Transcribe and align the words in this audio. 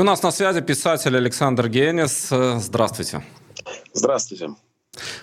У 0.00 0.02
нас 0.02 0.22
на 0.22 0.30
связи 0.32 0.62
писатель 0.62 1.14
Александр 1.14 1.68
Генис. 1.68 2.30
Здравствуйте. 2.30 3.22
Здравствуйте. 3.92 4.48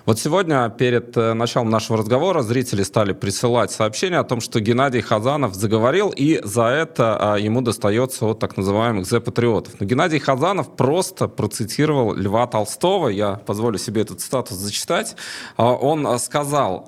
Вот 0.08 0.18
сегодня 0.18 0.70
перед 0.70 1.18
э, 1.18 1.34
началом 1.34 1.70
нашего 1.70 1.98
разговора 1.98 2.42
зрители 2.42 2.84
стали 2.84 3.12
присылать 3.12 3.72
сообщения 3.72 4.20
о 4.20 4.24
том, 4.24 4.40
что 4.40 4.62
Геннадий 4.62 5.02
Хазанов 5.02 5.54
заговорил, 5.54 6.14
и 6.16 6.40
за 6.46 6.68
это 6.68 7.34
а, 7.34 7.36
ему 7.38 7.60
достается 7.60 8.26
от 8.26 8.40
так 8.40 8.56
называемых 8.56 9.06
зе-патриотов. 9.06 9.74
Но 9.82 9.86
Геннадий 9.86 10.20
Хазанов 10.20 10.78
просто 10.78 11.28
процитировал 11.28 12.16
Льва 12.16 12.48
Толстого, 12.48 13.10
я 13.10 13.34
позволю 13.34 13.78
себе 13.78 14.04
этот 14.04 14.22
статус 14.22 14.56
зачитать. 14.56 15.18
А, 15.58 15.74
он 15.74 16.08
а, 16.08 16.18
сказал, 16.20 16.86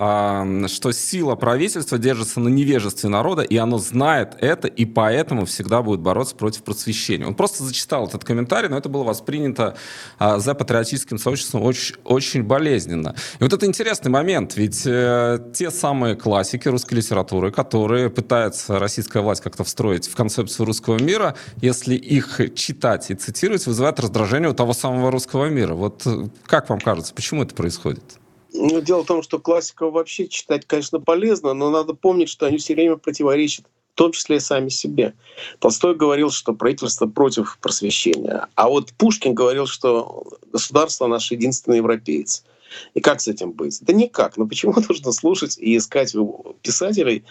что 0.70 0.94
сила 0.94 1.36
правительства 1.36 1.98
держится 1.98 2.40
на 2.40 2.48
невежестве 2.48 3.10
народа, 3.10 3.42
и 3.42 3.58
оно 3.58 3.80
знает 3.80 4.38
это, 4.40 4.70
и 4.70 4.86
поэтому 4.86 5.46
всегда 5.46 5.82
будет 5.82 6.00
бороться 6.00 6.38
против 6.38 6.64
просвещения. 6.64 7.28
Он 7.28 7.36
просто 7.36 7.66
зачитал 7.66 8.08
этот 8.08 8.24
комментарий, 8.24 8.70
но 8.70 8.78
это 8.78 8.88
было 8.88 9.04
воспринято 9.04 9.76
за 10.20 10.56
патриотическим 10.56 11.18
сообществом 11.18 11.64
очень, 11.64 11.96
очень 12.06 12.44
болезненно 12.44 13.09
болезненно. 13.10 13.16
И 13.40 13.44
вот 13.44 13.54
это 13.54 13.66
интересный 13.66 14.12
момент, 14.12 14.56
ведь 14.56 14.86
э, 14.86 15.40
те 15.54 15.72
самые 15.72 16.16
классики 16.16 16.68
русской 16.68 16.96
литературы, 16.96 17.52
которые 17.52 18.10
пытается 18.10 18.80
российская 18.80 19.22
власть 19.22 19.42
как-то 19.42 19.64
встроить 19.64 20.08
в 20.08 20.16
концепцию 20.16 20.66
русского 20.66 21.02
мира, 21.02 21.36
если 21.62 21.96
их 21.96 22.40
читать 22.56 23.12
и 23.12 23.16
цитировать, 23.16 23.66
вызывает 23.66 24.00
раздражение 24.00 24.50
у 24.50 24.54
того 24.54 24.74
самого 24.74 25.12
русского 25.12 25.46
мира. 25.46 25.74
Вот 25.74 26.06
э, 26.06 26.28
как 26.46 26.70
вам 26.70 26.80
кажется, 26.80 27.14
почему 27.14 27.44
это 27.44 27.56
происходит? 27.56 28.04
Ну, 28.52 28.82
дело 28.82 29.04
в 29.04 29.06
том, 29.06 29.22
что 29.22 29.38
классиков 29.38 29.94
вообще 29.94 30.28
читать, 30.28 30.66
конечно, 30.66 31.00
полезно, 31.00 31.54
но 31.54 31.70
надо 31.70 31.94
помнить, 31.94 32.30
что 32.30 32.48
они 32.48 32.58
все 32.58 32.74
время 32.74 32.96
противоречат 32.96 33.66
в 33.94 33.98
том 34.00 34.14
числе 34.14 34.38
и 34.38 34.40
сами 34.40 34.70
себе. 34.70 35.14
Толстой 35.60 35.94
говорил, 35.94 36.32
что 36.32 36.54
правительство 36.54 37.06
против 37.06 37.58
просвещения, 37.62 38.48
а 38.56 38.70
вот 38.70 38.94
Пушкин 38.94 39.34
говорил, 39.34 39.68
что 39.68 40.26
государство 40.54 41.08
наш 41.08 41.32
единственный 41.32 41.78
европеец. 41.78 42.46
И 42.94 43.02
как 43.02 43.22
с 43.22 43.28
этим 43.28 43.52
быть? 43.52 43.80
Да 43.82 43.94
никак. 43.94 44.38
Но 44.38 44.48
почему 44.48 44.74
нужно 44.90 45.12
слушать 45.12 45.58
и 45.58 45.78
искать 45.78 46.16
у 46.16 46.56
писателей 46.62 47.24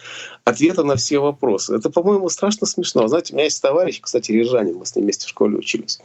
ответы 0.45 0.85
на 0.85 0.97
все 0.97 1.19
вопросы? 1.19 1.75
Это, 1.75 1.91
по-моему, 1.91 2.29
страшно 2.29 2.67
смешно. 2.67 3.07
Знаете, 3.09 3.33
у 3.33 3.37
меня 3.37 3.45
есть 3.45 3.63
товарищ, 3.63 4.01
кстати, 4.01 4.33
Рижанин, 4.33 4.77
мы 4.77 4.87
с 4.87 4.95
ним 4.95 5.05
вместе 5.05 5.27
в 5.27 5.31
школе 5.31 5.57
учились. 5.57 6.01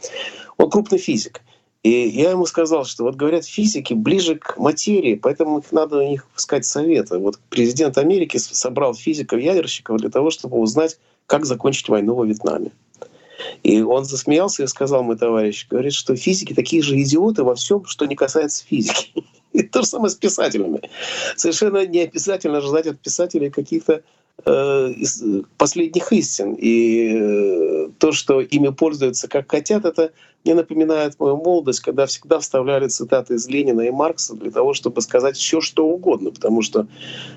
Он 0.56 0.70
крупный 0.70 0.98
физик. 0.98 1.42
И 1.84 2.08
я 2.08 2.30
ему 2.30 2.46
сказал, 2.46 2.86
что 2.86 3.04
вот 3.04 3.14
говорят, 3.14 3.44
физики 3.44 3.92
ближе 3.92 4.36
к 4.36 4.56
материи, 4.56 5.16
поэтому 5.16 5.62
надо 5.70 5.98
у 5.98 6.08
них 6.08 6.26
искать 6.34 6.64
советы. 6.64 7.18
Вот 7.18 7.38
президент 7.50 7.98
Америки 7.98 8.38
собрал 8.38 8.94
физиков-ядерщиков 8.94 9.98
для 9.98 10.08
того, 10.08 10.30
чтобы 10.30 10.56
узнать, 10.56 10.98
как 11.26 11.44
закончить 11.44 11.90
войну 11.90 12.14
во 12.14 12.24
Вьетнаме. 12.24 12.72
И 13.62 13.82
он 13.82 14.04
засмеялся 14.04 14.64
и 14.64 14.66
сказал 14.66 15.02
мой 15.02 15.16
товарищ, 15.16 15.66
говорит, 15.68 15.92
что 15.92 16.16
физики 16.16 16.54
такие 16.54 16.82
же 16.82 17.00
идиоты 17.00 17.44
во 17.44 17.54
всем, 17.54 17.84
что 17.86 18.06
не 18.06 18.16
касается 18.16 18.64
физики. 18.66 19.12
И 19.52 19.62
то 19.62 19.82
же 19.82 19.88
самое 19.88 20.10
с 20.10 20.16
писателями. 20.16 20.80
Совершенно 21.36 21.86
не 21.86 22.00
обязательно 22.00 22.60
ждать 22.60 22.88
от 22.88 22.98
писателей 22.98 23.50
каких-то 23.50 24.02
последних 24.42 26.12
истин. 26.12 26.54
И 26.58 27.12
э, 27.14 27.88
то, 27.98 28.12
что 28.12 28.40
ими 28.40 28.68
пользуются 28.68 29.28
как 29.28 29.50
хотят, 29.50 29.84
это 29.84 30.12
мне 30.44 30.54
напоминает 30.54 31.18
мою 31.18 31.36
молодость, 31.36 31.80
когда 31.80 32.04
всегда 32.06 32.38
вставляли 32.40 32.88
цитаты 32.88 33.34
из 33.34 33.48
Ленина 33.48 33.82
и 33.82 33.90
Маркса 33.90 34.34
для 34.34 34.50
того, 34.50 34.74
чтобы 34.74 35.00
сказать 35.00 35.36
все, 35.36 35.60
что 35.60 35.86
угодно. 35.86 36.30
Потому 36.30 36.62
что 36.62 36.86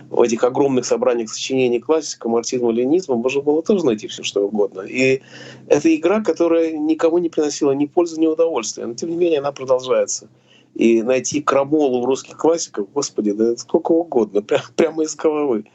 в 0.10 0.22
этих 0.22 0.44
огромных 0.44 0.86
собраниях 0.86 1.30
сочинений 1.30 1.80
классика, 1.80 2.28
марксизма, 2.28 2.72
ленизма 2.72 3.16
можно 3.16 3.42
было 3.42 3.62
тоже 3.62 3.86
найти 3.86 4.08
все, 4.08 4.24
что 4.24 4.46
угодно. 4.46 4.82
И 4.82 5.22
это 5.68 5.96
игра, 5.96 6.22
которая 6.22 6.72
никому 6.72 7.20
не 7.20 7.30
приносила 7.30 7.72
ни 7.72 7.86
пользы, 7.86 8.20
ни 8.20 8.28
удовольствия. 8.28 8.86
Но 8.86 8.96
тем 8.96 9.10
не 9.12 9.18
менее 9.18 9.40
она 9.40 9.52
продолжается. 9.52 10.28
И 10.74 11.02
найти 11.02 11.42
крамолу 11.42 12.02
в 12.02 12.06
русских 12.06 12.38
классиках, 12.38 12.88
господи, 12.94 13.32
да 13.32 13.56
сколько 13.56 13.94
угодно, 13.94 14.42
прямо 14.76 15.04
из 15.04 15.16
головы. 15.16 15.66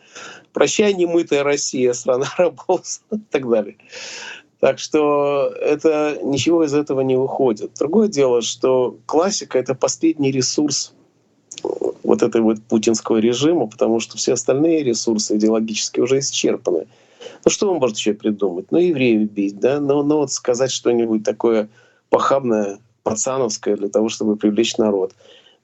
Прощай, 0.52 0.92
немытая 0.94 1.42
Россия, 1.42 1.92
страна 1.92 2.26
рабов 2.36 2.82
и 3.10 3.18
так 3.30 3.48
далее. 3.48 3.76
Так 4.60 4.78
что 4.78 5.52
это 5.60 6.20
ничего 6.22 6.64
из 6.64 6.72
этого 6.72 7.00
не 7.00 7.16
выходит. 7.16 7.72
Другое 7.78 8.08
дело, 8.08 8.42
что 8.42 8.96
классика— 9.06 9.58
это 9.60 9.74
последний 9.74 10.30
ресурс 10.30 10.94
вот 12.02 12.22
этой 12.22 12.40
вот 12.40 12.62
путинского 12.62 13.16
режима, 13.16 13.66
потому 13.66 14.00
что 14.00 14.16
все 14.16 14.34
остальные 14.34 14.84
ресурсы 14.84 15.36
идеологически 15.36 16.00
уже 16.00 16.20
исчерпаны. 16.20 16.86
Ну 17.44 17.50
что 17.50 17.72
он 17.72 17.78
может 17.78 17.96
еще 17.96 18.14
придумать? 18.14 18.70
Ну, 18.70 18.78
евреев 18.78 19.30
бить, 19.30 19.58
да? 19.58 19.80
Ну, 19.80 20.02
ну 20.02 20.18
вот 20.18 20.32
сказать 20.32 20.70
что-нибудь 20.70 21.24
такое 21.24 21.68
похабное, 22.08 22.78
пацановское 23.02 23.76
для 23.76 23.88
того, 23.88 24.08
чтобы 24.08 24.36
привлечь 24.36 24.76
народ. 24.76 25.14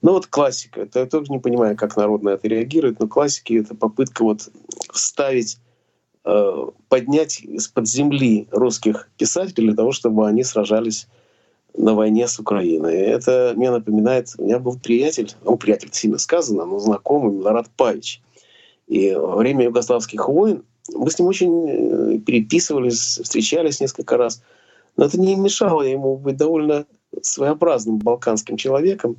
Ну 0.01 0.13
вот 0.13 0.27
классика. 0.27 0.81
Это 0.81 0.99
я 0.99 1.05
тоже 1.05 1.31
не 1.31 1.39
понимаю, 1.39 1.75
как 1.75 1.97
народ 1.97 2.23
на 2.23 2.29
это 2.29 2.47
реагирует, 2.47 2.99
но 2.99 3.07
классики— 3.07 3.53
это 3.59 3.75
попытка 3.75 4.23
вот 4.23 4.49
вставить, 4.93 5.57
э, 6.25 6.65
поднять 6.87 7.41
из-под 7.41 7.87
земли 7.87 8.47
русских 8.51 9.09
писателей 9.17 9.67
для 9.67 9.75
того, 9.75 9.91
чтобы 9.91 10.27
они 10.27 10.43
сражались 10.43 11.07
на 11.77 11.93
войне 11.93 12.27
с 12.27 12.39
Украиной. 12.39 12.95
Это 12.95 13.53
мне 13.55 13.71
напоминает, 13.71 14.29
у 14.37 14.43
меня 14.43 14.59
был 14.59 14.79
приятель, 14.79 15.33
ну, 15.43 15.57
приятель 15.57 15.89
сильно 15.91 16.17
сказано, 16.17 16.65
но 16.65 16.79
знакомый, 16.79 17.33
Милорад 17.33 17.69
Павич. 17.75 18.21
И 18.87 19.13
во 19.13 19.35
время 19.35 19.65
югославских 19.65 20.27
войн 20.27 20.63
мы 20.93 21.11
с 21.11 21.19
ним 21.19 21.27
очень 21.27 21.67
э, 21.67 22.19
переписывались, 22.19 23.19
встречались 23.21 23.79
несколько 23.79 24.17
раз. 24.17 24.41
Но 24.97 25.05
это 25.05 25.19
не 25.19 25.35
мешало 25.35 25.83
ему 25.83 26.17
быть 26.17 26.37
довольно 26.37 26.85
своеобразным 27.21 27.99
балканским 27.99 28.57
человеком. 28.57 29.15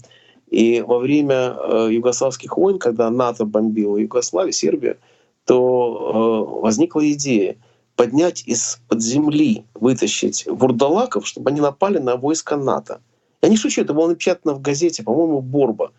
И 0.50 0.82
во 0.82 0.98
время 0.98 1.56
э, 1.56 1.88
югославских 1.92 2.56
войн, 2.56 2.78
когда 2.78 3.08
НАТО 3.08 3.44
бомбило 3.44 3.96
Югославию, 3.96 4.52
Сербию, 4.52 4.98
то 5.46 6.48
э, 6.52 6.60
возникла 6.62 7.08
идея 7.12 7.56
поднять 7.94 8.42
из-под 8.46 9.00
земли, 9.00 9.64
вытащить 9.74 10.46
вурдалаков, 10.46 11.26
чтобы 11.26 11.50
они 11.50 11.60
напали 11.60 11.98
на 11.98 12.16
войска 12.16 12.56
НАТО. 12.56 13.00
Я 13.42 13.48
не 13.48 13.56
шучу, 13.56 13.82
это 13.82 13.94
было 13.94 14.08
напечатано 14.08 14.54
в 14.54 14.60
газете, 14.60 15.02
по-моему, 15.02 15.40
«Борба». 15.40 15.92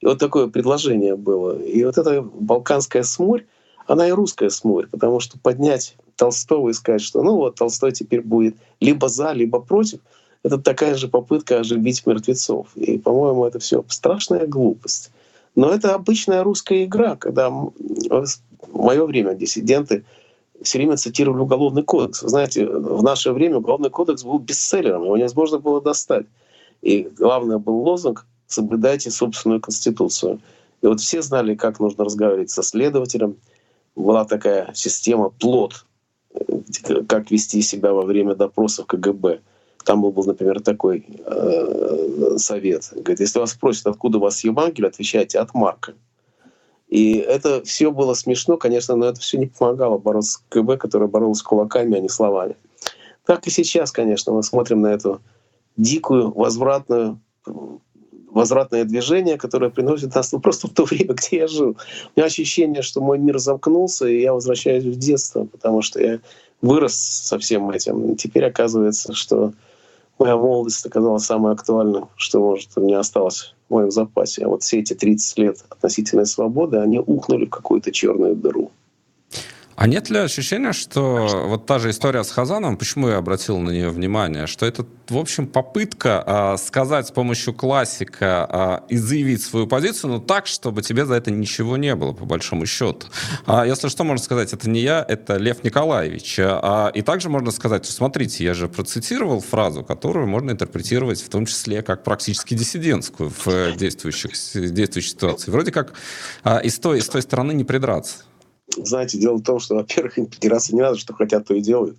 И 0.00 0.06
вот 0.06 0.18
такое 0.18 0.46
предложение 0.46 1.16
было. 1.16 1.58
И 1.60 1.84
вот 1.84 1.98
эта 1.98 2.22
балканская 2.22 3.02
смурь, 3.02 3.44
она 3.86 4.08
и 4.08 4.12
русская 4.12 4.50
смурь, 4.50 4.86
потому 4.86 5.20
что 5.20 5.38
поднять 5.38 5.96
Толстого 6.16 6.70
и 6.70 6.72
сказать, 6.72 7.02
что 7.02 7.22
ну 7.22 7.36
вот 7.36 7.56
Толстой 7.56 7.92
теперь 7.92 8.22
будет 8.22 8.56
либо 8.80 9.08
за, 9.08 9.32
либо 9.32 9.60
против— 9.60 10.00
это 10.42 10.58
такая 10.58 10.94
же 10.94 11.08
попытка 11.08 11.60
оживить 11.60 12.06
мертвецов. 12.06 12.68
И, 12.76 12.98
по-моему, 12.98 13.44
это 13.44 13.58
все 13.58 13.84
страшная 13.88 14.46
глупость. 14.46 15.10
Но 15.54 15.70
это 15.70 15.94
обычная 15.94 16.44
русская 16.44 16.84
игра, 16.84 17.16
когда 17.16 17.50
в 17.50 17.72
мое 18.72 19.04
время 19.04 19.34
диссиденты 19.34 20.04
все 20.62 20.78
время 20.78 20.96
цитировали 20.96 21.40
Уголовный 21.42 21.82
кодекс. 21.82 22.22
Вы 22.22 22.28
знаете, 22.28 22.66
в 22.66 23.02
наше 23.02 23.32
время 23.32 23.58
Уголовный 23.58 23.90
кодекс 23.90 24.24
был 24.24 24.38
бестселлером, 24.38 25.04
его 25.04 25.16
невозможно 25.16 25.58
было 25.58 25.80
достать. 25.80 26.26
И 26.82 27.02
главное 27.16 27.58
был 27.58 27.78
лозунг 27.78 28.26
«Соблюдайте 28.46 29.10
собственную 29.10 29.60
конституцию». 29.60 30.40
И 30.80 30.86
вот 30.86 31.00
все 31.00 31.22
знали, 31.22 31.54
как 31.54 31.80
нужно 31.80 32.04
разговаривать 32.04 32.50
со 32.50 32.62
следователем. 32.62 33.36
Была 33.96 34.24
такая 34.24 34.70
система 34.74 35.30
плод, 35.30 35.84
как 37.08 37.32
вести 37.32 37.62
себя 37.62 37.92
во 37.92 38.02
время 38.02 38.36
допросов 38.36 38.86
КГБ. 38.86 39.40
Там 39.84 40.02
был, 40.02 40.24
например, 40.24 40.60
такой 40.60 41.04
э, 41.24 42.36
совет. 42.36 42.88
Говорит, 42.92 43.20
если 43.20 43.38
вас 43.38 43.52
спросят, 43.52 43.86
откуда 43.86 44.18
у 44.18 44.20
вас 44.20 44.44
Евангелие, 44.44 44.88
отвечайте 44.88 45.38
от 45.38 45.54
Марка. 45.54 45.94
И 46.88 47.16
это 47.16 47.62
все 47.64 47.90
было 47.90 48.14
смешно, 48.14 48.56
конечно, 48.56 48.96
но 48.96 49.06
это 49.06 49.20
все 49.20 49.38
не 49.38 49.46
помогало 49.46 49.98
бороться 49.98 50.32
с 50.32 50.42
КБ, 50.48 50.78
которая 50.78 51.08
боролась 51.08 51.42
кулаками, 51.42 51.96
а 51.96 52.00
не 52.00 52.08
словами. 52.08 52.56
Так 53.26 53.46
и 53.46 53.50
сейчас, 53.50 53.92
конечно, 53.92 54.32
мы 54.32 54.42
смотрим 54.42 54.80
на 54.80 54.88
эту 54.88 55.20
дикую, 55.76 56.32
возвратную, 56.32 57.20
возвратное 58.30 58.84
движение, 58.84 59.36
которое 59.36 59.70
приносит 59.70 60.14
нас 60.14 60.32
ну, 60.32 60.40
просто 60.40 60.68
в 60.68 60.72
то 60.72 60.84
время, 60.84 61.14
где 61.14 61.38
я 61.38 61.46
жил. 61.46 61.76
У 62.16 62.20
меня 62.20 62.26
ощущение, 62.26 62.82
что 62.82 63.02
мой 63.02 63.18
мир 63.18 63.38
замкнулся, 63.38 64.06
и 64.06 64.22
я 64.22 64.32
возвращаюсь 64.32 64.84
в 64.84 64.98
детство, 64.98 65.44
потому 65.44 65.82
что 65.82 66.00
я 66.00 66.20
вырос 66.62 66.94
со 66.94 67.38
всем 67.38 67.70
этим. 67.70 68.12
И 68.12 68.16
теперь 68.16 68.46
оказывается, 68.46 69.12
что 69.12 69.52
моя 70.18 70.36
молодость 70.36 70.84
оказалась 70.84 71.24
самой 71.24 71.52
актуальной, 71.52 72.02
что, 72.16 72.40
может, 72.40 72.70
у 72.76 72.80
меня 72.80 73.00
осталось 73.00 73.54
в 73.68 73.74
моем 73.74 73.90
запасе. 73.90 74.44
А 74.44 74.48
вот 74.48 74.62
все 74.62 74.80
эти 74.80 74.94
30 74.94 75.38
лет 75.38 75.64
относительной 75.68 76.26
свободы, 76.26 76.78
они 76.78 76.98
ухнули 76.98 77.46
в 77.46 77.50
какую-то 77.50 77.92
черную 77.92 78.34
дыру. 78.34 78.70
А 79.78 79.86
нет 79.86 80.10
ли 80.10 80.18
ощущения, 80.18 80.72
что 80.72 81.44
вот 81.46 81.66
та 81.66 81.78
же 81.78 81.90
история 81.90 82.24
с 82.24 82.32
Хазаном, 82.32 82.76
почему 82.76 83.10
я 83.10 83.18
обратил 83.18 83.58
на 83.58 83.70
нее 83.70 83.90
внимание, 83.90 84.48
что 84.48 84.66
это, 84.66 84.84
в 85.08 85.16
общем, 85.16 85.46
попытка 85.46 86.20
а, 86.26 86.56
сказать 86.56 87.06
с 87.06 87.10
помощью 87.12 87.54
классика 87.54 88.44
а, 88.50 88.84
и 88.88 88.96
заявить 88.96 89.40
свою 89.40 89.68
позицию, 89.68 90.14
но 90.14 90.18
так, 90.18 90.48
чтобы 90.48 90.82
тебе 90.82 91.06
за 91.06 91.14
это 91.14 91.30
ничего 91.30 91.76
не 91.76 91.94
было, 91.94 92.12
по 92.12 92.24
большому 92.24 92.66
счету. 92.66 93.06
А, 93.46 93.64
если 93.64 93.86
что, 93.86 94.02
можно 94.02 94.24
сказать, 94.24 94.52
это 94.52 94.68
не 94.68 94.80
я, 94.80 95.04
это 95.06 95.36
Лев 95.36 95.62
Николаевич. 95.62 96.40
А, 96.40 96.90
и 96.92 97.02
также 97.02 97.28
можно 97.28 97.52
сказать, 97.52 97.86
смотрите, 97.86 98.42
я 98.42 98.54
же 98.54 98.66
процитировал 98.66 99.40
фразу, 99.40 99.84
которую 99.84 100.26
можно 100.26 100.50
интерпретировать 100.50 101.22
в 101.22 101.28
том 101.28 101.46
числе 101.46 101.82
как 101.82 102.02
практически 102.02 102.54
диссидентскую 102.54 103.32
в 103.44 103.76
действующих, 103.76 104.32
действующей 104.72 105.10
ситуации. 105.10 105.52
Вроде 105.52 105.70
как 105.70 105.92
а, 106.42 106.58
и, 106.58 106.68
с 106.68 106.80
той, 106.80 106.98
и 106.98 107.00
с 107.00 107.08
той 107.08 107.22
стороны 107.22 107.52
не 107.52 107.62
придраться. 107.62 108.24
Знаете, 108.76 109.18
дело 109.18 109.36
в 109.36 109.42
том, 109.42 109.58
что, 109.58 109.74
во-первых, 109.74 110.18
им 110.18 110.26
придираться 110.26 110.74
не 110.74 110.80
надо, 110.80 110.98
что 110.98 111.14
хотят, 111.14 111.46
то 111.46 111.54
и 111.54 111.60
делают. 111.60 111.96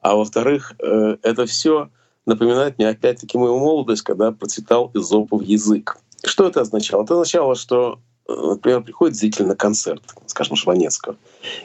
А 0.00 0.16
во-вторых, 0.16 0.74
э, 0.78 1.16
это 1.22 1.46
все 1.46 1.90
напоминает 2.26 2.78
мне 2.78 2.88
опять-таки 2.88 3.38
мою 3.38 3.58
молодость, 3.58 4.02
когда 4.02 4.32
процветал 4.32 4.90
изопов 4.94 5.42
язык. 5.42 5.98
Что 6.24 6.48
это 6.48 6.60
означало? 6.60 7.04
Это 7.04 7.14
означало, 7.14 7.54
что, 7.54 8.00
э, 8.28 8.32
например, 8.32 8.82
приходит 8.82 9.16
зритель 9.16 9.46
на 9.46 9.56
концерт, 9.56 10.02
скажем, 10.26 10.56
Шванецкого. 10.56 11.16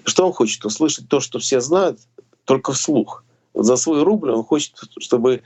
И 0.05 0.09
что 0.09 0.25
он 0.27 0.33
хочет? 0.33 0.65
Услышать 0.65 1.09
то, 1.09 1.19
что 1.19 1.39
все 1.39 1.61
знают, 1.61 1.99
только 2.45 2.73
вслух. 2.73 3.23
За 3.53 3.75
свой 3.75 4.03
рубль 4.03 4.31
он 4.31 4.43
хочет, 4.43 4.75
чтобы 4.99 5.41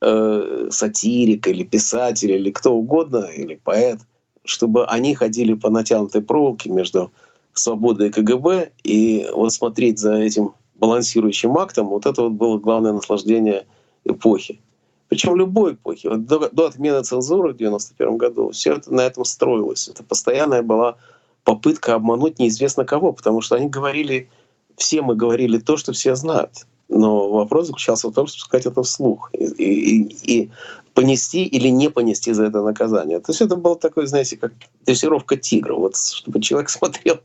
э, 0.00 0.68
сатирик 0.70 1.48
или 1.48 1.64
писатель 1.64 2.32
или 2.32 2.50
кто 2.50 2.74
угодно, 2.74 3.24
или 3.24 3.56
поэт, 3.56 3.98
чтобы 4.44 4.86
они 4.86 5.14
ходили 5.14 5.54
по 5.54 5.68
натянутой 5.68 6.22
проволоке 6.22 6.70
между 6.70 7.12
свободы 7.60 8.08
и 8.08 8.10
КГБ, 8.10 8.72
и 8.84 9.28
вот 9.32 9.52
смотреть 9.52 9.98
за 9.98 10.14
этим 10.14 10.54
балансирующим 10.76 11.56
актом, 11.58 11.88
вот 11.88 12.06
это 12.06 12.22
вот 12.22 12.32
было 12.32 12.58
главное 12.58 12.92
наслаждение 12.92 13.66
эпохи. 14.04 14.60
Причем 15.08 15.36
любой 15.36 15.74
эпохи. 15.74 16.06
Вот 16.06 16.24
до, 16.24 16.48
до 16.50 16.66
отмены 16.66 17.02
цензуры 17.02 17.52
в 17.52 17.56
91 17.56 18.16
году 18.16 18.50
все 18.50 18.74
это 18.74 18.94
на 18.94 19.00
этом 19.02 19.24
строилось. 19.24 19.88
Это 19.88 20.04
постоянная 20.04 20.62
была 20.62 20.96
попытка 21.44 21.94
обмануть 21.94 22.38
неизвестно 22.38 22.84
кого, 22.84 23.12
потому 23.12 23.40
что 23.40 23.56
они 23.56 23.68
говорили, 23.68 24.28
все 24.76 25.02
мы 25.02 25.16
говорили 25.16 25.58
то, 25.58 25.76
что 25.76 25.92
все 25.92 26.14
знают. 26.14 26.66
Но 26.88 27.28
вопрос 27.28 27.66
заключался 27.66 28.08
в 28.08 28.12
том, 28.12 28.26
чтобы 28.26 28.40
сказать 28.40 28.66
это 28.66 28.82
вслух 28.82 29.30
и, 29.32 29.44
и, 29.44 30.42
и 30.42 30.50
понести 30.94 31.44
или 31.44 31.68
не 31.68 31.88
понести 31.88 32.32
за 32.32 32.44
это 32.44 32.62
наказание. 32.62 33.20
То 33.20 33.32
есть 33.32 33.40
это 33.40 33.56
было 33.56 33.76
такое, 33.76 34.06
знаете, 34.06 34.36
как 34.36 34.52
дрессировка 34.86 35.36
тигра. 35.36 35.74
Вот 35.74 35.96
чтобы 35.96 36.40
человек 36.40 36.70
смотрел 36.70 37.18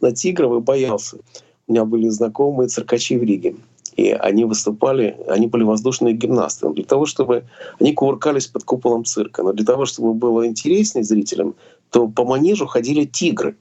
на 0.00 0.12
тигров 0.12 0.56
и 0.56 0.60
боялся. 0.60 1.18
У 1.66 1.72
меня 1.72 1.84
были 1.84 2.08
знакомые 2.08 2.68
циркачи 2.68 3.16
в 3.16 3.22
Риге. 3.22 3.56
И 3.96 4.10
они 4.12 4.44
выступали, 4.44 5.16
они 5.28 5.46
были 5.46 5.64
воздушные 5.64 6.14
гимнасты. 6.14 6.68
Для 6.70 6.84
того, 6.84 7.06
чтобы 7.06 7.44
они 7.78 7.92
кувыркались 7.92 8.46
под 8.46 8.64
куполом 8.64 9.04
цирка, 9.04 9.42
но 9.42 9.52
для 9.52 9.64
того, 9.64 9.84
чтобы 9.84 10.14
было 10.14 10.46
интереснее 10.46 11.04
зрителям, 11.04 11.54
то 11.90 12.08
по 12.08 12.24
манежу 12.24 12.66
ходили 12.66 13.04
тигры. 13.04 13.56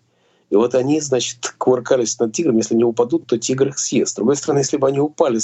И 0.49 0.55
вот 0.55 0.75
они, 0.75 0.99
значит, 1.01 1.53
кувыркались 1.57 2.17
над 2.19 2.33
тигром. 2.33 2.57
Если 2.57 2.75
не 2.75 2.83
упадут, 2.83 3.27
то 3.27 3.37
тигр 3.37 3.67
их 3.67 3.79
съест. 3.79 4.13
С 4.13 4.15
другой 4.15 4.35
стороны, 4.35 4.59
если 4.59 4.77
бы 4.77 4.87
они 4.87 4.99
упали 4.99 5.39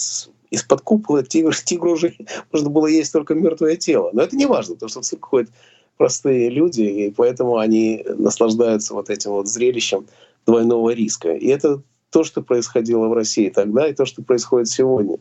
из-под 0.52 0.82
купола, 0.82 1.24
тигр, 1.24 1.56
тигру 1.56 1.92
уже 1.92 2.16
можно 2.52 2.70
было 2.70 2.88
есть 2.88 3.12
только 3.12 3.36
мертвое 3.36 3.76
тело. 3.76 4.10
Но 4.14 4.22
это 4.22 4.36
не 4.36 4.46
важно, 4.46 4.76
потому 4.76 4.90
что 4.90 5.02
в 5.02 5.06
цирк 5.06 5.26
ходят 5.26 5.50
простые 5.98 6.50
люди, 6.50 6.82
и 6.82 7.12
поэтому 7.12 7.58
они 7.58 8.06
наслаждаются 8.18 8.94
вот 8.94 9.10
этим 9.10 9.32
вот 9.32 9.48
зрелищем 9.48 10.08
двойного 10.46 10.92
риска. 10.92 11.34
И 11.34 11.48
это 11.48 11.82
то, 12.10 12.24
что 12.24 12.42
происходило 12.42 13.08
в 13.08 13.14
России 13.14 13.50
тогда, 13.50 13.88
и 13.88 13.94
то, 13.94 14.06
что 14.06 14.22
происходит 14.22 14.70
сегодня. 14.70 15.18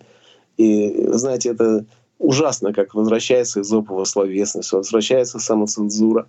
И, 0.56 1.06
знаете, 1.08 1.50
это 1.50 1.86
ужасно, 2.18 2.72
как 2.72 2.94
возвращается 2.94 3.60
изопова 3.60 4.04
словесность, 4.04 4.72
возвращается 4.72 5.38
самоцензура. 5.38 6.28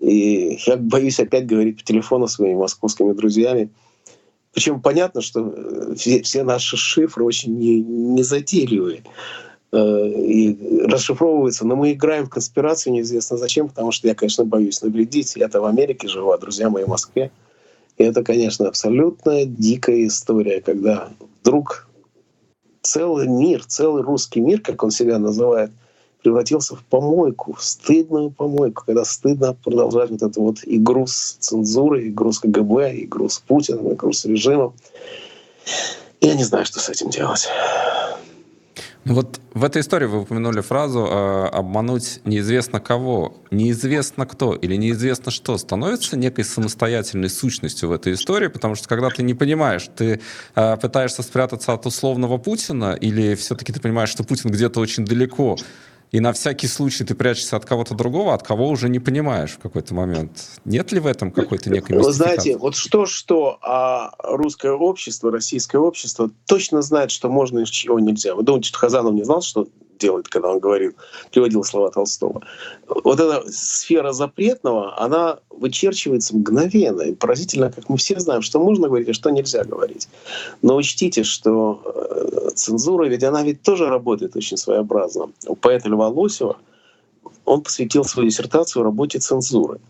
И 0.00 0.58
я 0.66 0.76
боюсь 0.76 1.20
опять 1.20 1.46
говорить 1.46 1.78
по 1.78 1.84
телефону 1.84 2.26
своими 2.26 2.56
московскими 2.56 3.12
друзьями. 3.12 3.70
Причем 4.52 4.80
понятно, 4.82 5.20
что 5.20 5.94
все, 5.96 6.22
все 6.22 6.42
наши 6.42 6.76
шифры 6.76 7.24
очень 7.24 7.56
незатейливые 8.14 9.04
не 9.72 9.78
э, 9.78 10.08
и 10.08 10.86
расшифровываются. 10.86 11.66
Но 11.66 11.76
мы 11.76 11.92
играем 11.92 12.26
в 12.26 12.30
конспирацию 12.30 12.92
неизвестно 12.92 13.36
зачем, 13.36 13.68
потому 13.68 13.92
что 13.92 14.08
я, 14.08 14.14
конечно, 14.14 14.44
боюсь 14.44 14.82
навредить. 14.82 15.36
Я-то 15.36 15.60
в 15.60 15.64
Америке 15.64 16.08
живу, 16.08 16.32
а 16.32 16.38
друзья 16.38 16.68
мои 16.68 16.84
в 16.84 16.88
Москве. 16.88 17.30
И 18.02 18.04
это, 18.04 18.24
конечно, 18.24 18.66
абсолютно 18.66 19.44
дикая 19.44 20.08
история, 20.08 20.60
когда 20.60 21.10
вдруг 21.40 21.86
целый 22.82 23.28
мир, 23.28 23.64
целый 23.64 24.02
русский 24.02 24.40
мир, 24.40 24.60
как 24.60 24.82
он 24.82 24.90
себя 24.90 25.20
называет, 25.20 25.70
превратился 26.20 26.74
в 26.74 26.82
помойку, 26.82 27.52
в 27.52 27.62
стыдную 27.62 28.30
помойку, 28.30 28.82
когда 28.84 29.04
стыдно 29.04 29.54
продолжать 29.54 30.10
вот 30.10 30.20
эту 30.20 30.42
вот 30.42 30.56
игру 30.64 31.06
с 31.06 31.36
цензурой, 31.38 32.08
игру 32.08 32.32
с 32.32 32.40
КГБ, 32.40 33.04
игру 33.04 33.28
с 33.28 33.38
Путиным, 33.38 33.92
игру 33.92 34.12
с 34.12 34.24
режимом. 34.24 34.74
Я 36.20 36.34
не 36.34 36.42
знаю, 36.42 36.66
что 36.66 36.80
с 36.80 36.88
этим 36.88 37.08
делать. 37.08 37.46
Ну 39.04 39.14
вот 39.14 39.40
в 39.52 39.64
этой 39.64 39.82
истории 39.82 40.06
вы 40.06 40.20
упомянули 40.20 40.60
фразу 40.60 41.00
э, 41.00 41.46
«обмануть 41.48 42.20
неизвестно 42.24 42.78
кого». 42.78 43.42
Неизвестно 43.50 44.26
кто 44.26 44.54
или 44.54 44.76
неизвестно 44.76 45.32
что 45.32 45.58
становится 45.58 46.16
некой 46.16 46.44
самостоятельной 46.44 47.28
сущностью 47.28 47.88
в 47.88 47.92
этой 47.92 48.12
истории, 48.12 48.46
потому 48.46 48.76
что 48.76 48.88
когда 48.88 49.10
ты 49.10 49.24
не 49.24 49.34
понимаешь, 49.34 49.88
ты 49.96 50.20
э, 50.54 50.76
пытаешься 50.76 51.22
спрятаться 51.22 51.72
от 51.72 51.84
условного 51.84 52.38
Путина 52.38 52.92
или 52.92 53.34
все-таки 53.34 53.72
ты 53.72 53.80
понимаешь, 53.80 54.08
что 54.08 54.22
Путин 54.22 54.50
где-то 54.50 54.78
очень 54.78 55.04
далеко, 55.04 55.56
и 56.12 56.20
на 56.20 56.32
всякий 56.34 56.68
случай 56.68 57.04
ты 57.04 57.14
прячешься 57.14 57.56
от 57.56 57.64
кого-то 57.64 57.94
другого, 57.94 58.34
от 58.34 58.42
кого 58.42 58.68
уже 58.68 58.90
не 58.90 59.00
понимаешь 59.00 59.52
в 59.52 59.58
какой-то 59.58 59.94
момент. 59.94 60.60
Нет 60.66 60.92
ли 60.92 61.00
в 61.00 61.06
этом 61.06 61.32
какой-то 61.32 61.70
некой 61.70 61.96
Вы 61.96 62.12
знаете, 62.12 62.58
вот 62.58 62.76
что-что, 62.76 63.58
а 63.62 64.12
русское 64.22 64.72
общество, 64.72 65.32
российское 65.32 65.78
общество 65.78 66.30
точно 66.46 66.82
знает, 66.82 67.10
что 67.10 67.30
можно 67.30 67.60
и 67.60 67.64
чего 67.64 67.98
нельзя. 67.98 68.34
Вы 68.34 68.42
думаете, 68.42 68.68
что 68.68 68.78
Хазанов 68.78 69.14
не 69.14 69.24
знал, 69.24 69.40
что 69.40 69.66
делает, 69.98 70.28
когда 70.28 70.50
он 70.50 70.58
говорил, 70.58 70.92
приводил 71.30 71.64
слова 71.64 71.90
Толстого. 71.90 72.42
Вот 72.88 73.20
эта 73.20 73.50
сфера 73.50 74.12
запретного, 74.12 75.00
она 75.00 75.38
вычерчивается 75.50 76.36
мгновенно. 76.36 77.02
И 77.02 77.14
поразительно, 77.14 77.70
как 77.70 77.88
мы 77.88 77.96
все 77.96 78.18
знаем, 78.18 78.42
что 78.42 78.58
можно 78.58 78.88
говорить, 78.88 79.08
а 79.08 79.14
что 79.14 79.30
нельзя 79.30 79.64
говорить. 79.64 80.08
Но 80.60 80.76
учтите, 80.76 81.22
что 81.22 81.80
э, 81.84 82.31
цензура, 82.54 83.06
ведь 83.06 83.24
она 83.24 83.42
ведь 83.42 83.62
тоже 83.62 83.86
работает 83.86 84.36
очень 84.36 84.56
своеобразно. 84.56 85.30
У 85.46 85.54
поэта 85.54 85.88
Льва 85.88 86.08
Лосева 86.08 86.56
он 87.44 87.62
посвятил 87.62 88.04
свою 88.04 88.28
диссертацию 88.28 88.82
работе 88.82 89.18
цензуры. 89.18 89.80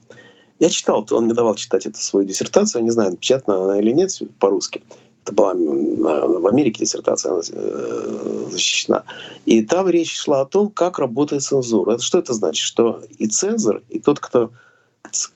Я 0.59 0.71
читал, 0.71 1.07
он 1.11 1.25
мне 1.25 1.35
давал 1.35 1.55
читать 1.57 1.87
эту 1.87 1.99
свою 1.99 2.27
диссертацию, 2.27 2.85
не 2.85 2.91
знаю, 2.91 3.11
напечатана 3.11 3.65
она 3.65 3.81
или 3.81 3.91
нет 3.91 4.11
по-русски 4.39 4.83
это 5.25 5.35
была 5.35 5.55
в 5.55 6.47
Америке 6.49 6.81
диссертация 6.81 7.41
э, 7.53 8.47
защищена. 8.51 9.05
И 9.45 9.63
там 9.63 9.89
речь 9.89 10.17
шла 10.17 10.41
о 10.41 10.47
том, 10.47 10.69
как 10.69 10.99
работает 10.99 11.43
цензура. 11.43 11.99
Что 11.99 12.19
это 12.19 12.33
значит? 12.33 12.65
Что 12.65 13.03
и 13.19 13.29
цензор, 13.29 13.83
и 13.89 14.01
тот, 14.01 14.19
кто 14.19 14.51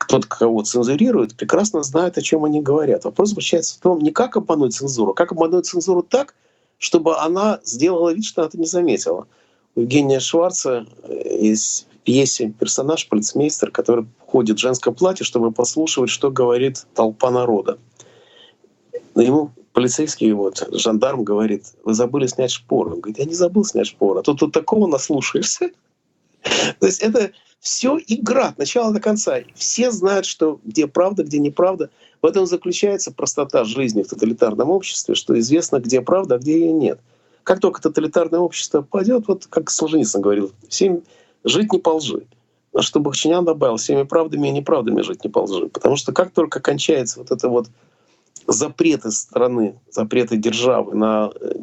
тот, 0.09 0.27
кого 0.27 0.63
цензурирует, 0.63 1.37
прекрасно 1.37 1.83
знает, 1.83 2.17
о 2.19 2.23
чем 2.23 2.45
они 2.45 2.63
говорят. 2.63 3.05
Вопрос 3.05 3.31
заключается 3.31 3.77
в 3.77 3.81
том, 3.81 4.01
не 4.01 4.11
как 4.11 4.37
обмануть 4.37 4.75
цензуру, 4.75 5.11
а 5.11 5.15
как 5.15 5.33
обмануть 5.33 5.67
цензуру 5.67 6.03
так, 6.03 6.35
чтобы 6.79 7.19
она 7.19 7.61
сделала 7.65 8.13
вид, 8.13 8.25
что 8.25 8.43
она 8.43 8.49
это 8.49 8.59
не 8.59 8.67
заметила. 8.67 9.27
У 9.75 9.81
Евгения 9.81 10.21
Шварца 10.21 10.87
э, 11.03 11.39
есть 11.41 11.87
в 11.93 11.99
пьесе 12.05 12.53
персонаж, 12.59 13.09
полицмейстер, 13.09 13.71
который 13.71 14.07
ходит 14.27 14.59
в 14.59 14.61
женском 14.61 14.95
платье, 14.95 15.25
чтобы 15.25 15.53
послушивать, 15.53 16.11
что 16.11 16.31
говорит 16.31 16.87
толпа 16.95 17.31
народа. 17.31 17.79
Ему 19.15 19.53
полицейский, 19.73 20.33
вот, 20.33 20.67
жандарм 20.73 21.25
говорит, 21.25 21.75
вы 21.85 21.93
забыли 21.95 22.27
снять 22.27 22.51
шпоры. 22.51 22.93
Он 22.93 23.01
говорит, 23.01 23.19
я 23.19 23.27
не 23.27 23.35
забыл 23.35 23.65
снять 23.65 23.89
шпоры, 23.89 24.21
а 24.21 24.23
тут, 24.23 24.39
тут 24.39 24.53
такого 24.53 24.87
наслушаешься. 24.87 25.71
То 26.81 26.87
есть 26.87 27.03
это 27.03 27.33
все 27.61 27.99
игра 28.07 28.49
от 28.49 28.59
начала 28.59 28.93
до 28.93 29.01
конца. 29.01 29.41
Все 29.55 29.91
знают, 29.91 30.25
что 30.25 30.61
где 30.65 30.87
правда, 30.87 31.25
где 31.25 31.39
неправда. 31.39 31.91
В 32.23 32.27
этом 32.27 32.47
заключается 32.47 33.13
простота 33.13 33.65
жизни 33.65 34.03
в 34.03 34.09
тоталитарном 34.09 34.71
обществе, 34.71 35.15
что 35.15 35.39
известно, 35.39 35.79
где 35.79 36.01
правда, 36.01 36.37
а 36.37 36.39
где 36.39 36.59
ее 36.61 36.73
нет. 36.73 36.99
Как 37.45 37.61
только 37.61 37.81
тоталитарное 37.81 38.41
общество 38.41 38.83
пойдет, 38.83 39.29
вот 39.29 39.47
как 39.47 39.71
Солженицын 39.71 40.21
говорил, 40.21 40.53
всем 40.69 41.03
жить 41.45 41.73
не 41.73 41.79
по 41.79 41.91
лжи. 41.91 42.27
А 42.75 42.83
чтобы 42.83 43.11
Бахчинян 43.11 43.45
добавил, 43.45 43.77
всеми 43.77 44.03
правдами 44.03 44.49
и 44.49 44.51
неправдами 44.51 45.03
жить 45.03 45.25
не 45.25 45.31
по 45.31 45.41
лжи. 45.41 45.69
Потому 45.69 45.97
что 45.97 46.13
как 46.13 46.33
только 46.33 46.61
кончается 46.61 47.21
вот 47.21 47.31
это 47.31 47.49
вот 47.49 47.69
запреты 48.47 49.11
страны, 49.11 49.79
запреты 49.91 50.37
державы 50.37 50.95
на 50.95 51.31
э, 51.41 51.55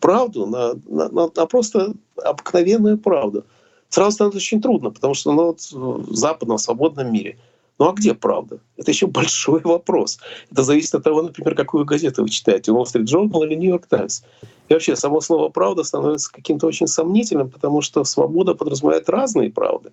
правду, 0.00 0.46
на, 0.46 0.74
на, 0.86 1.08
на, 1.08 1.30
на 1.34 1.46
просто 1.46 1.94
обыкновенную 2.16 2.98
правду, 2.98 3.44
сразу 3.88 4.12
становится 4.12 4.38
очень 4.38 4.60
трудно, 4.60 4.90
потому 4.90 5.14
что 5.14 5.32
ну, 5.32 5.46
вот 5.46 5.60
в 5.60 6.14
западном 6.14 6.58
свободном 6.58 7.12
мире 7.12 7.38
Ну 7.78 7.88
а 7.88 7.92
где 7.92 8.12
правда? 8.14 8.58
Это 8.76 8.90
еще 8.90 9.06
большой 9.06 9.60
вопрос. 9.60 10.18
Это 10.50 10.62
зависит 10.64 10.94
от 10.94 11.04
того, 11.04 11.22
например, 11.22 11.54
какую 11.54 11.84
газету 11.84 12.22
вы 12.22 12.28
читаете, 12.28 12.72
Wall 12.72 12.84
Street 12.84 13.04
Journal 13.04 13.46
или 13.46 13.54
New 13.54 13.70
York 13.70 13.86
Times. 13.86 14.24
И 14.68 14.74
вообще 14.74 14.96
само 14.96 15.20
слово 15.20 15.48
«правда» 15.48 15.84
становится 15.84 16.30
каким-то 16.30 16.66
очень 16.66 16.88
сомнительным, 16.88 17.50
потому 17.50 17.80
что 17.80 18.04
свобода 18.04 18.54
подразумевает 18.54 19.08
разные 19.08 19.50
правды. 19.50 19.92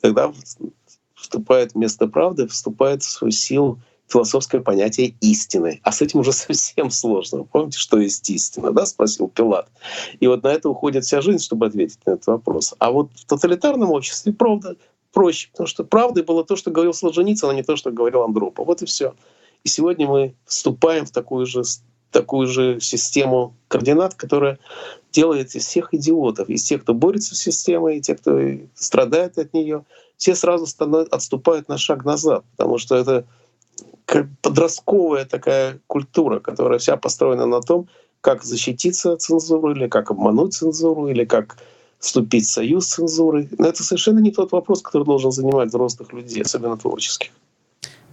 Тогда 0.00 0.32
вступает 1.14 1.74
вместо 1.74 2.08
правды, 2.08 2.48
вступает 2.48 3.02
в 3.02 3.10
свою 3.10 3.30
силу 3.30 3.78
философское 4.06 4.60
понятие 4.60 5.14
истины. 5.20 5.80
А 5.82 5.92
с 5.92 6.02
этим 6.02 6.20
уже 6.20 6.32
совсем 6.34 6.90
сложно. 6.90 7.44
Помните, 7.44 7.78
что 7.78 7.98
есть 7.98 8.28
истина? 8.28 8.72
Да, 8.72 8.86
спросил 8.86 9.28
Пилат. 9.28 9.68
И 10.20 10.26
вот 10.26 10.42
на 10.42 10.48
это 10.48 10.68
уходит 10.68 11.04
вся 11.04 11.20
жизнь, 11.20 11.42
чтобы 11.42 11.66
ответить 11.66 12.04
на 12.04 12.12
этот 12.12 12.26
вопрос. 12.26 12.74
А 12.78 12.90
вот 12.90 13.10
в 13.14 13.24
тоталитарном 13.24 13.90
обществе 13.90 14.32
правда 14.32 14.76
проще, 15.14 15.48
потому 15.52 15.66
что 15.66 15.84
правдой 15.84 16.24
было 16.24 16.44
то, 16.44 16.56
что 16.56 16.70
говорил 16.70 16.92
Солженицын, 16.92 17.48
а 17.48 17.54
не 17.54 17.62
то, 17.62 17.76
что 17.76 17.90
говорил 17.90 18.22
Андропов. 18.22 18.66
Вот 18.66 18.82
и 18.82 18.86
все. 18.86 19.14
И 19.62 19.68
сегодня 19.68 20.06
мы 20.06 20.34
вступаем 20.44 21.06
в 21.06 21.10
такую 21.10 21.46
же, 21.46 21.62
такую 22.10 22.46
же 22.46 22.80
систему 22.80 23.54
координат, 23.68 24.14
которая 24.14 24.58
делает 25.12 25.54
из 25.54 25.64
всех 25.64 25.94
идиотов, 25.94 26.50
из 26.50 26.64
тех, 26.64 26.82
кто 26.82 26.92
борется 26.92 27.34
с 27.34 27.38
системой, 27.38 27.96
и 27.96 28.00
тех, 28.02 28.20
кто 28.20 28.38
страдает 28.74 29.38
от 29.38 29.54
нее, 29.54 29.84
все 30.16 30.34
сразу 30.34 30.66
отступают 31.10 31.68
на 31.68 31.78
шаг 31.78 32.04
назад, 32.04 32.44
потому 32.56 32.78
что 32.78 32.96
это 32.96 33.24
подростковая 34.42 35.24
такая 35.24 35.80
культура, 35.86 36.40
которая 36.40 36.78
вся 36.78 36.96
построена 36.96 37.46
на 37.46 37.60
том, 37.62 37.88
как 38.20 38.42
защититься 38.42 39.12
от 39.12 39.22
цензуры, 39.22 39.72
или 39.72 39.88
как 39.88 40.10
обмануть 40.10 40.54
цензуру, 40.54 41.08
или 41.08 41.24
как 41.24 41.56
вступить 42.04 42.46
в 42.46 42.50
союз 42.50 42.86
с 42.86 42.94
цензурой. 42.94 43.48
Но 43.58 43.66
это 43.66 43.82
совершенно 43.82 44.18
не 44.18 44.30
тот 44.30 44.52
вопрос, 44.52 44.82
который 44.82 45.04
должен 45.04 45.32
занимать 45.32 45.68
взрослых 45.68 46.12
людей, 46.12 46.42
особенно 46.42 46.76
творческих. 46.76 47.30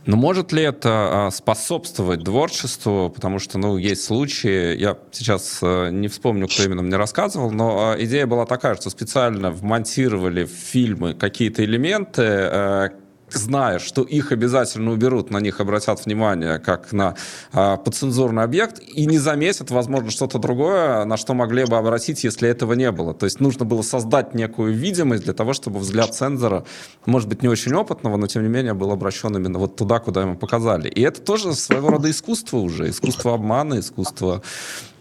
Но 0.08 0.18
может 0.18 0.52
ли 0.52 0.64
это 0.64 1.28
а, 1.28 1.32
способствовать 1.32 2.24
творчеству? 2.24 3.12
Потому 3.14 3.38
что, 3.38 3.60
ну, 3.60 3.78
есть 3.78 4.04
случаи, 4.04 4.76
я 4.76 4.98
сейчас 5.12 5.60
э, 5.62 5.90
не 5.92 6.08
вспомню, 6.08 6.48
кто 6.48 6.64
именно 6.64 6.82
мне 6.82 6.98
рассказывал, 6.98 7.52
но 7.52 7.92
а, 7.92 8.04
идея 8.04 8.26
была 8.26 8.48
такая, 8.48 8.76
что 8.76 8.90
специально 8.90 9.52
вмонтировали 9.52 10.46
в 10.46 10.50
фильмы 10.50 11.14
какие-то 11.14 11.64
элементы, 11.64 12.24
э, 12.24 12.90
зная, 13.34 13.80
что 13.80 14.04
их 14.04 14.32
обязательно 14.32 14.92
уберут, 14.92 15.30
на 15.32 15.40
них 15.40 15.60
обратят 15.60 16.06
внимание 16.06 16.60
как 16.60 16.92
на 16.94 17.16
э, 17.54 17.78
подцензурный 17.78 18.44
объект, 18.44 18.80
и 18.80 19.06
не 19.06 19.18
заметят, 19.18 19.72
возможно, 19.72 20.12
что-то 20.12 20.40
другое, 20.40 21.06
на 21.06 21.18
что 21.18 21.34
могли 21.34 21.66
бы 21.66 21.78
обратить, 21.78 22.24
если 22.24 22.50
этого 22.50 22.74
не 22.74 22.92
было. 22.92 23.14
То 23.14 23.26
есть 23.26 23.40
нужно 23.40 23.66
было 23.66 23.82
создать 23.82 24.34
некую 24.34 24.74
видимость 24.74 25.24
для 25.24 25.34
того, 25.34 25.54
чтобы 25.54 25.80
взгляд 25.80 26.14
цензора, 26.14 26.66
может 27.06 27.30
быть, 27.30 27.42
не 27.44 27.50
очень 27.50 27.74
опытного, 27.74 28.18
но 28.18 28.28
тем 28.28 28.44
не 28.44 28.50
менее 28.50 28.74
был 28.74 28.92
обращен 28.92 29.36
именно 29.36 29.60
вот 29.60 29.76
туда, 29.76 30.00
куда 30.00 30.22
ему 30.22 30.36
показали. 30.36 30.90
И 30.90 31.02
это 31.02 31.22
тоже 31.22 31.54
своего 31.54 31.90
рода 31.90 32.10
искусство 32.10 32.58
уже, 32.58 32.90
искусство 32.90 33.34
обмана, 33.34 33.80
искусство, 33.80 34.42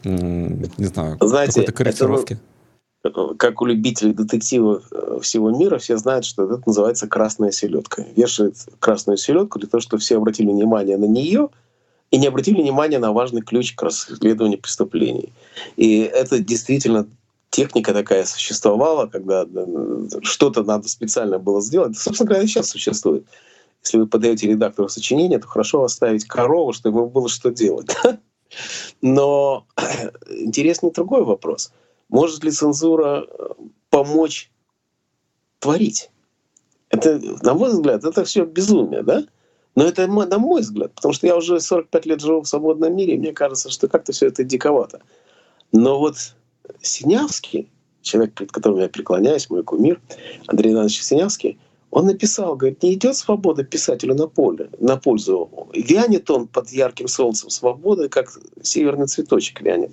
не 0.05 0.87
знаю, 0.87 1.19
какой-то 1.19 1.73
корректировки. 1.73 2.35
Это 2.35 2.50
как 3.03 3.63
у 3.63 3.67
любителей 3.67 4.13
детективов 4.13 4.85
э, 4.93 5.21
всего 5.23 5.51
мира, 5.51 5.79
все 5.79 5.97
знают, 5.97 6.25
что 6.27 6.45
это 6.45 6.63
называется 6.67 7.07
красная 7.09 7.51
селедка. 7.51 8.05
Вешает 8.15 8.57
красную 8.79 9.17
селедку 9.17 9.59
для 9.59 9.69
того, 9.69 9.81
чтобы 9.81 10.01
все 10.01 10.19
обратили 10.19 10.51
внимание 10.51 10.99
на 10.99 11.07
нее 11.07 11.49
и 12.11 12.19
не 12.19 12.27
обратили 12.27 12.61
внимания 12.61 12.99
на 12.99 13.13
важный 13.13 13.41
ключ 13.41 13.75
к 13.75 13.83
расследованию 13.83 14.61
преступлений. 14.61 15.33
И 15.77 16.01
это 16.01 16.41
действительно 16.41 17.07
техника 17.49 17.95
такая 17.95 18.27
существовала, 18.27 19.07
когда 19.07 19.47
что-то 20.23 20.63
надо 20.63 20.89
специально 20.89 21.39
было 21.39 21.63
сделать. 21.63 21.97
Собственно 21.97 22.29
говоря, 22.29 22.47
сейчас 22.47 22.69
существует. 22.69 23.25
Если 23.83 23.97
вы 23.97 24.07
подаете 24.07 24.47
редактору 24.47 24.91
сочинение, 24.91 25.39
то 25.39 25.47
хорошо 25.47 25.85
оставить 25.85 26.27
корову, 26.27 26.75
чтобы 26.75 27.01
ему 27.01 27.09
было 27.09 27.31
что 27.31 27.51
делать. 27.51 27.97
Но 29.01 29.65
интересный 30.29 30.91
другой 30.91 31.25
вопрос— 31.25 31.73
может 32.11 32.45
ли 32.45 32.51
цензура 32.51 33.27
э, 33.27 33.49
помочь 33.89 34.51
творить? 35.59 36.11
Это, 36.91 37.21
на 37.43 37.55
мой 37.55 37.71
взгляд, 37.71 38.05
это 38.05 38.25
все 38.25 38.45
безумие, 38.45 39.03
да? 39.03 39.25
Но 39.77 39.85
это 39.85 40.07
на 40.09 40.39
мой 40.39 40.63
взгляд, 40.63 40.93
потому 40.95 41.15
что 41.15 41.27
я 41.27 41.37
уже 41.37 41.61
45 41.61 42.07
лет 42.07 42.21
живу 42.21 42.43
в 42.43 42.49
свободном 42.49 42.95
мире, 42.95 43.15
и 43.15 43.19
мне 43.19 43.33
кажется, 43.33 43.71
что 43.71 43.89
как-то 43.89 44.13
все 44.13 44.27
это 44.27 44.43
диковато. 44.43 45.01
Но 45.71 45.99
вот 45.99 46.17
Синявский, 46.83 47.71
человек, 48.03 48.35
перед 48.35 48.51
которым 48.51 48.81
я 48.81 48.89
преклоняюсь, 48.89 49.49
мой 49.49 49.63
кумир, 49.63 50.01
Андрей 50.49 50.73
Иванович 50.73 51.03
Синявский, 51.03 51.59
он 51.93 52.07
написал, 52.07 52.57
говорит, 52.57 52.83
не 52.83 52.95
идет 52.95 53.17
свобода 53.17 53.65
писателю 53.65 54.15
на 54.15 54.27
поле, 54.27 54.71
на 54.79 54.97
пользу. 54.97 55.69
Вянет 55.73 56.31
он 56.31 56.47
под 56.47 56.71
ярким 56.71 57.09
солнцем 57.09 57.51
свободы, 57.51 58.09
как 58.09 58.31
северный 58.63 59.07
цветочек 59.07 59.61
вянет. 59.61 59.91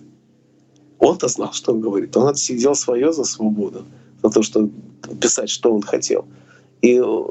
Он-то 1.08 1.30
знал, 1.30 1.54
что 1.54 1.72
он 1.72 1.80
говорит. 1.80 2.18
Он 2.18 2.28
отсидел 2.28 2.76
свое 2.76 3.14
за 3.14 3.24
свободу, 3.24 3.86
за 4.22 4.30
то, 4.30 4.44
что 4.44 4.70
писать, 5.22 5.50
что 5.50 5.74
он 5.74 5.82
хотел. 5.82 6.26
И 6.82 7.02
э, 7.02 7.24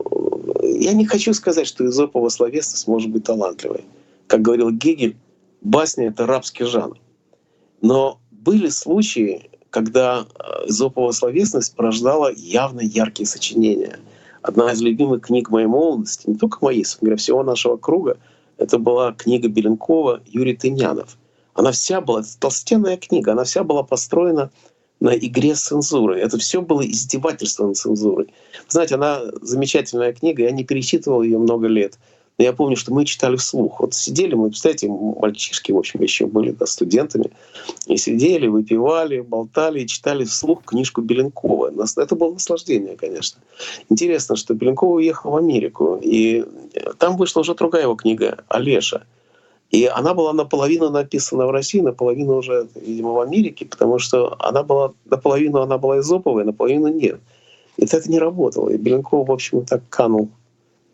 я 0.63 0.95
не 0.95 1.05
хочу 1.05 1.35
сказать, 1.35 1.67
что 1.67 1.85
изопова 1.85 2.31
словесность 2.31 2.89
может 2.89 3.11
быть 3.11 3.25
талантливой. 3.25 3.85
Как 4.29 4.41
говорил 4.41 4.71
Гегель, 4.71 5.17
басня— 5.61 6.07
это 6.09 6.25
рабский 6.27 6.65
жанр. 6.65 6.97
Но 7.83 8.19
были 8.31 8.71
случаи, 8.71 9.51
когда 9.69 10.27
изопова 10.67 11.13
словесность 11.13 11.77
порождала 11.77 12.33
явно 12.33 12.81
яркие 12.81 13.27
сочинения. 13.27 13.99
Одна 14.41 14.73
из 14.73 14.81
любимых 14.81 15.27
книг 15.27 15.51
моей 15.51 15.67
молодости, 15.67 16.31
не 16.31 16.37
только 16.37 16.59
моей, 16.63 16.87
говоря, 17.01 17.17
всего 17.17 17.43
нашего 17.43 17.77
круга, 17.77 18.17
это 18.57 18.79
была 18.79 19.13
книга 19.13 19.49
Беленкова 19.49 20.23
«Юрий 20.27 20.57
Тынянов». 20.57 21.19
Она 21.57 21.73
вся 21.73 22.01
была, 22.01 22.23
толстенная 22.39 22.99
книга, 22.99 23.33
она 23.33 23.45
вся 23.45 23.65
была 23.65 23.83
построена 23.83 24.51
на 25.01 25.17
игре 25.17 25.55
с 25.55 25.65
цензурой. 25.65 26.21
Это 26.21 26.39
все 26.39 26.61
было 26.61 26.87
издевательство 26.87 27.67
над 27.67 27.77
цензурой. 27.77 28.33
Знаете, 28.69 28.95
она 28.95 29.23
замечательная 29.41 30.13
книга, 30.13 30.43
я 30.43 30.51
не 30.51 30.65
перечитывал 30.65 31.23
ее 31.23 31.39
много 31.39 31.67
лет. 31.67 31.99
Но 32.39 32.45
я 32.45 32.53
помню, 32.53 32.77
что 32.77 32.93
мы 32.93 33.07
читали 33.07 33.37
вслух. 33.37 33.81
Вот 33.81 33.95
сидели 33.95 34.35
мы, 34.35 34.51
представляете, 34.51 34.89
мальчишки, 34.89 35.73
в 35.73 35.79
общем, 35.79 36.03
еще 36.03 36.27
были 36.27 36.51
да, 36.51 36.67
студентами, 36.67 37.31
и 37.87 37.97
сидели, 37.97 38.47
выпивали, 38.47 39.21
болтали 39.21 39.81
и 39.81 39.87
читали 39.87 40.25
вслух 40.25 40.63
книжку 40.63 41.01
Беленкова. 41.01 41.73
Это 41.97 42.15
было 42.15 42.35
наслаждение, 42.35 42.97
конечно. 42.97 43.41
Интересно, 43.89 44.37
что 44.37 44.53
Беленков 44.53 44.97
уехал 44.97 45.31
в 45.31 45.37
Америку, 45.37 45.99
и 46.03 46.45
там 46.99 47.17
вышла 47.17 47.41
уже 47.41 47.55
другая 47.55 47.85
его 47.85 47.95
книга 47.95 48.45
«Олеша». 48.49 49.07
И 49.71 49.87
она 49.87 50.15
была 50.15 50.33
наполовину 50.33 50.91
написана 50.91 51.47
в 51.47 51.51
России, 51.51 51.81
наполовину 51.81 52.37
уже, 52.37 52.69
видимо, 52.77 53.13
в 53.13 53.21
Америке, 53.21 53.65
потому 53.67 53.99
что 53.99 54.37
она 54.39 54.63
была 54.63 54.95
наполовину 55.05 55.61
она 55.61 55.77
была 55.77 55.99
изоповая, 55.99 56.45
наполовину 56.45 56.89
нет. 56.89 57.21
И 57.77 57.85
это 57.85 58.11
не 58.11 58.19
работало. 58.19 58.71
И 58.71 58.77
Беленков, 58.77 59.29
в 59.29 59.33
общем, 59.33 59.65
так 59.65 59.83
канул 59.89 60.31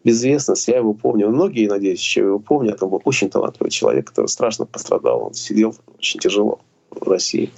безвестность. 0.04 0.66
Я 0.68 0.78
его 0.78 0.94
помню. 0.94 1.28
Многие, 1.28 1.68
надеюсь, 1.68 2.00
еще 2.00 2.22
его 2.22 2.38
помнят. 2.38 2.82
Он 2.82 2.88
был 2.88 3.02
очень 3.04 3.30
талантливый 3.30 3.70
человек, 3.70 4.08
который 4.08 4.26
страшно 4.26 4.66
пострадал. 4.66 5.26
Он 5.26 5.34
сидел 5.34 5.76
очень 5.98 6.18
тяжело 6.18 6.58
в 6.90 7.08
России. 7.08 7.50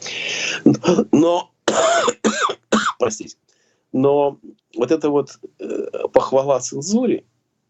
Но, 1.12 1.50
простите, 2.98 3.36
но 3.92 4.38
вот 4.76 4.90
эта 4.90 5.08
вот 5.08 5.38
э, 5.60 6.08
похвала 6.12 6.58
цензуре, 6.58 7.24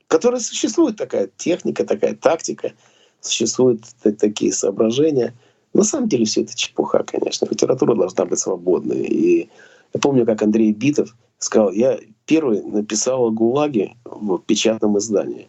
которая 0.08 0.40
существует 0.40 0.96
такая 0.96 1.30
техника, 1.36 1.84
такая 1.84 2.14
тактика— 2.16 2.72
существуют 3.26 3.82
такие 4.18 4.52
соображения. 4.52 5.34
На 5.72 5.82
самом 5.82 6.08
деле 6.08 6.24
все 6.24 6.42
это 6.42 6.56
чепуха, 6.56 7.02
конечно. 7.04 7.46
Литература 7.50 7.94
должна 7.94 8.24
быть 8.26 8.38
свободной. 8.38 9.02
И 9.04 9.48
я 9.92 10.00
помню, 10.00 10.24
как 10.24 10.42
Андрей 10.42 10.72
Битов 10.72 11.14
сказал, 11.38 11.72
я 11.72 11.98
первый 12.26 12.62
написал 12.62 13.24
о 13.24 13.30
ГУЛАГе 13.30 13.94
в 14.04 14.38
печатном 14.38 14.98
издании. 14.98 15.48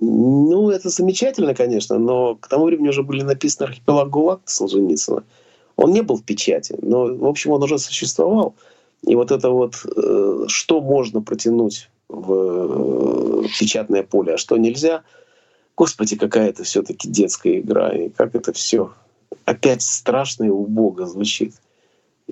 Ну, 0.00 0.70
это 0.70 0.90
замечательно, 0.90 1.54
конечно, 1.54 1.98
но 1.98 2.34
к 2.34 2.48
тому 2.48 2.66
времени 2.66 2.88
уже 2.88 3.02
были 3.02 3.22
написаны 3.22 3.68
«Архипелаг 3.68 4.10
ГУЛАГ» 4.10 4.40
Солженицына. 4.44 5.24
Он 5.76 5.92
не 5.92 6.02
был 6.02 6.16
в 6.16 6.24
печати, 6.24 6.76
но, 6.82 7.06
в 7.06 7.26
общем, 7.26 7.52
он 7.52 7.62
уже 7.62 7.78
существовал. 7.78 8.54
И 9.06 9.14
вот 9.14 9.30
это 9.30 9.50
вот, 9.50 9.76
э, 9.84 10.44
что 10.48 10.80
можно 10.80 11.22
протянуть 11.22 11.88
в 12.08 13.44
э, 13.44 13.48
печатное 13.58 14.02
поле, 14.02 14.34
а 14.34 14.38
что 14.38 14.56
нельзя— 14.56 15.02
Господи, 15.76 16.16
какая 16.16 16.50
это 16.50 16.62
все-таки 16.62 17.08
детская 17.08 17.60
игра, 17.60 17.90
и 17.90 18.08
как 18.08 18.34
это 18.34 18.52
все 18.52 18.92
опять 19.44 19.82
страшно 19.82 20.44
и 20.44 20.48
убого 20.48 21.06
звучит. 21.06 21.54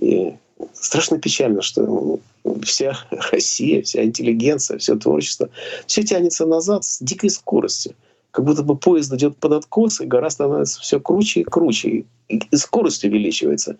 И 0.01 0.35
страшно 0.73 1.19
печально, 1.19 1.63
что 1.63 2.21
вся 2.63 2.97
Россия, 3.33 3.83
вся 3.83 4.05
интеллигенция, 4.05 4.79
все 4.79 4.97
творчество, 4.97 5.51
все 5.87 6.03
тянется 6.03 6.47
назад 6.47 6.85
с 6.85 7.01
дикой 7.01 7.31
скоростью. 7.31 7.95
Как 8.31 8.47
будто 8.47 8.63
бы 8.63 8.77
поезд 8.77 9.13
идет 9.13 9.37
под 9.37 9.53
откос, 9.53 10.01
и 10.01 10.07
гора 10.07 10.31
становится 10.31 10.81
все 10.81 10.99
круче 10.99 11.41
и 11.41 11.45
круче, 11.45 12.07
и 12.29 12.57
скорость 12.57 13.05
увеличивается. 13.05 13.77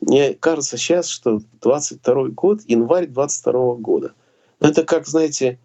Мне 0.00 0.34
кажется 0.34 0.76
сейчас, 0.76 1.08
что 1.08 1.40
22 1.62 2.28
год, 2.28 2.60
январь 2.68 3.08
22 3.08 3.74
года. 3.76 4.12
Но 4.60 4.68
это 4.68 4.84
как, 4.84 5.08
знаете, 5.08 5.58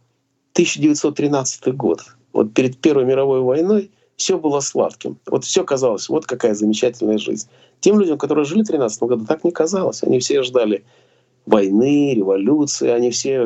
1913 0.53 1.75
год. 1.75 2.01
Вот 2.33 2.53
перед 2.53 2.77
Первой 2.79 3.05
мировой 3.05 3.41
войной 3.41 3.91
все 4.15 4.37
было 4.37 4.59
сладким. 4.59 5.17
Вот 5.25 5.45
все 5.45 5.63
казалось, 5.63 6.09
вот 6.09 6.25
какая 6.25 6.53
замечательная 6.53 7.17
жизнь. 7.17 7.47
Тем 7.79 7.99
людям, 7.99 8.17
которые 8.17 8.45
жили 8.45 8.63
в 8.63 8.67
13 8.67 9.03
году, 9.03 9.25
так 9.25 9.43
не 9.43 9.51
казалось. 9.51 10.03
Они 10.03 10.19
все 10.19 10.43
ждали 10.43 10.83
войны, 11.45 12.13
революции, 12.13 12.89
они 12.89 13.11
все 13.11 13.41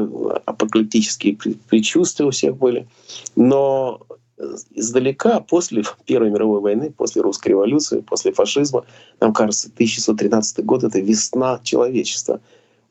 апокалиптические 0.46 1.38
предчувствия 1.70 2.26
у 2.26 2.32
всех 2.32 2.56
были. 2.58 2.88
Но 3.36 4.02
издалека, 4.76 5.40
после 5.40 5.84
Первой 6.06 6.30
мировой 6.30 6.62
войны, 6.62 6.94
после 6.96 7.22
русской 7.22 7.50
революции, 7.50 8.02
после 8.02 8.32
фашизма, 8.32 8.86
нам 9.20 9.34
кажется, 9.34 9.70
1913 9.74 10.64
год— 10.64 10.84
это 10.86 11.00
весна 11.00 11.60
человечества. 11.64 12.40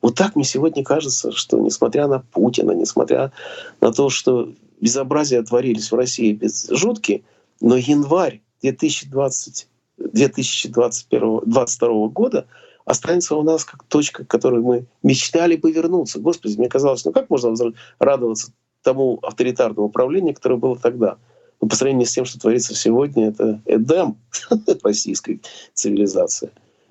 Вот 0.02 0.16
так 0.16 0.34
мне 0.34 0.44
сегодня 0.44 0.82
кажется, 0.84 1.32
что 1.32 1.58
несмотря 1.58 2.08
на 2.08 2.18
Путина, 2.18 2.72
несмотря 2.72 3.32
на 3.80 3.92
то, 3.92 4.08
что 4.08 4.50
безобразия 4.80 5.42
творились 5.42 5.90
в 5.90 5.94
России 5.94 6.32
без 6.32 6.68
жуткие, 6.70 7.22
но 7.60 7.76
январь 7.76 8.42
2020, 8.62 9.68
2021, 9.98 11.20
2022 11.44 12.08
года 12.08 12.46
останется 12.84 13.34
у 13.36 13.42
нас 13.42 13.64
как 13.64 13.82
точка, 13.84 14.24
к 14.24 14.28
которой 14.28 14.60
мы 14.60 14.86
мечтали 15.02 15.56
бы 15.56 15.72
вернуться. 15.72 16.20
Господи, 16.20 16.56
мне 16.56 16.68
казалось, 16.68 17.04
ну 17.04 17.12
как 17.12 17.30
можно 17.30 17.54
радоваться 17.98 18.52
тому 18.82 19.18
авторитарному 19.22 19.88
управлению, 19.88 20.34
которое 20.34 20.56
было 20.56 20.78
тогда? 20.78 21.16
Ну, 21.60 21.68
по 21.68 21.74
сравнению 21.74 22.06
с 22.06 22.12
тем, 22.12 22.24
что 22.24 22.38
творится 22.38 22.74
сегодня, 22.74 23.28
это 23.28 23.60
Эдем 23.64 24.18
российской 24.82 25.40
цивилизации. 25.74 26.50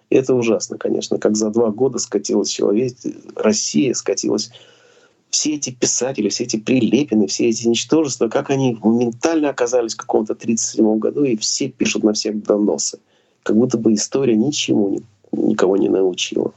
И 0.10 0.16
это 0.16 0.34
ужасно, 0.36 0.78
конечно, 0.78 1.18
как 1.18 1.36
за 1.36 1.50
два 1.50 1.72
года 1.72 1.98
скатилась 1.98 2.50
человек, 2.50 2.94
Россия 3.36 3.94
скатилась 3.94 4.52
все 5.36 5.56
эти 5.56 5.70
писатели, 5.70 6.30
все 6.30 6.46
эти 6.46 6.56
Прилепины, 6.56 7.28
все 7.28 7.50
эти 7.50 7.68
ничтожества, 7.68 8.30
как 8.30 8.50
они 8.50 8.78
моментально 8.82 9.50
оказались 9.50 9.94
в 9.94 9.98
каком-то 9.98 10.34
37 10.34 10.98
году, 10.98 11.26
и 11.26 11.36
все 11.36 11.68
пишут 11.68 12.04
на 12.04 12.14
всех 12.14 12.42
доносы. 12.42 13.00
Как 13.44 13.58
будто 13.58 13.78
бы 13.78 13.94
история 13.94 14.38
ничему 14.38 15.02
никого 15.34 15.76
не 15.76 15.90
научила. 15.90 16.54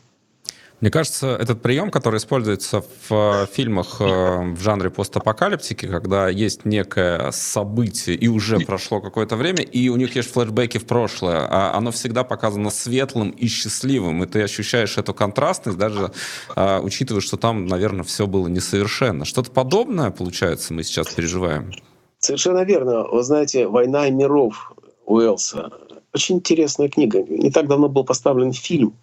Мне 0.81 0.93
кажется, 0.93 1.37
этот 1.41 1.61
прием, 1.61 1.91
который 1.91 2.19
используется 2.19 2.83
в 2.83 3.13
э, 3.13 3.47
фильмах 3.53 4.01
э, 4.01 4.05
в 4.05 4.61
жанре 4.61 4.91
постапокалиптики, 4.91 5.87
когда 5.87 6.29
есть 6.29 6.65
некое 6.65 7.33
событие, 7.33 8.15
и 8.15 8.29
уже 8.29 8.61
прошло 8.61 9.01
какое-то 9.01 9.35
время, 9.35 9.65
и 9.65 9.89
у 9.89 9.97
них 9.97 10.15
есть 10.15 10.31
флешбеки 10.31 10.79
в 10.79 10.87
прошлое, 10.87 11.49
а 11.51 11.77
оно 11.77 11.91
всегда 11.91 12.23
показано 12.23 12.71
светлым 12.71 13.31
и 13.31 13.49
счастливым, 13.49 14.23
и 14.23 14.27
ты 14.29 14.41
ощущаешь 14.41 14.99
эту 14.99 15.15
контрастность, 15.15 15.79
даже 15.79 16.13
э, 16.55 16.81
учитывая, 16.81 17.23
что 17.23 17.37
там, 17.37 17.67
наверное, 17.67 18.05
все 18.05 18.29
было 18.29 18.47
несовершенно. 18.47 19.25
Что-то 19.25 19.51
подобное, 19.51 20.13
получается, 20.13 20.75
мы 20.75 20.85
сейчас 20.85 21.09
переживаем? 21.09 21.73
Совершенно 22.21 22.63
верно. 22.63 23.03
Вы 23.09 23.25
знаете, 23.25 23.67
«Война 23.67 24.09
миров» 24.11 24.73
Уэлса— 25.07 25.73
очень 26.15 26.37
интересная 26.37 26.89
книга. 26.89 27.25
Не 27.25 27.51
так 27.51 27.67
давно 27.67 27.89
был 27.89 28.05
поставлен 28.05 28.53
фильм 28.53 28.95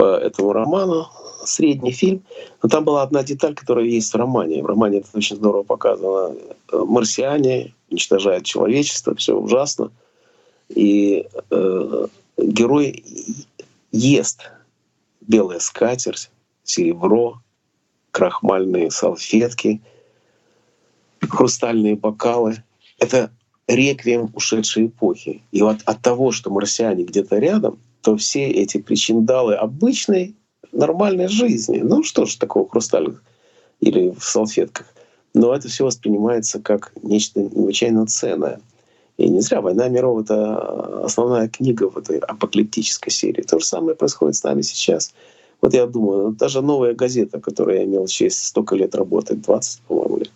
по 0.00 0.16
этому 0.16 0.54
роману, 0.54 1.08
средний 1.44 1.92
фильм. 1.92 2.22
Но 2.62 2.70
там 2.70 2.84
была 2.84 3.02
одна 3.02 3.22
деталь, 3.22 3.54
которая 3.54 3.84
есть 3.84 4.14
в 4.14 4.16
романе. 4.16 4.62
В 4.62 4.66
романе 4.66 5.00
это 5.00 5.08
очень 5.12 5.36
здорово 5.36 5.62
показано. 5.62 6.34
Марсиане 6.72 7.74
уничтожают 7.90 8.46
человечество, 8.46 9.14
все 9.14 9.34
ужасно. 9.36 9.90
И 10.70 11.28
э, 11.50 12.06
герой 12.38 13.04
ест 13.92 14.50
белая 15.20 15.58
скатерть, 15.58 16.30
серебро, 16.64 17.42
крахмальные 18.10 18.90
салфетки, 18.90 19.82
хрустальные 21.20 21.96
бокалы. 21.96 22.62
Это 22.98 23.30
реквием 23.68 24.30
ушедшей 24.34 24.86
эпохи. 24.86 25.42
И 25.52 25.60
вот 25.60 25.80
от 25.84 26.00
того, 26.00 26.32
что 26.32 26.48
марсиане 26.48 27.04
где-то 27.04 27.36
рядом— 27.36 27.78
то 28.02 28.16
все 28.16 28.48
эти 28.48 28.78
причиндалы 28.78 29.54
обычной 29.54 30.36
нормальной 30.72 31.28
жизни. 31.28 31.78
Ну 31.78 32.02
что 32.02 32.26
ж 32.26 32.36
такого 32.36 32.68
хрустальных 32.68 33.22
или 33.80 34.10
в 34.10 34.24
салфетках. 34.24 34.86
Но 35.34 35.54
это 35.54 35.68
все 35.68 35.84
воспринимается 35.84 36.60
как 36.60 36.92
нечто 37.02 37.40
необычайно 37.40 38.06
ценное. 38.06 38.60
И 39.16 39.28
не 39.28 39.40
зря 39.40 39.60
«Война 39.60 39.88
миров»— 39.88 40.22
это 40.22 41.04
основная 41.04 41.48
книга 41.48 41.90
в 41.90 41.98
этой 41.98 42.18
апокалиптической 42.18 43.12
серии. 43.12 43.42
То 43.42 43.58
же 43.58 43.66
самое 43.66 43.94
происходит 43.94 44.36
с 44.36 44.42
нами 44.42 44.62
сейчас. 44.62 45.12
Вот 45.60 45.74
я 45.74 45.86
думаю, 45.86 46.32
даже 46.32 46.62
новая 46.62 46.94
газета, 46.94 47.38
которую 47.38 47.78
я 47.78 47.84
имел 47.84 48.06
честь 48.06 48.42
столько 48.46 48.76
лет 48.76 48.94
работать, 48.94 49.42
20, 49.42 49.82
по-моему, 49.82 50.16
лет. 50.18 50.30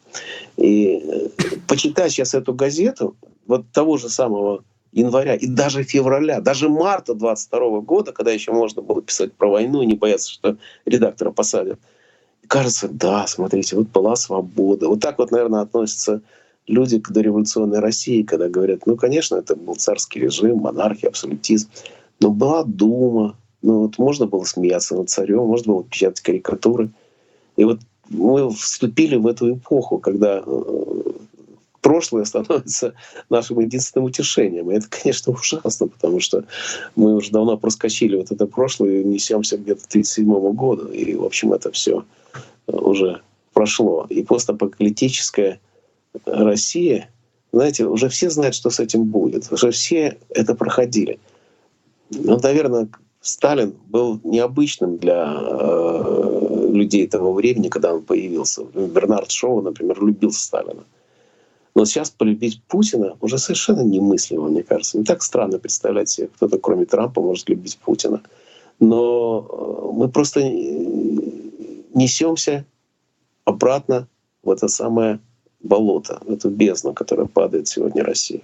И 0.58 1.02
э, 1.02 1.28
почитать 1.66 2.12
сейчас 2.12 2.34
эту 2.34 2.52
газету, 2.52 3.16
вот 3.46 3.64
того 3.72 3.96
же 3.96 4.10
самого 4.10 4.64
января 4.94 5.34
и 5.34 5.46
даже 5.46 5.82
февраля, 5.82 6.40
даже 6.40 6.68
марта 6.68 7.14
22 7.14 7.80
года, 7.80 8.12
когда 8.12 8.30
еще 8.30 8.52
можно 8.52 8.80
было 8.80 9.02
писать 9.02 9.32
про 9.32 9.50
войну 9.50 9.82
и 9.82 9.86
не 9.86 9.94
бояться, 9.94 10.30
что 10.30 10.56
редактора 10.86 11.32
посадят. 11.32 11.80
И 12.42 12.46
кажется, 12.46 12.88
да, 12.88 13.26
смотрите, 13.26 13.76
вот 13.76 13.88
была 13.88 14.14
свобода. 14.16 14.88
Вот 14.88 15.00
так 15.00 15.18
вот, 15.18 15.32
наверное, 15.32 15.62
относятся 15.62 16.22
люди 16.66 17.00
к 17.00 17.10
дореволюционной 17.10 17.80
России, 17.80 18.22
когда 18.22 18.48
говорят, 18.48 18.86
ну, 18.86 18.96
конечно, 18.96 19.36
это 19.36 19.56
был 19.56 19.74
царский 19.74 20.20
режим, 20.20 20.58
монархия, 20.58 21.08
абсолютизм, 21.08 21.68
но 22.20 22.30
была 22.30 22.64
Дума, 22.64 23.36
ну, 23.62 23.80
вот 23.80 23.98
можно 23.98 24.26
было 24.26 24.44
смеяться 24.44 24.94
над 24.94 25.10
царем, 25.10 25.46
можно 25.46 25.74
было 25.74 25.84
печатать 25.84 26.20
карикатуры. 26.20 26.90
И 27.56 27.64
вот 27.64 27.80
мы 28.10 28.50
вступили 28.50 29.16
в 29.16 29.26
эту 29.26 29.54
эпоху, 29.54 29.98
когда 29.98 30.42
э, 30.44 30.83
прошлое 31.84 32.24
становится 32.24 32.94
нашим 33.28 33.60
единственным 33.60 34.06
утешением. 34.06 34.70
И 34.70 34.74
это, 34.74 34.88
конечно, 34.88 35.32
ужасно, 35.40 35.86
потому 35.86 36.18
что 36.18 36.44
мы 36.96 37.14
уже 37.14 37.30
давно 37.30 37.58
проскочили 37.58 38.16
вот 38.16 38.32
это 38.32 38.46
прошлое 38.46 39.00
и 39.00 39.04
несемся 39.04 39.58
где-то 39.58 39.82
к 39.82 39.86
1937 39.88 40.52
году. 40.54 40.88
И, 40.88 41.14
в 41.14 41.24
общем, 41.24 41.52
это 41.52 41.70
все 41.70 42.04
уже 42.66 43.20
прошло. 43.52 44.06
И 44.08 44.22
постапокалиптическая 44.22 45.60
Россия, 46.24 47.10
знаете, 47.52 47.84
уже 47.84 48.08
все 48.08 48.30
знают, 48.30 48.54
что 48.54 48.70
с 48.70 48.80
этим 48.80 49.04
будет. 49.04 49.52
Уже 49.52 49.70
все 49.70 50.16
это 50.30 50.54
проходили. 50.54 51.20
Ну, 52.10 52.40
наверное, 52.42 52.88
Сталин 53.20 53.74
был 53.88 54.20
необычным 54.24 54.96
для 54.96 55.36
э, 55.38 56.70
людей 56.72 57.06
того 57.06 57.34
времени, 57.34 57.68
когда 57.68 57.92
он 57.94 58.02
появился. 58.02 58.64
Бернард 58.74 59.30
Шоу, 59.30 59.60
например, 59.60 60.02
любил 60.02 60.32
Сталина. 60.32 60.84
Но 61.74 61.84
сейчас 61.84 62.10
полюбить 62.10 62.62
Путина 62.68 63.16
уже 63.20 63.38
совершенно 63.38 63.80
немыслимо, 63.80 64.48
мне 64.48 64.62
кажется. 64.62 64.98
Не 64.98 65.04
так 65.04 65.22
странно 65.22 65.58
представлять 65.58 66.08
себе, 66.08 66.28
кто-то 66.28 66.58
кроме 66.58 66.86
Трампа 66.86 67.20
может 67.20 67.48
любить 67.48 67.78
Путина. 67.78 68.22
Но 68.78 69.46
э, 69.48 69.92
мы 69.92 70.08
просто 70.08 70.40
несемся 71.94 72.64
обратно 73.44 74.08
в 74.42 74.50
это 74.50 74.68
самое 74.68 75.18
болото, 75.60 76.20
в 76.24 76.32
эту 76.32 76.50
бездну, 76.50 76.92
которая 76.92 77.26
падает 77.26 77.66
сегодня 77.68 78.04
России. 78.04 78.42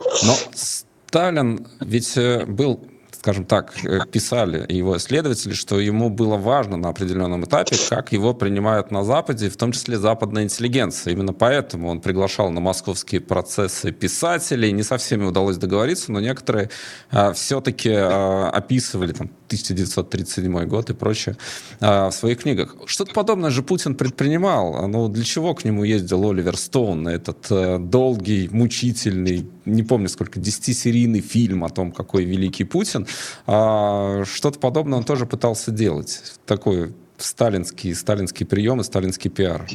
Но 0.00 0.34
Сталин 0.54 1.66
ведь 1.80 2.16
э, 2.16 2.44
был 2.46 2.80
скажем 3.26 3.44
так, 3.44 3.72
э, 3.84 4.06
писали 4.12 4.64
его 4.72 4.96
исследователи, 4.96 5.52
что 5.52 5.80
ему 5.80 6.10
было 6.10 6.36
важно 6.36 6.76
на 6.76 6.90
определенном 6.90 7.44
этапе, 7.44 7.74
как 7.90 8.12
его 8.12 8.34
принимают 8.34 8.92
на 8.92 9.02
Западе, 9.02 9.50
в 9.50 9.56
том 9.56 9.72
числе 9.72 9.98
западная 9.98 10.44
интеллигенция. 10.44 11.12
Именно 11.12 11.32
поэтому 11.32 11.88
он 11.88 12.00
приглашал 12.00 12.50
на 12.50 12.60
московские 12.60 13.20
процессы 13.20 13.90
писателей. 13.90 14.70
Не 14.70 14.84
со 14.84 14.96
всеми 14.96 15.24
удалось 15.24 15.56
договориться, 15.56 16.12
но 16.12 16.20
некоторые 16.20 16.70
а, 17.10 17.32
все-таки 17.32 17.90
а, 17.92 18.48
описывали 18.54 19.12
там 19.12 19.28
1937 19.46 20.64
год 20.66 20.90
и 20.90 20.94
прочее 20.94 21.36
а, 21.80 22.10
в 22.10 22.14
своих 22.14 22.42
книгах. 22.42 22.76
Что-то 22.86 23.12
подобное 23.12 23.50
же 23.50 23.64
Путин 23.64 23.96
предпринимал. 23.96 24.86
Ну, 24.86 25.08
для 25.08 25.24
чего 25.24 25.52
к 25.54 25.64
нему 25.64 25.82
ездил 25.82 26.30
Оливер 26.30 26.56
Стоун 26.56 27.02
на 27.02 27.08
этот 27.08 27.46
а, 27.50 27.78
долгий, 27.78 28.48
мучительный, 28.52 29.50
не 29.66 29.82
помню 29.82 30.08
сколько, 30.08 30.40
десятисерийный 30.40 31.20
фильм 31.20 31.64
о 31.64 31.68
том, 31.68 31.92
какой 31.92 32.24
великий 32.24 32.64
Путин. 32.64 33.06
А, 33.46 34.24
что-то 34.24 34.58
подобное 34.58 34.98
он 34.98 35.04
тоже 35.04 35.26
пытался 35.26 35.70
делать. 35.70 36.22
Такой 36.46 36.94
сталинский, 37.18 37.94
сталинский 37.94 38.46
прием 38.46 38.80
и 38.80 38.84
сталинский 38.84 39.30
пиар. 39.30 39.66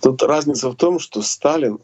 Тут 0.00 0.22
разница 0.22 0.70
в 0.70 0.76
том, 0.76 0.98
что 0.98 1.22
Сталин 1.22 1.78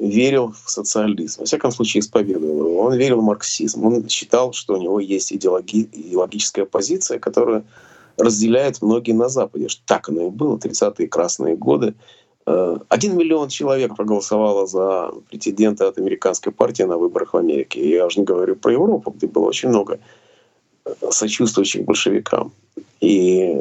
верил 0.00 0.52
в 0.64 0.70
социализм, 0.70 1.40
во 1.40 1.46
всяком 1.46 1.70
случае 1.72 2.00
исповедовал 2.00 2.66
его. 2.66 2.80
Он 2.82 2.94
верил 2.94 3.20
в 3.20 3.24
марксизм. 3.24 3.84
Он 3.84 4.08
считал, 4.08 4.52
что 4.52 4.74
у 4.74 4.82
него 4.82 5.00
есть 5.00 5.32
идеологи- 5.32 5.88
идеологическая 5.92 6.64
позиция, 6.64 7.18
которая 7.18 7.64
разделяет 8.16 8.80
многие 8.82 9.12
на 9.12 9.28
Западе. 9.28 9.68
Так 9.86 10.08
оно 10.08 10.26
и 10.28 10.30
было, 10.30 10.56
30-е 10.56 11.08
красные 11.08 11.56
годы. 11.56 11.94
Э, 12.46 12.78
один 12.88 13.16
миллион 13.16 13.48
человек 13.48 13.96
проголосовало 13.96 14.66
за 14.66 15.12
претендента 15.30 15.88
от 15.88 15.98
американской 15.98 16.52
партии 16.52 16.82
на 16.82 16.96
выборах 16.96 17.34
в 17.34 17.36
Америке. 17.36 17.88
Я 17.88 18.06
уже 18.06 18.20
не 18.20 18.26
говорю 18.26 18.56
про 18.56 18.72
Европу, 18.72 19.10
где 19.10 19.26
было 19.26 19.44
очень 19.44 19.68
много 19.68 20.00
э, 20.84 20.92
сочувствующих 21.10 21.84
большевикам. 21.84 22.52
И 23.00 23.54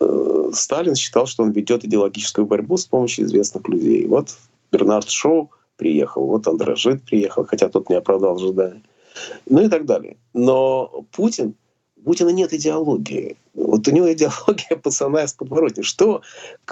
э, 0.00 0.50
Сталин 0.52 0.94
считал, 0.94 1.26
что 1.26 1.42
он 1.42 1.52
ведет 1.52 1.84
идеологическую 1.84 2.46
борьбу 2.46 2.76
с 2.76 2.86
помощью 2.86 3.24
известных 3.24 3.66
людей. 3.68 4.06
Вот 4.06 4.36
Бернард 4.70 5.08
Шоу 5.08 5.50
приехал, 5.76 6.26
вот 6.26 6.46
Андрожит 6.46 7.02
приехал, 7.02 7.44
хотя 7.44 7.68
тот 7.68 7.88
не 7.88 7.96
оправдал 7.96 8.36
ожидания. 8.36 8.82
Ну 9.48 9.62
и 9.62 9.68
так 9.68 9.84
далее. 9.86 10.16
Но 10.32 11.04
Путин 11.12 11.54
Путина 12.04 12.30
нет 12.30 12.52
идеологии. 12.52 13.36
Вот 13.54 13.86
у 13.86 13.90
него 13.90 14.12
идеология 14.12 14.76
пацана 14.82 15.24
из 15.24 15.32
подворотни. 15.32 15.82
Что, 15.82 16.22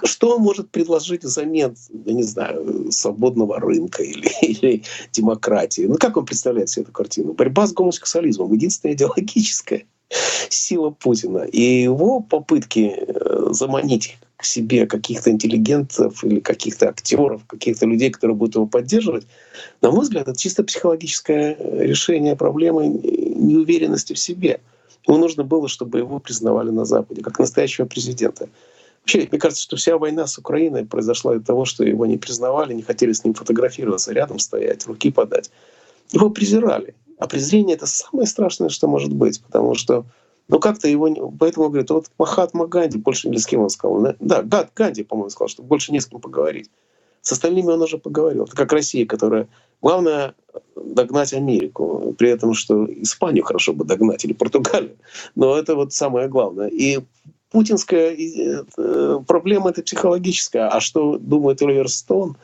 что 0.04 0.36
он 0.36 0.42
может 0.42 0.70
предложить 0.70 1.24
взамен, 1.24 1.76
я 2.04 2.12
не 2.12 2.22
знаю, 2.22 2.90
свободного 2.90 3.60
рынка 3.60 4.02
или, 4.02 4.30
или 4.42 4.82
демократии? 5.12 5.82
Ну 5.82 5.96
как 5.96 6.16
он 6.16 6.26
представляет 6.26 6.68
себе 6.68 6.84
эту 6.84 6.92
картину? 6.92 7.32
Борьба 7.32 7.66
с 7.66 7.72
гомосексуализмом. 7.72 8.52
Единственная 8.52 8.94
идеологическая 8.94 9.84
сила 10.48 10.90
Путина. 10.90 11.44
И 11.44 11.82
его 11.82 12.20
попытки 12.20 12.94
э, 12.96 13.48
заманить 13.50 14.18
к 14.36 14.44
себе 14.44 14.86
каких-то 14.86 15.30
интеллигентов 15.30 16.24
или 16.24 16.40
каких-то 16.40 16.88
актеров, 16.88 17.42
каких-то 17.46 17.84
людей, 17.84 18.10
которые 18.10 18.36
будут 18.36 18.54
его 18.54 18.66
поддерживать, 18.66 19.26
на 19.82 19.90
мой 19.90 20.00
взгляд, 20.00 20.28
это 20.28 20.38
чисто 20.38 20.64
психологическое 20.64 21.58
решение 21.60 22.36
проблемы 22.36 22.86
неуверенности 22.88 24.14
в 24.14 24.18
себе. 24.18 24.60
Ему 25.06 25.18
нужно 25.18 25.44
было, 25.44 25.68
чтобы 25.68 25.98
его 25.98 26.18
признавали 26.18 26.70
на 26.70 26.84
Западе, 26.84 27.22
как 27.22 27.38
настоящего 27.38 27.86
президента. 27.86 28.48
Вообще, 29.02 29.26
мне 29.30 29.40
кажется, 29.40 29.62
что 29.62 29.76
вся 29.76 29.96
война 29.96 30.26
с 30.26 30.38
Украиной 30.38 30.84
произошла 30.84 31.34
из-за 31.34 31.44
того, 31.44 31.64
что 31.64 31.84
его 31.84 32.04
не 32.06 32.18
признавали, 32.18 32.74
не 32.74 32.82
хотели 32.82 33.12
с 33.12 33.24
ним 33.24 33.34
фотографироваться, 33.34 34.12
рядом 34.12 34.38
стоять, 34.38 34.86
руки 34.86 35.10
подать. 35.10 35.50
Его 36.10 36.30
презирали. 36.30 36.94
А 37.18 37.26
презрение— 37.26 37.76
это 37.76 37.86
самое 37.86 38.26
страшное, 38.26 38.68
что 38.68 38.88
может 38.88 39.12
быть, 39.12 39.42
потому 39.42 39.74
что 39.74 40.04
ну 40.48 40.58
как-то 40.58 40.88
его... 40.88 41.08
Поэтому 41.38 41.68
говорит, 41.68 41.90
вот 41.90 42.06
Махатма 42.18 42.66
Ганди, 42.66 42.98
больше 42.98 43.28
не 43.28 43.38
с 43.38 43.46
кем 43.46 43.60
он 43.60 43.70
сказал. 43.70 44.14
Да, 44.18 44.68
Ганди, 44.74 45.04
по-моему, 45.04 45.30
сказал, 45.30 45.48
что 45.48 45.62
больше 45.62 45.92
не 45.92 46.00
с 46.00 46.06
кем 46.06 46.20
поговорить. 46.20 46.70
С 47.22 47.32
остальными 47.32 47.70
он 47.70 47.82
уже 47.82 47.98
поговорил. 47.98 48.44
Это 48.44 48.56
как 48.56 48.72
Россия, 48.72 49.06
которая... 49.06 49.48
Главное 49.82 50.34
догнать 50.76 51.32
Америку. 51.32 52.14
При 52.18 52.28
этом, 52.28 52.52
что 52.52 52.84
Испанию 53.02 53.44
хорошо 53.44 53.72
бы 53.72 53.84
догнать 53.84 54.24
или 54.24 54.34
Португалию. 54.34 54.96
Но 55.34 55.56
это 55.56 55.74
вот 55.74 55.94
самое 55.94 56.28
главное. 56.28 56.68
И 56.68 57.00
путинская 57.50 58.14
э, 58.14 59.20
проблема 59.26 59.70
это 59.70 59.82
психологическая. 59.82 60.68
А 60.68 60.80
что 60.80 61.16
думает 61.18 61.62
Оливер 61.62 61.88
Стоун, 61.88 62.36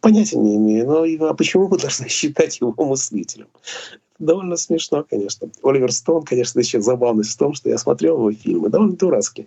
понятия 0.00 0.38
не 0.38 0.56
имею. 0.56 0.86
Но 0.86 1.28
а 1.28 1.34
почему 1.34 1.68
мы 1.68 1.78
должны 1.78 2.08
считать 2.08 2.60
его 2.60 2.74
мыслителем? 2.84 3.48
довольно 4.22 4.56
смешно, 4.56 5.04
конечно. 5.08 5.48
Оливер 5.62 5.92
Стоун, 5.92 6.22
конечно, 6.22 6.60
еще 6.60 6.80
забавность 6.80 7.32
в 7.32 7.36
том, 7.36 7.54
что 7.54 7.68
я 7.68 7.76
смотрел 7.76 8.18
его 8.18 8.32
фильмы, 8.32 8.68
довольно 8.70 8.96
дурацкие. 8.96 9.46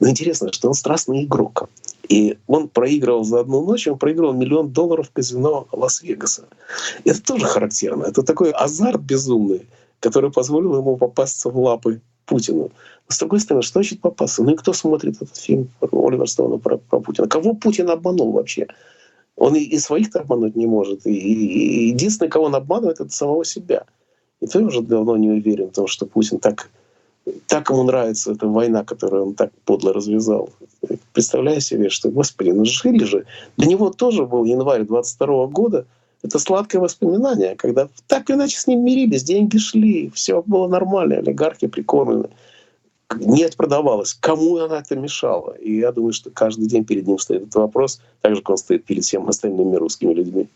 Но 0.00 0.08
интересно, 0.08 0.52
что 0.52 0.68
он 0.68 0.74
страстный 0.74 1.24
игрок. 1.24 1.68
И 2.08 2.38
он 2.46 2.68
проигрывал 2.68 3.24
за 3.24 3.40
одну 3.40 3.64
ночь, 3.64 3.86
он 3.86 3.98
проигрывал 3.98 4.32
миллион 4.32 4.72
долларов 4.72 5.10
казино 5.12 5.68
Лас-Вегаса. 5.72 6.48
Это 7.04 7.22
тоже 7.22 7.44
характерно. 7.44 8.04
Это 8.04 8.22
такой 8.22 8.50
азарт 8.50 9.02
безумный, 9.02 9.66
который 10.00 10.32
позволил 10.32 10.78
ему 10.78 10.96
попасться 10.96 11.50
в 11.50 11.58
лапы 11.58 12.00
Путину. 12.24 12.70
Но 13.08 13.14
с 13.14 13.18
другой 13.18 13.40
стороны, 13.40 13.62
что 13.62 13.80
значит 13.80 14.00
попасться? 14.00 14.42
Ну 14.42 14.52
и 14.52 14.56
кто 14.56 14.72
смотрит 14.72 15.16
этот 15.16 15.36
фильм 15.36 15.68
Оливер 15.80 16.28
Стоуна 16.28 16.58
про, 16.58 16.78
про 16.78 17.00
Путина? 17.00 17.28
Кого 17.28 17.54
Путин 17.54 17.90
обманул 17.90 18.32
вообще? 18.32 18.66
Он 19.36 19.54
и, 19.54 19.60
и 19.60 19.78
своих-то 19.78 20.20
обмануть 20.20 20.56
не 20.56 20.66
может. 20.66 21.06
И, 21.06 21.12
и, 21.12 21.32
и 21.32 21.88
единственное, 21.88 22.30
кого 22.30 22.46
он 22.46 22.54
обманывает, 22.54 23.00
это 23.00 23.10
самого 23.10 23.44
себя. 23.44 23.84
И 24.40 24.46
то 24.46 24.60
я 24.60 24.66
уже 24.66 24.82
давно 24.82 25.16
не 25.16 25.30
уверен 25.30 25.68
в 25.68 25.72
том, 25.72 25.86
что 25.86 26.06
Путин 26.06 26.38
так, 26.38 26.70
так 27.46 27.70
ему 27.70 27.82
нравится 27.82 28.32
эта 28.32 28.46
война, 28.46 28.84
которую 28.84 29.26
он 29.28 29.34
так 29.34 29.50
подло 29.64 29.92
развязал. 29.92 30.50
Представляю 31.12 31.60
себе, 31.60 31.88
что, 31.90 32.10
господи, 32.10 32.50
ну 32.50 32.64
жили 32.64 33.04
же. 33.04 33.24
Для 33.56 33.66
него 33.66 33.90
тоже 33.90 34.26
был 34.26 34.44
январь 34.44 34.84
22 34.84 35.46
года. 35.48 35.86
Это 36.22 36.38
сладкое 36.38 36.80
воспоминание, 36.80 37.54
когда 37.54 37.88
так 38.06 38.30
иначе 38.30 38.58
с 38.58 38.66
ним 38.66 38.84
мирились, 38.84 39.22
деньги 39.22 39.56
шли, 39.58 40.10
все 40.10 40.42
было 40.42 40.66
нормально, 40.66 41.16
олигархи 41.16 41.68
прикормлены. 41.68 42.28
Нет 43.16 43.56
продавалось. 43.56 44.14
Кому 44.14 44.56
она 44.58 44.80
это 44.80 44.96
мешала? 44.96 45.52
И 45.52 45.78
я 45.78 45.92
думаю, 45.92 46.12
что 46.12 46.30
каждый 46.30 46.66
день 46.66 46.84
перед 46.84 47.06
ним 47.06 47.18
стоит 47.18 47.42
этот 47.42 47.54
вопрос, 47.54 48.00
так 48.20 48.34
же, 48.34 48.42
как 48.42 48.50
он 48.50 48.56
стоит 48.58 48.84
перед 48.84 49.04
всеми 49.04 49.28
остальными 49.28 49.76
русскими 49.76 50.12
людьми. 50.12 50.48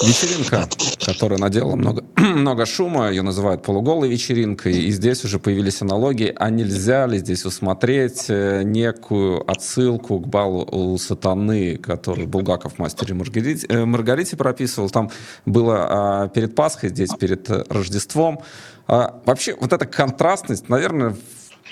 Вечеринка, 0.00 0.68
которая 1.04 1.38
наделала 1.38 1.76
много, 1.76 2.04
много 2.16 2.64
шума, 2.64 3.10
ее 3.10 3.20
называют 3.20 3.62
полуголой 3.62 4.08
вечеринкой, 4.08 4.72
и 4.72 4.90
здесь 4.90 5.22
уже 5.24 5.38
появились 5.38 5.82
аналогии, 5.82 6.32
а 6.34 6.48
нельзя 6.48 7.06
ли 7.06 7.18
здесь 7.18 7.44
усмотреть 7.44 8.24
э, 8.28 8.62
некую 8.64 9.48
отсылку 9.48 10.18
к 10.18 10.26
балу 10.26 10.66
у 10.70 10.96
сатаны, 10.96 11.76
который 11.76 12.26
Булгаков 12.26 12.74
в 12.74 12.78
«Мастере 12.78 13.14
Маргарите», 13.14 13.66
э, 13.68 13.84
Маргарите 13.84 14.34
прописывал, 14.36 14.88
там 14.88 15.10
было 15.44 15.86
а, 15.88 16.28
перед 16.28 16.54
Пасхой, 16.54 16.88
здесь 16.88 17.10
перед 17.10 17.48
Рождеством. 17.70 18.40
А, 18.88 19.20
вообще, 19.26 19.54
вот 19.60 19.74
эта 19.74 19.84
контрастность, 19.84 20.70
наверное, 20.70 21.14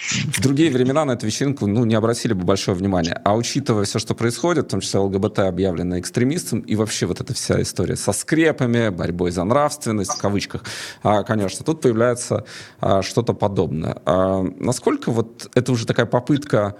в 0.01 0.41
другие 0.41 0.71
времена 0.71 1.05
на 1.05 1.13
эту 1.13 1.27
вечеринку 1.27 1.67
ну, 1.67 1.85
не 1.85 1.95
обратили 1.95 2.33
бы 2.33 2.45
большое 2.45 2.77
внимание. 2.77 3.21
А 3.25 3.37
учитывая 3.37 3.85
все, 3.85 3.99
что 3.99 4.15
происходит, 4.15 4.67
в 4.67 4.69
том 4.71 4.81
числе 4.81 5.01
ЛГБТ 5.01 5.41
объявлено 5.41 5.99
экстремистом, 5.99 6.61
и 6.61 6.75
вообще 6.75 7.07
вот 7.07 7.21
эта 7.21 7.35
вся 7.35 7.61
история 7.61 7.97
со 7.97 8.13
скрепами, 8.13 8.89
борьбой 8.89 9.31
за 9.31 9.45
нравственность, 9.45 10.13
в 10.13 10.19
кавычках, 10.19 10.65
а, 11.03 11.23
конечно, 11.23 11.65
тут 11.65 11.81
появляется 11.81 12.45
а, 12.81 13.03
что-то 13.03 13.35
подобное. 13.35 14.01
А, 14.05 14.43
насколько 14.43 15.11
вот 15.11 15.51
это 15.55 15.73
уже 15.73 15.87
такая 15.87 16.07
попытка 16.07 16.77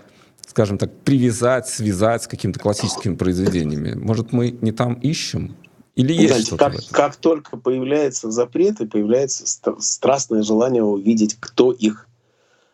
скажем 0.47 0.79
так, 0.79 0.93
привязать, 1.03 1.69
связать 1.69 2.25
с 2.25 2.27
какими-то 2.27 2.59
классическими 2.59 3.15
произведениями? 3.15 3.95
Может, 3.95 4.33
мы 4.33 4.51
не 4.61 4.73
там 4.73 4.95
ищем? 4.95 5.55
Или 5.95 6.13
есть 6.13 6.49
Знаете, 6.49 6.57
как, 6.57 6.89
как 6.91 7.17
только 7.17 7.57
появляются 7.57 8.33
запреты, 8.33 8.87
появляется 8.87 9.45
страстное 9.79 10.43
желание 10.43 10.83
увидеть, 10.83 11.37
кто 11.39 11.71
их 11.71 12.09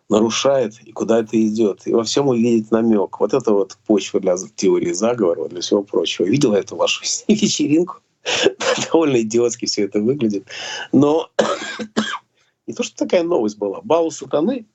нарушает 0.08 0.74
и 0.84 0.92
куда 0.92 1.20
это 1.20 1.40
идет. 1.40 1.86
И 1.86 1.92
во 1.92 2.04
всем 2.04 2.28
увидеть 2.28 2.70
намек. 2.70 3.18
Вот 3.20 3.34
это 3.34 3.52
вот 3.52 3.76
почва 3.86 4.20
для 4.20 4.36
теории 4.54 4.92
заговора, 4.92 5.48
для 5.48 5.60
всего 5.60 5.82
прочего. 5.82 6.26
Видела 6.26 6.54
эту 6.54 6.76
вашу 6.76 7.02
вечеринку? 7.28 7.96
Довольно 8.92 9.20
идиотски 9.22 9.66
все 9.66 9.84
это 9.84 10.00
выглядит. 10.00 10.46
Но 10.92 11.30
не 12.66 12.74
то, 12.74 12.82
что 12.82 12.96
такая 12.96 13.22
новость 13.22 13.58
была. 13.58 13.80
Бал 13.82 14.10
сатаны, 14.10 14.66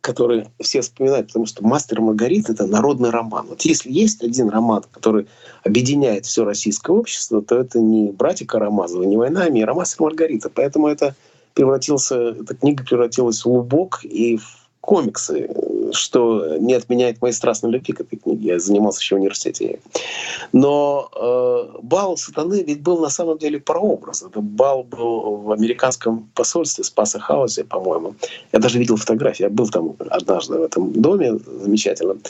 который 0.00 0.46
все 0.60 0.80
вспоминают, 0.80 1.28
потому 1.28 1.44
что 1.44 1.62
«Мастер 1.64 2.00
Маргарита»— 2.00 2.52
это 2.54 2.66
народный 2.66 3.10
роман. 3.10 3.46
Вот 3.48 3.62
если 3.62 3.90
есть 3.92 4.22
один 4.22 4.48
роман, 4.48 4.84
который 4.90 5.28
объединяет 5.64 6.24
все 6.24 6.44
российское 6.44 6.92
общество, 6.92 7.42
то 7.42 7.58
это 7.58 7.80
не 7.80 8.10
«Братья 8.12 8.46
Карамазовы», 8.46 9.04
не 9.06 9.16
«Война 9.16 9.42
а 9.42 9.50
мир», 9.50 9.68
а 9.68 9.74
«Мастер 9.74 10.02
Маргарита». 10.02 10.48
Поэтому 10.48 10.88
это 10.88 11.14
превратился, 11.52 12.16
эта 12.30 12.54
книга 12.54 12.84
превратилась 12.84 13.44
в 13.44 13.46
лубок 13.46 14.00
и 14.02 14.36
в 14.36 14.57
комиксы, 14.80 15.48
что 15.92 16.56
не 16.58 16.74
отменяет 16.74 17.20
моей 17.20 17.34
страстной 17.34 17.70
любви 17.70 17.92
к 17.92 18.00
этой 18.00 18.16
книге. 18.16 18.48
Я 18.48 18.58
занимался 18.58 19.00
еще 19.00 19.16
в 19.16 19.18
университете. 19.18 19.80
Но 20.52 21.08
э, 21.14 21.78
бал 21.82 22.16
сатаны 22.16 22.62
ведь 22.62 22.82
был 22.82 23.00
на 23.00 23.10
самом 23.10 23.38
деле 23.38 23.60
прообраз. 23.60 24.22
Это 24.22 24.40
бал 24.40 24.84
был 24.84 25.36
в 25.36 25.52
американском 25.52 26.28
посольстве 26.34 26.84
Спаса 26.84 27.18
Хаусе, 27.18 27.64
по-моему. 27.64 28.14
Я 28.52 28.58
даже 28.58 28.78
видел 28.78 28.96
фотографии. 28.96 29.42
Я 29.42 29.50
был 29.50 29.68
там 29.68 29.94
однажды 30.10 30.58
в 30.58 30.62
этом 30.62 30.92
доме 30.92 31.38
замечательном. 31.38 32.20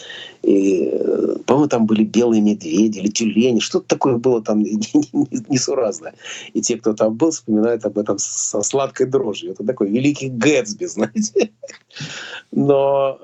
И, 0.42 0.90
э, 0.92 1.36
по-моему, 1.46 1.68
там 1.68 1.86
были 1.86 2.04
белые 2.04 2.42
медведи 2.42 2.98
или 2.98 3.08
тюлени. 3.08 3.60
Что-то 3.60 3.86
такое 3.88 4.16
было 4.16 4.42
там 4.42 4.62
несуразное. 5.48 6.14
И 6.54 6.60
те, 6.60 6.76
кто 6.76 6.94
там 6.94 7.14
был, 7.14 7.30
вспоминают 7.30 7.84
об 7.84 7.98
этом 7.98 8.18
со 8.18 8.62
сладкой 8.62 9.06
дрожью. 9.06 9.52
Это 9.52 9.64
такой 9.64 9.88
великий 9.88 10.28
Гэтсби, 10.28 10.84
знаете. 10.86 11.50
Но 12.50 13.18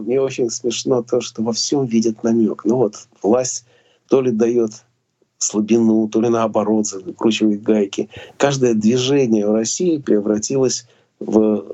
мне 0.00 0.20
очень 0.20 0.50
смешно 0.50 1.02
то, 1.02 1.20
что 1.20 1.42
во 1.42 1.52
всем 1.52 1.84
видят 1.86 2.22
намек. 2.22 2.64
Ну 2.64 2.76
вот 2.76 3.08
власть 3.22 3.64
то 4.08 4.20
ли 4.20 4.30
дает 4.30 4.70
слабину, 5.38 6.08
то 6.08 6.20
ли 6.20 6.28
наоборот 6.28 6.86
закручивает 6.86 7.62
гайки. 7.62 8.08
Каждое 8.36 8.74
движение 8.74 9.46
в 9.46 9.54
России 9.54 9.98
превратилось 9.98 10.86
в, 11.18 11.64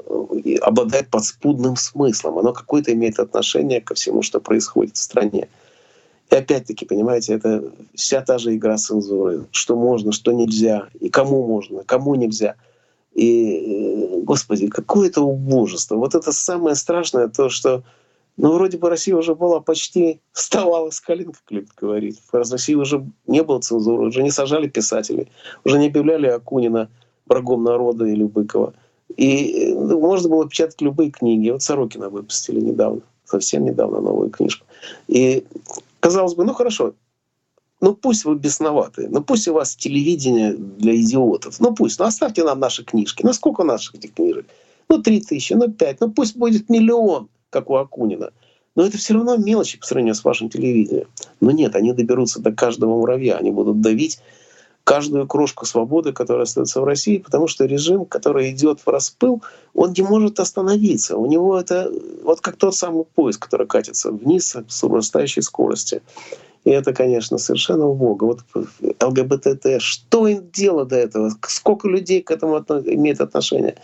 обладает 0.63 1.09
подспудным 1.09 1.77
смыслом. 1.77 2.39
Оно 2.39 2.53
какое-то 2.53 2.93
имеет 2.93 3.19
отношение 3.19 3.81
ко 3.81 3.95
всему, 3.95 4.23
что 4.23 4.41
происходит 4.41 4.97
в 4.97 5.03
стране. 5.03 5.49
И 6.31 6.35
опять-таки, 6.35 6.85
понимаете, 6.85 7.35
это 7.35 7.71
вся 7.95 8.21
та 8.21 8.39
же 8.39 8.55
игра 8.55 8.77
цензуры. 8.77 9.47
Что 9.51 9.77
можно, 9.77 10.13
что 10.13 10.33
нельзя, 10.33 10.89
и 11.01 11.09
кому 11.09 11.47
можно, 11.47 11.83
кому 11.85 12.15
нельзя— 12.15 12.55
и, 13.19 14.17
э, 14.17 14.21
господи, 14.21 14.69
какое 14.69 15.09
это 15.09 15.23
убожество. 15.23 15.97
Вот 15.97 16.15
это 16.15 16.31
самое 16.31 16.77
страшное, 16.77 17.27
то, 17.29 17.49
что 17.49 17.83
ну, 18.37 18.53
вроде 18.53 18.79
бы 18.79 18.89
Россия 18.89 19.17
уже 19.17 19.35
была 19.35 19.59
почти 19.59 20.21
вставала 20.33 20.91
с 20.91 21.01
колен, 21.01 21.33
как 21.33 21.43
любят 21.51 21.71
говорить. 21.77 22.23
В 22.31 22.33
России 22.33 22.75
уже 22.75 23.05
не 23.27 23.43
было 23.43 23.61
цензуры, 23.61 24.07
уже 24.07 24.23
не 24.23 24.31
сажали 24.31 24.69
писателей, 24.69 25.33
уже 25.65 25.81
не 25.81 25.89
объявляли 25.89 26.29
Акунина 26.29 26.89
врагом 27.27 27.65
народа 27.65 28.05
или 28.05 28.23
Быкова. 28.23 28.75
И 29.17 29.75
ну, 29.75 29.99
можно 29.99 30.29
было 30.29 30.49
печатать 30.49 30.81
любые 30.81 31.11
книги. 31.11 31.51
Вот 31.51 31.63
Сорокина 31.63 32.11
выпустили 32.11 32.61
недавно. 32.61 33.01
совсем 33.25 33.65
недавно 33.65 34.01
новую 34.01 34.31
книжку. 34.31 34.65
И 35.09 35.45
казалось 35.99 36.35
бы, 36.35 36.45
ну 36.45 36.55
хорошо, 36.55 36.95
ну 37.81 37.95
пусть 37.95 38.25
вы 38.25 38.37
бесноватые, 38.37 39.09
ну 39.09 39.23
пусть 39.23 39.49
у 39.49 39.55
вас 39.55 39.77
телевидение 39.77 40.55
для 40.55 40.97
идиотов, 40.97 41.61
ну 41.61 41.75
пусть, 41.75 41.99
ну 41.99 42.07
оставьте 42.07 42.45
нам 42.45 42.59
наши 42.61 42.85
книжки. 42.85 43.23
Ну 43.25 43.33
сколько 43.33 43.65
наших 43.65 43.95
этих 43.95 44.15
книжек? 44.15 44.47
Ну 44.89 45.03
три 45.03 45.21
тысячи, 45.21 45.53
ну 45.53 45.71
пять, 45.71 46.01
ну 46.01 46.11
пусть 46.11 46.37
будет 46.37 46.69
миллион, 46.69 47.29
как 47.51 47.71
у 47.71 47.77
Акунина. 47.77 48.31
Но 48.75 48.85
это 48.85 48.97
все 48.97 49.15
равно 49.15 49.37
мелочи 49.37 49.79
по 49.79 49.87
сравнению 49.87 50.15
с 50.15 50.25
вашим 50.25 50.51
телевидением. 50.51 51.09
Но 51.41 51.51
нет, 51.51 51.75
они 51.75 51.93
доберутся 51.93 52.41
до 52.41 52.53
каждого 52.53 52.97
муравья, 52.99 53.37
они 53.37 53.51
будут 53.51 53.81
давить 53.81 54.21
каждую 54.89 55.27
крошку 55.27 55.67
свободы, 55.67 56.13
которая 56.13 56.45
остается 56.45 56.81
в 56.81 56.85
России, 56.85 57.19
потому 57.19 57.47
что 57.47 57.67
режим, 57.67 58.07
который 58.07 58.51
идет 58.53 58.81
в 58.81 58.89
распыл, 58.89 59.43
он 59.75 59.93
не 59.95 60.03
может 60.03 60.41
остановиться. 60.41 61.19
У 61.19 61.27
него 61.27 61.61
это 61.61 61.93
вот 62.23 62.41
как 62.41 62.57
тот 62.57 62.75
самый 62.75 63.05
поезд, 63.05 63.39
который 63.39 63.67
катится 63.67 64.11
вниз 64.11 64.57
с 64.67 64.85
урастающей 64.85 65.43
скорости. 65.43 66.01
И 66.69 66.71
это, 66.71 66.93
конечно, 66.93 67.39
совершенно 67.39 67.89
убого. 67.89 68.19
Вот 68.21 68.41
ЛГБТ, 69.03 69.81
что 69.81 70.29
им 70.29 70.51
дело 70.51 70.85
до 70.85 70.97
этого? 70.97 71.33
Сколько 71.49 71.89
людей 71.89 72.21
к 72.21 72.31
этому 72.31 72.59
имеет 72.59 73.23
отношение? 73.23 73.77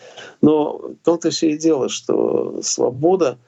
Но 0.43 0.77
в 0.77 0.97
том-то 1.03 1.31
все 1.31 1.53
и 1.53 1.57
дело, 1.57 1.89
что 1.89 2.61
свобода 2.61 3.39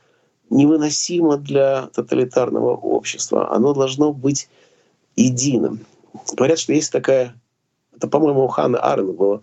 невыносима 0.49 1.37
для 1.37 1.89
тоталитарного 1.89 2.77
общества. 2.77 3.53
Оно 3.55 3.75
должно 3.75 4.15
быть 4.15 4.49
единым. 5.17 5.81
Говорят, 6.33 6.59
что 6.59 6.73
есть 6.73 6.91
такая, 6.91 7.39
это, 7.95 8.09
по-моему, 8.09 8.45
у 8.45 8.49
Ханны 8.49 8.79
Арен 8.79 9.13
было, 9.13 9.43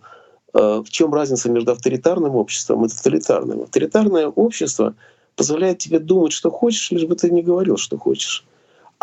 э, 0.54 0.82
в 0.84 0.90
чем 0.90 1.14
разница 1.14 1.48
между 1.52 1.70
авторитарным 1.70 2.34
обществом 2.34 2.84
и 2.84 2.88
тоталитарным? 2.88 3.62
Авторитарное 3.62 4.26
общество 4.26 4.96
позволяет 5.36 5.78
тебе 5.78 6.00
думать, 6.00 6.32
что 6.32 6.50
хочешь, 6.50 6.90
лишь 6.90 7.06
бы 7.06 7.14
ты 7.14 7.30
не 7.30 7.44
говорил, 7.44 7.76
что 7.76 7.96
хочешь. 7.96 8.44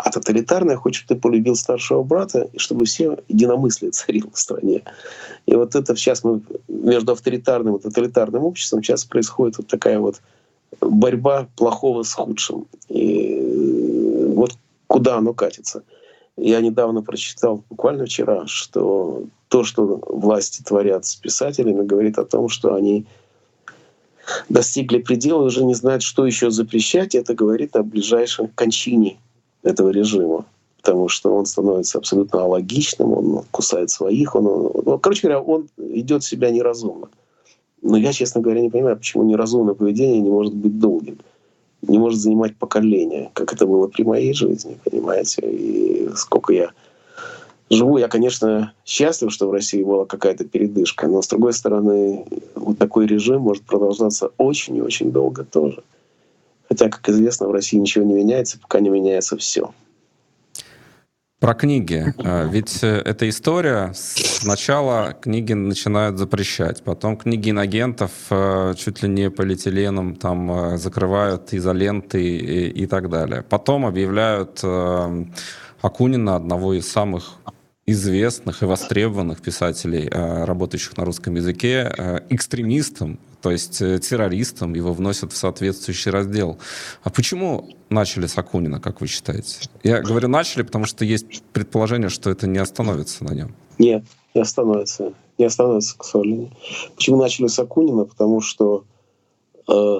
А 0.04 0.10
тоталитарное 0.10 0.76
хочет, 0.76 1.04
чтобы 1.04 1.14
ты 1.14 1.20
полюбил 1.20 1.54
старшего 1.54 2.02
брата, 2.02 2.48
и 2.52 2.58
чтобы 2.58 2.86
все 2.86 3.18
единомыслие 3.28 3.90
царило 3.92 4.30
в 4.32 4.38
стране. 4.38 4.82
И 5.46 5.54
вот 5.54 5.74
это 5.74 5.94
сейчас 5.94 6.24
мы 6.24 6.42
между 6.68 7.12
авторитарным 7.12 7.76
и 7.76 7.80
тоталитарным 7.80 8.44
обществом 8.44 8.82
сейчас 8.82 9.04
происходит 9.04 9.58
вот 9.58 9.68
такая 9.68 10.00
вот 10.00 10.20
борьба 10.80 11.46
плохого 11.56 12.02
с 12.02 12.12
худшим. 12.14 12.66
И 12.88 14.32
вот 14.34 14.52
куда 14.88 15.18
оно 15.18 15.34
катится. 15.34 15.84
Я 16.36 16.60
недавно 16.60 17.02
прочитал, 17.02 17.62
буквально 17.70 18.06
вчера, 18.06 18.46
что 18.46 19.24
то, 19.48 19.62
что 19.64 20.00
власти 20.08 20.62
творят 20.62 21.04
с 21.04 21.14
писателями, 21.14 21.86
говорит 21.86 22.18
о 22.18 22.24
том, 22.24 22.48
что 22.48 22.74
они 22.74 23.06
достигли 24.48 24.98
предела, 24.98 25.44
уже 25.44 25.64
не 25.64 25.74
знают, 25.74 26.02
что 26.02 26.26
еще 26.26 26.50
запрещать. 26.50 27.14
Это 27.14 27.34
говорит 27.34 27.76
о 27.76 27.82
ближайшем 27.82 28.48
кончине 28.48 29.18
этого 29.62 29.90
режима, 29.90 30.44
потому 30.78 31.08
что 31.08 31.34
он 31.34 31.46
становится 31.46 31.98
абсолютно 31.98 32.42
алогичным, 32.42 33.12
он 33.12 33.44
кусает 33.50 33.90
своих, 33.90 34.34
он, 34.34 34.44
ну, 34.84 34.98
короче 34.98 35.22
говоря, 35.22 35.40
он 35.40 35.68
идет 35.78 36.24
себя 36.24 36.50
неразумно. 36.50 37.08
Но 37.82 37.96
я, 37.96 38.12
честно 38.12 38.40
говоря, 38.40 38.60
не 38.60 38.70
понимаю, 38.70 38.96
почему 38.96 39.24
неразумное 39.24 39.74
поведение 39.74 40.20
не 40.20 40.30
может 40.30 40.54
быть 40.54 40.78
долгим, 40.78 41.18
не 41.82 41.98
может 41.98 42.20
занимать 42.20 42.56
поколение, 42.56 43.30
как 43.34 43.52
это 43.52 43.66
было 43.66 43.88
при 43.88 44.04
моей 44.04 44.34
жизни, 44.34 44.78
понимаете? 44.84 45.42
И 45.42 46.08
сколько 46.14 46.52
я 46.52 46.70
живу, 47.70 47.98
я, 47.98 48.08
конечно, 48.08 48.72
счастлив, 48.84 49.32
что 49.32 49.48
в 49.48 49.52
России 49.52 49.82
была 49.82 50.04
какая-то 50.04 50.44
передышка, 50.44 51.08
но, 51.08 51.22
с 51.22 51.28
другой 51.28 51.52
стороны, 51.52 52.24
вот 52.54 52.78
такой 52.78 53.06
режим 53.06 53.42
может 53.42 53.64
продолжаться 53.64 54.30
очень 54.38 54.76
и 54.76 54.82
очень 54.82 55.10
долго 55.10 55.44
тоже. 55.44 55.82
Хотя, 56.72 56.88
как 56.88 57.06
известно, 57.10 57.48
в 57.48 57.52
России 57.52 57.76
ничего 57.76 58.02
не 58.02 58.14
меняется, 58.14 58.58
пока 58.58 58.80
не 58.80 58.88
меняется 58.88 59.36
все. 59.36 59.74
Про 61.38 61.52
книги. 61.52 62.14
А, 62.24 62.48
ведь 62.48 62.82
э, 62.82 63.02
эта 63.04 63.28
история, 63.28 63.92
сначала 63.94 65.12
книги 65.12 65.52
начинают 65.52 66.16
запрещать, 66.16 66.82
потом 66.82 67.18
книги 67.18 67.50
инагентов 67.50 68.10
э, 68.30 68.72
чуть 68.78 69.02
ли 69.02 69.08
не 69.10 69.28
полиэтиленом 69.28 70.16
там 70.16 70.50
э, 70.50 70.78
закрывают 70.78 71.52
изоленты 71.52 72.22
и, 72.22 72.84
и 72.84 72.86
так 72.86 73.10
далее. 73.10 73.42
Потом 73.42 73.84
объявляют 73.84 74.64
Акунина, 75.82 76.36
одного 76.36 76.72
из 76.72 76.90
самых 76.90 77.34
известных 77.86 78.62
и 78.62 78.66
востребованных 78.66 79.42
писателей, 79.42 80.08
работающих 80.08 80.96
на 80.96 81.04
русском 81.04 81.34
языке, 81.34 81.92
экстремистом, 82.30 83.18
то 83.42 83.50
есть 83.50 83.82
э, 83.82 83.98
террористом, 83.98 84.74
его 84.74 84.92
вносят 84.92 85.32
в 85.32 85.36
соответствующий 85.36 86.12
раздел. 86.12 86.58
А 87.02 87.10
почему 87.10 87.70
начали 87.90 88.26
с 88.26 88.38
Акунина, 88.38 88.80
как 88.80 89.00
вы 89.00 89.08
считаете? 89.08 89.68
Я 89.82 90.00
говорю 90.00 90.28
начали, 90.28 90.62
потому 90.62 90.86
что 90.86 91.04
есть 91.04 91.42
предположение, 91.52 92.08
что 92.08 92.30
это 92.30 92.46
не 92.46 92.58
остановится 92.58 93.24
на 93.24 93.34
нем. 93.34 93.54
Нет, 93.78 94.04
не 94.34 94.40
остановится. 94.40 95.12
Не 95.38 95.46
остановится, 95.46 95.98
к 95.98 96.04
сожалению. 96.04 96.52
Почему 96.94 97.16
начали 97.16 97.48
с 97.48 97.58
Акунина? 97.58 98.04
Потому 98.04 98.40
что 98.40 98.84
э, 99.68 99.96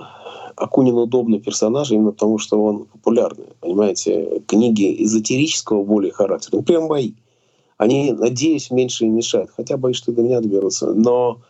Акунин 0.54 0.94
удобный 0.94 1.40
персонаж 1.40 1.90
именно 1.90 2.12
потому, 2.12 2.38
что 2.38 2.62
он 2.62 2.84
популярный. 2.84 3.46
Понимаете, 3.60 4.40
книги 4.46 5.02
эзотерического 5.04 5.82
более 5.82 6.12
характера, 6.12 6.58
например, 6.58 6.82
мои, 6.82 7.14
они, 7.82 8.12
надеюсь, 8.12 8.70
меньше 8.70 9.04
им 9.06 9.16
мешают. 9.16 9.50
Хотя 9.56 9.76
боюсь, 9.76 9.96
что 9.96 10.12
до 10.12 10.22
меня 10.22 10.40
доберутся. 10.40 10.92
Но 10.92 11.40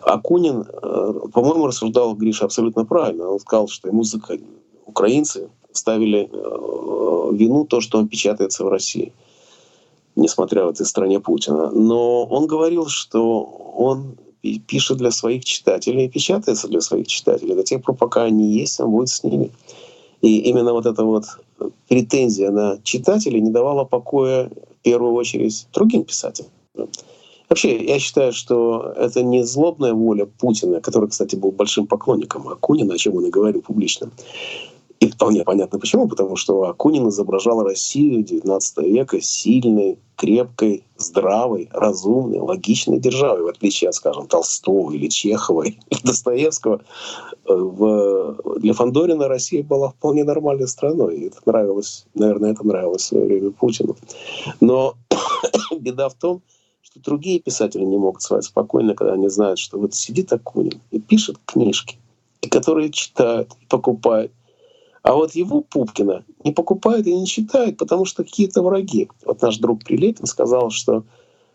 Акунин, 0.00 0.62
э, 0.62 1.12
по-моему, 1.32 1.66
рассуждал 1.66 2.14
Гриша 2.14 2.46
абсолютно 2.46 2.86
правильно. 2.86 3.28
Он 3.28 3.38
сказал, 3.38 3.68
что 3.68 3.92
музыка 3.92 4.38
украинцы 4.86 5.50
ставили 5.72 6.30
э, 6.32 7.36
вину 7.36 7.66
то, 7.66 7.82
что 7.82 7.98
он 7.98 8.08
печатается 8.08 8.64
в 8.64 8.68
России, 8.68 9.12
несмотря 10.16 10.64
в 10.64 10.70
этой 10.70 10.86
стране 10.86 11.20
Путина. 11.20 11.70
Но 11.70 12.24
он 12.24 12.46
говорил, 12.46 12.86
что 12.86 13.42
он 13.76 14.16
пишет 14.66 14.96
для 14.96 15.10
своих 15.10 15.44
читателей 15.44 16.08
печатается 16.08 16.68
для 16.68 16.80
своих 16.80 17.06
читателей. 17.06 17.54
До 17.54 17.64
тех 17.64 17.82
пор, 17.82 17.96
пока 17.96 18.22
они 18.22 18.52
есть, 18.52 18.80
он 18.80 18.92
будет 18.92 19.10
с 19.10 19.22
ними. 19.24 19.50
И 20.22 20.38
именно 20.38 20.72
вот 20.72 20.86
эта 20.86 21.04
вот 21.04 21.24
претензия 21.88 22.50
на 22.50 22.78
читателей 22.82 23.42
не 23.42 23.50
давала 23.50 23.84
покоя 23.84 24.50
первую 24.86 25.14
очередь 25.14 25.66
другим 25.74 26.04
писателям. 26.04 26.50
Вообще, 27.48 27.84
я 27.84 27.98
считаю, 27.98 28.32
что 28.32 28.92
это 28.96 29.24
не 29.24 29.42
злобная 29.44 29.94
воля 29.94 30.26
Путина, 30.26 30.80
который, 30.80 31.08
кстати, 31.08 31.34
был 31.34 31.50
большим 31.50 31.88
поклонником 31.88 32.48
Акунина, 32.48 32.94
о 32.94 32.98
чем 32.98 33.16
он 33.16 33.26
и 33.26 33.30
говорил 33.30 33.62
публично. 33.62 34.10
И 34.98 35.08
вполне 35.08 35.44
понятно 35.44 35.78
почему, 35.78 36.08
потому 36.08 36.36
что 36.36 36.62
Акунин 36.64 37.08
изображал 37.08 37.62
Россию 37.62 38.24
XIX 38.24 38.60
века 38.82 39.20
сильной, 39.20 39.98
крепкой, 40.16 40.84
здравой, 40.96 41.68
разумной, 41.70 42.38
логичной 42.38 42.98
державой, 42.98 43.42
в 43.42 43.48
отличие 43.48 43.90
от, 43.90 43.94
скажем, 43.94 44.26
Толстого 44.26 44.92
или 44.92 45.08
Чехова 45.08 45.64
или 45.64 45.78
Достоевского. 46.04 46.80
В... 47.44 48.38
Для 48.58 48.72
Фандорина 48.72 49.28
Россия 49.28 49.62
была 49.62 49.90
вполне 49.90 50.24
нормальной 50.24 50.66
страной, 50.66 51.16
и 51.16 51.26
это 51.26 51.38
нравилось, 51.44 52.06
наверное, 52.14 52.52
это 52.52 52.66
нравилось 52.66 53.02
в 53.02 53.06
свое 53.06 53.26
время 53.26 53.50
Путину. 53.50 53.96
Но 54.60 54.94
беда 55.78 56.08
в 56.08 56.14
том, 56.14 56.40
что 56.80 57.00
другие 57.00 57.40
писатели 57.40 57.84
не 57.84 57.98
могут 57.98 58.22
спать 58.22 58.44
спокойно, 58.44 58.94
когда 58.94 59.12
они 59.12 59.28
знают, 59.28 59.58
что 59.58 59.78
вот 59.78 59.94
сидит 59.94 60.32
Акунин 60.32 60.80
и 60.90 60.98
пишет 60.98 61.36
книжки, 61.44 61.98
и 62.40 62.48
которые 62.48 62.90
читают, 62.90 63.52
и 63.60 63.66
покупают. 63.66 64.32
А 65.06 65.14
вот 65.14 65.36
его 65.36 65.60
Пупкина 65.60 66.24
не 66.42 66.50
покупают 66.50 67.06
и 67.06 67.14
не 67.14 67.28
читают, 67.28 67.76
потому 67.76 68.06
что 68.06 68.24
какие-то 68.24 68.60
враги. 68.60 69.08
Вот 69.24 69.40
наш 69.40 69.58
друг 69.58 69.84
Прилепин 69.84 70.26
сказал, 70.26 70.70
что 70.70 71.04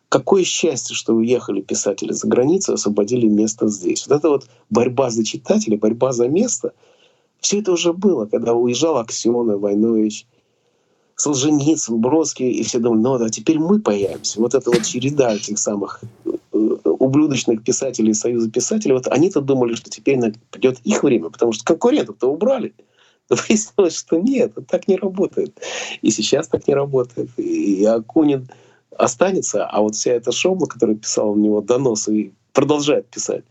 какое 0.07 0.45
счастье, 0.45 0.95
что 0.95 1.15
уехали 1.15 1.59
писатели 1.59 2.13
за 2.13 2.27
границу, 2.29 2.71
освободили 2.71 3.27
место 3.27 3.67
здесь. 3.67 4.07
Вот 4.07 4.15
это 4.15 4.29
вот 4.29 4.47
борьба 4.69 5.09
за 5.09 5.25
читателей, 5.25 5.75
борьба 5.75 6.13
за 6.13 6.29
место, 6.29 6.71
все 7.41 7.59
это 7.59 7.73
уже 7.73 7.91
было, 7.91 8.25
когда 8.25 8.53
уезжал 8.53 8.95
Аксенов, 8.95 9.59
Войнович, 9.59 10.27
Солженицын, 11.17 11.99
Бродский, 11.99 12.51
и 12.51 12.63
все 12.63 12.79
думали, 12.79 13.01
ну 13.01 13.17
да, 13.17 13.27
теперь 13.27 13.59
мы 13.59 13.81
появимся. 13.81 14.39
Вот 14.39 14.55
эта 14.55 14.71
вот 14.71 14.83
череда 14.83 15.35
этих 15.35 15.59
самых 15.59 15.99
э, 16.23 16.29
ублюдочных 16.85 17.65
писателей 17.65 18.13
Союза 18.13 18.49
писателей, 18.49 18.93
вот 18.93 19.07
они-то 19.07 19.41
думали, 19.41 19.75
что 19.75 19.89
теперь 19.89 20.21
придет 20.51 20.79
их 20.85 21.03
время, 21.03 21.29
потому 21.29 21.51
что 21.51 21.65
конкурентов-то 21.65 22.31
убрали. 22.31 22.73
Выяснилось, 23.47 23.97
что 23.97 24.17
нет, 24.17 24.53
так 24.67 24.87
не 24.87 24.97
работает. 24.97 25.59
И 26.01 26.11
сейчас 26.11 26.47
так 26.47 26.67
не 26.67 26.73
работает. 26.73 27.29
И 27.37 27.83
Акунин 27.85 28.49
останется, 28.97 29.65
а 29.65 29.81
вот 29.81 29.95
вся 29.95 30.11
эта 30.11 30.31
шобла, 30.31 30.65
которая 30.65 30.95
писала 30.95 31.31
у 31.31 31.37
него 31.37 31.61
доносы 31.61 32.15
и 32.15 32.33
продолжает 32.53 33.07
писать, 33.07 33.43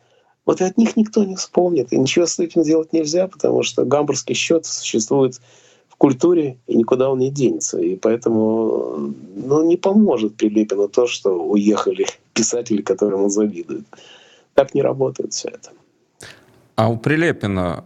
вот 0.46 0.60
от 0.60 0.76
них 0.78 0.96
никто 0.96 1.24
не 1.24 1.36
вспомнит. 1.36 1.92
И 1.92 1.98
ничего 1.98 2.26
с 2.26 2.38
этим 2.38 2.62
сделать 2.62 2.92
нельзя, 2.92 3.26
потому 3.26 3.62
что 3.62 3.84
гамбургский 3.84 4.34
счет 4.34 4.66
существует 4.66 5.40
культуре, 6.00 6.56
и 6.66 6.76
никуда 6.76 7.10
он 7.10 7.18
не 7.18 7.30
денется. 7.30 7.78
И 7.78 7.94
поэтому 7.94 9.12
ну, 9.36 9.62
не 9.62 9.76
поможет 9.76 10.34
Прилепину 10.34 10.88
то, 10.88 11.06
что 11.06 11.30
уехали 11.30 12.06
писатели, 12.32 12.80
которым 12.80 13.24
он 13.24 13.30
завидует. 13.30 13.84
Так 14.54 14.74
не 14.74 14.80
работает 14.82 15.34
все 15.34 15.48
это. 15.48 15.70
А 16.74 16.88
у 16.88 16.96
Прилепина 16.96 17.84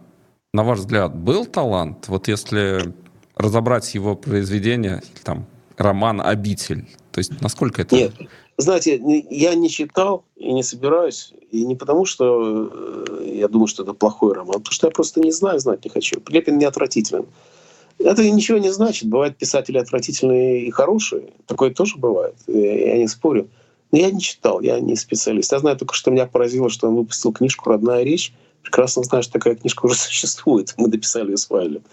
на 0.55 0.63
ваш 0.63 0.79
взгляд, 0.79 1.13
был 1.13 1.45
талант? 1.45 2.07
Вот 2.07 2.27
если 2.27 2.93
разобрать 3.35 3.93
его 3.93 4.15
произведение, 4.15 5.03
там, 5.23 5.45
роман 5.77 6.21
«Обитель», 6.21 6.87
то 7.11 7.19
есть 7.19 7.41
насколько 7.41 7.81
это... 7.81 7.95
Нет, 7.95 8.13
знаете, 8.57 9.01
я 9.29 9.53
не 9.53 9.69
читал 9.69 10.23
и 10.37 10.53
не 10.53 10.63
собираюсь, 10.63 11.33
и 11.51 11.65
не 11.65 11.75
потому, 11.75 12.05
что 12.05 12.69
э, 13.19 13.31
я 13.35 13.49
думаю, 13.49 13.67
что 13.67 13.83
это 13.83 13.93
плохой 13.93 14.33
роман, 14.33 14.55
потому 14.55 14.71
что 14.71 14.87
я 14.87 14.91
просто 14.91 15.19
не 15.19 15.31
знаю, 15.31 15.59
знать 15.59 15.83
не 15.83 15.91
хочу. 15.91 16.21
Прилепин 16.21 16.57
не 16.57 16.65
отвратителен. 16.65 17.25
Это 17.99 18.29
ничего 18.29 18.57
не 18.57 18.71
значит. 18.71 19.09
Бывают 19.09 19.37
писатели 19.37 19.77
отвратительные 19.77 20.65
и 20.65 20.71
хорошие. 20.71 21.33
Такое 21.47 21.73
тоже 21.73 21.97
бывает. 21.97 22.35
Я 22.47 22.97
не 22.97 23.07
спорю. 23.07 23.49
Но 23.91 23.99
я 23.99 24.11
не 24.11 24.21
читал, 24.21 24.61
я 24.61 24.79
не 24.79 24.95
специалист. 24.95 25.51
Я 25.51 25.59
знаю 25.59 25.77
только, 25.77 25.93
что 25.93 26.11
меня 26.11 26.25
поразило, 26.25 26.69
что 26.69 26.87
он 26.87 26.95
выпустил 26.95 27.33
книжку 27.33 27.69
«Родная 27.69 28.03
речь», 28.03 28.33
прекрасно 28.65 29.03
знаю, 29.03 29.23
что 29.23 29.33
такая 29.33 29.55
книжка 29.55 29.85
уже 29.85 29.95
существует. 29.95 30.73
Мы 30.77 30.89
дописали 30.89 31.31
ее 31.31 31.37
с 31.37 31.49
Вайлем. 31.49 31.83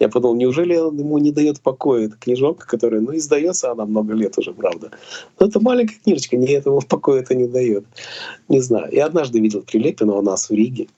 Я 0.00 0.08
подумал, 0.08 0.34
неужели 0.34 0.74
он 0.76 0.98
ему 0.98 1.18
не 1.18 1.30
дает 1.30 1.60
покоя 1.60 2.06
эта 2.06 2.16
книжонка, 2.16 2.66
которая, 2.66 3.00
ну, 3.00 3.14
издается 3.14 3.70
она 3.70 3.84
много 3.84 4.14
лет 4.14 4.36
уже, 4.38 4.52
правда. 4.52 4.90
Но 5.38 5.46
это 5.46 5.60
маленькая 5.60 5.98
книжечка, 6.02 6.36
не 6.36 6.48
этого 6.48 6.80
покоя 6.80 7.20
это 7.20 7.34
не 7.34 7.46
дает. 7.46 7.84
Не 8.48 8.60
знаю. 8.60 8.92
Я 8.92 9.06
однажды 9.06 9.40
видел 9.40 9.62
Прилепина 9.62 10.14
у 10.14 10.22
нас 10.22 10.48
в 10.48 10.52
Риге. 10.52 10.88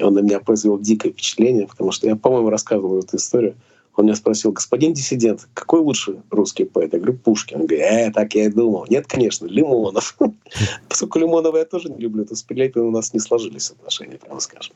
Он 0.00 0.14
на 0.14 0.20
меня 0.20 0.40
произвел 0.40 0.78
дикое 0.78 1.12
впечатление, 1.12 1.66
потому 1.66 1.92
что 1.92 2.06
я, 2.06 2.16
по-моему, 2.16 2.50
рассказывал 2.50 3.00
эту 3.00 3.16
историю. 3.16 3.54
Он 3.96 4.04
меня 4.04 4.14
спросил, 4.14 4.52
господин 4.52 4.92
диссидент, 4.92 5.48
какой 5.54 5.80
лучше 5.80 6.22
русский 6.30 6.64
поэт? 6.64 6.92
Я 6.92 6.98
говорю, 6.98 7.18
Пушкин. 7.18 7.60
Он 7.60 7.66
говорит, 7.66 7.86
э, 7.86 8.12
так 8.12 8.34
я 8.34 8.44
и 8.44 8.48
думал. 8.48 8.86
Нет, 8.90 9.06
конечно, 9.06 9.46
Лимонов. 9.46 10.16
Поскольку 10.88 11.18
Лимонова 11.18 11.56
я 11.56 11.64
тоже 11.64 11.88
не 11.88 11.98
люблю, 11.98 12.24
то 12.26 12.36
с 12.36 12.42
Пилепиным 12.42 12.88
у 12.88 12.90
нас 12.90 13.14
не 13.14 13.20
сложились 13.20 13.70
отношения, 13.70 14.18
прямо 14.18 14.40
скажем. 14.40 14.74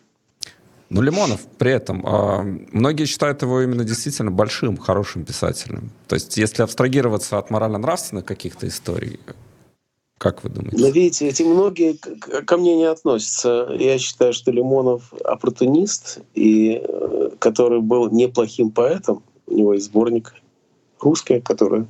Ну, 0.88 1.02
Лимонов 1.02 1.40
при 1.59 1.70
этом, 1.70 2.04
э, 2.04 2.66
многие 2.72 3.04
считают 3.04 3.42
его 3.42 3.61
именно 3.61 3.85
действительно 3.85 4.30
большим, 4.30 4.76
хорошим 4.76 5.24
писателем. 5.24 5.90
То 6.09 6.14
есть, 6.14 6.37
если 6.37 6.62
абстрагироваться 6.62 7.38
от 7.38 7.50
морально-нравственных 7.50 8.24
каких-то 8.24 8.66
историй, 8.66 9.20
как 10.20 10.44
вы 10.44 10.50
думаете? 10.50 10.76
Но 10.76 10.88
видите, 10.88 11.28
эти 11.28 11.42
многие 11.42 11.94
ко 11.94 12.59
мне 12.59 12.76
не 12.76 12.85
относятся. 12.85 13.74
Я 13.78 13.98
считаю, 13.98 14.35
что 14.35 14.50
Лимонов 14.50 15.14
оппортунист, 15.24 16.18
и 16.35 16.83
э, 16.87 17.30
который 17.38 17.80
был 17.80 18.11
неплохим 18.11 18.70
поэтом. 18.70 19.22
У 19.46 19.54
него 19.54 19.72
есть 19.72 19.87
сборник 19.87 20.35
русский, 21.00 21.40
который 21.40 21.87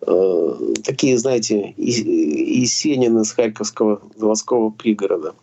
э, 0.00 0.54
такие, 0.84 1.18
знаете, 1.18 1.74
Есенин 1.76 3.20
из 3.20 3.32
Харьковского 3.32 4.00
заводского 4.16 4.70
пригорода. 4.70 5.34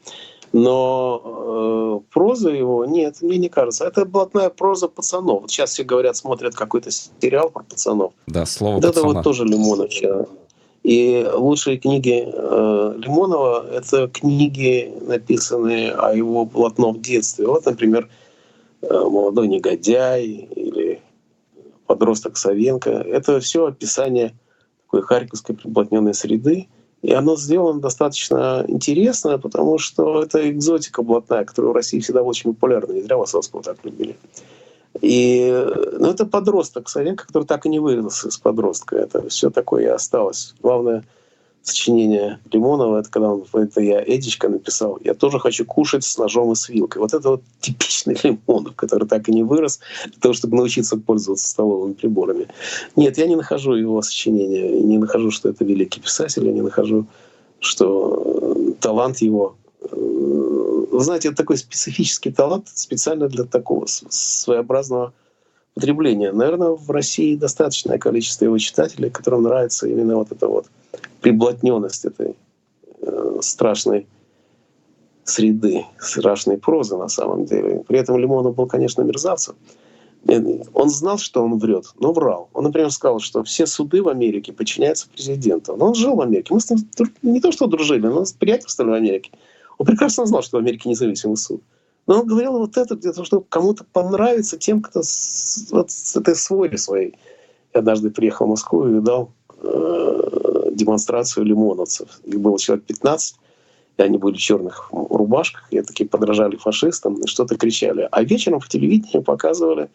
Но 0.53 1.21
э, 1.23 2.11
проза 2.11 2.49
его, 2.49 2.85
нет, 2.85 3.21
мне 3.21 3.37
не 3.37 3.49
кажется. 3.49 3.85
Это 3.85 4.05
блатная 4.05 4.49
проза 4.49 4.87
пацанов. 4.87 5.41
Вот 5.43 5.51
сейчас 5.51 5.73
все 5.73 5.83
говорят, 5.83 6.17
смотрят 6.17 6.55
какой-то 6.55 6.89
сериал 6.89 7.51
про 7.51 7.61
пацанов. 7.61 8.13
Да, 8.25 8.47
слово 8.47 8.75
вот 8.77 8.83
пацана. 8.85 9.07
Это 9.07 9.13
вот 9.13 9.23
тоже 9.23 9.45
Лимонов. 9.45 9.91
И 10.83 11.25
лучшие 11.33 11.77
книги 11.77 12.25
э, 12.25 12.93
Лимонова— 12.97 13.65
это 13.71 14.09
книги, 14.09 14.93
написанные 15.01 15.93
о 15.93 16.13
его 16.13 16.45
блатном 16.45 17.01
детстве. 17.01 17.47
Вот, 17.47 17.65
например, 17.65 18.09
э, 18.81 18.87
«Молодой 18.93 19.47
негодяй» 19.47 20.25
или 20.25 21.01
«Подросток 21.87 22.35
Савенко». 22.35 22.89
Это 22.89 23.39
все 23.39 23.67
описание 23.67 24.33
такой 24.85 25.03
харьковской 25.03 25.55
приблотненной 25.55 26.13
среды. 26.13 26.67
И 27.01 27.11
оно 27.11 27.35
сделано 27.37 27.79
достаточно 27.79 28.63
интересно, 28.67 29.37
потому 29.37 29.77
что 29.77 30.23
это 30.23 30.49
экзотика 30.49 31.01
блатная, 31.01 31.45
которая 31.45 31.71
в 31.71 31.75
России 31.75 31.99
всегда 31.99 32.23
очень 32.23 32.53
популярна. 32.53 32.93
Не 32.93 33.01
зря 33.01 33.17
Высоцкого 33.17 33.63
так 33.63 33.77
любили. 33.83 34.15
И 35.01 35.51
ну, 35.99 36.09
это 36.09 36.25
подросток 36.25 36.89
Савенко, 36.89 37.27
который 37.27 37.45
так 37.45 37.65
и 37.65 37.69
не 37.69 37.79
вырос 37.79 38.25
из 38.25 38.37
подростка. 38.37 38.95
Это 38.95 39.27
все 39.29 39.49
такое 39.49 39.83
и 39.83 39.87
осталось. 39.87 40.53
Главное 40.61 41.03
сочинение 41.63 42.39
Лимонова, 42.51 42.99
это 42.99 43.09
когда 43.09 43.31
он, 43.31 43.45
это 43.53 43.81
я 43.81 44.03
Эдичка 44.03 44.49
написал, 44.49 44.99
я 45.01 45.13
тоже 45.13 45.39
хочу 45.39 45.65
кушать 45.65 46.03
с 46.03 46.17
ножом 46.17 46.51
и 46.51 46.55
с 46.55 46.67
вилкой. 46.67 47.01
Вот 47.01 47.13
это 47.13 47.29
вот 47.29 47.41
типичный 47.61 48.17
Лимонов, 48.23 48.75
который 48.75 49.07
так 49.07 49.29
и 49.29 49.31
не 49.31 49.43
вырос 49.43 49.79
для 50.05 50.19
того, 50.19 50.33
чтобы 50.33 50.57
научиться 50.57 50.97
пользоваться 50.97 51.49
столовыми 51.49 51.93
приборами. 51.93 52.47
Нет, 52.95 53.17
я 53.17 53.27
не 53.27 53.35
нахожу 53.35 53.73
его 53.73 54.01
сочинения, 54.01 54.81
не 54.81 54.97
нахожу, 54.97 55.31
что 55.31 55.49
это 55.49 55.63
великий 55.63 56.01
писатель, 56.01 56.45
я 56.45 56.51
не 56.51 56.61
нахожу, 56.61 57.05
что 57.59 58.75
талант 58.81 59.19
его 59.19 59.55
вы 60.93 61.03
знаете, 61.03 61.29
это 61.29 61.37
такой 61.37 61.57
специфический 61.57 62.31
талант 62.31 62.69
специально 62.73 63.27
для 63.27 63.43
такого 63.45 63.85
своеобразного 63.87 65.13
потребления. 65.73 66.31
Наверное, 66.31 66.69
в 66.69 66.89
России 66.91 67.35
достаточное 67.35 67.97
количество 67.97 68.45
его 68.45 68.57
читателей, 68.57 69.09
которым 69.09 69.43
нравится 69.43 69.87
именно 69.87 70.17
вот 70.17 70.31
эта 70.31 70.47
вот 70.47 70.67
приблотненность 71.21 72.05
этой 72.05 72.35
э, 73.01 73.37
страшной 73.41 74.05
среды, 75.23 75.85
страшной 75.99 76.57
прозы 76.57 76.95
на 76.97 77.09
самом 77.09 77.45
деле. 77.45 77.83
При 77.87 77.97
этом 77.97 78.17
Лимонов 78.17 78.55
был, 78.55 78.67
конечно, 78.67 79.01
мерзавцем. 79.01 79.55
Э, 80.27 80.39
он 80.73 80.89
знал, 80.89 81.17
что 81.17 81.43
он 81.43 81.57
врет, 81.57 81.85
но 81.99 82.13
врал. 82.13 82.49
Он, 82.53 82.65
например, 82.65 82.91
сказал, 82.91 83.19
что 83.19 83.43
все 83.43 83.65
суды 83.65 84.03
в 84.03 84.09
Америке 84.09 84.53
подчиняются 84.53 85.07
президенту. 85.09 85.75
Но 85.75 85.87
он 85.87 85.95
жил 85.95 86.15
в 86.15 86.21
Америке. 86.21 86.53
Мы 86.53 86.59
с 86.59 86.69
ним 86.69 86.79
не 87.23 87.41
то 87.41 87.51
что 87.51 87.65
дружили, 87.65 88.05
но 88.07 88.23
приятельствовали 88.37 88.91
в 88.91 88.95
Америке. 88.95 89.31
Он 89.83 89.85
прекрасно 89.85 90.25
знал, 90.25 90.41
что 90.41 90.55
в 90.55 90.61
Америке 90.61 90.87
независимый 90.87 91.35
суд. 91.35 91.61
Но 92.07 92.21
он 92.21 92.25
говорил 92.25 92.53
вот 92.53 92.77
это 92.77 92.95
для 92.95 93.11
того, 93.11 93.25
чтобы 93.25 93.45
кому-то 93.49 93.83
понравиться 93.83 94.57
тем, 94.57 94.81
кто 94.81 95.01
с, 95.03 95.67
вот 95.71 95.91
с 95.91 96.15
этой 96.15 96.37
своей 96.37 96.77
своей. 96.77 97.15
Я 97.73 97.81
однажды 97.81 98.09
приехал 98.09 98.45
в 98.45 98.51
Москву 98.51 98.87
и 98.87 98.93
видал 98.93 99.33
э, 99.61 100.69
демонстрацию 100.71 101.45
лимоновцев. 101.45 102.07
Их 102.23 102.39
было 102.39 102.57
человек 102.57 102.85
15, 102.85 103.35
и 103.97 104.01
они 104.01 104.17
были 104.17 104.35
в 104.35 104.39
черных 104.39 104.87
рубашках, 104.93 105.67
и 105.69 105.81
такие 105.81 106.07
подражали 106.07 106.55
фашистам, 106.55 107.15
и 107.15 107.27
что-то 107.27 107.57
кричали. 107.57 108.07
А 108.09 108.23
вечером 108.23 108.61
в 108.61 108.69
телевидении 108.69 109.21
показывали 109.21 109.89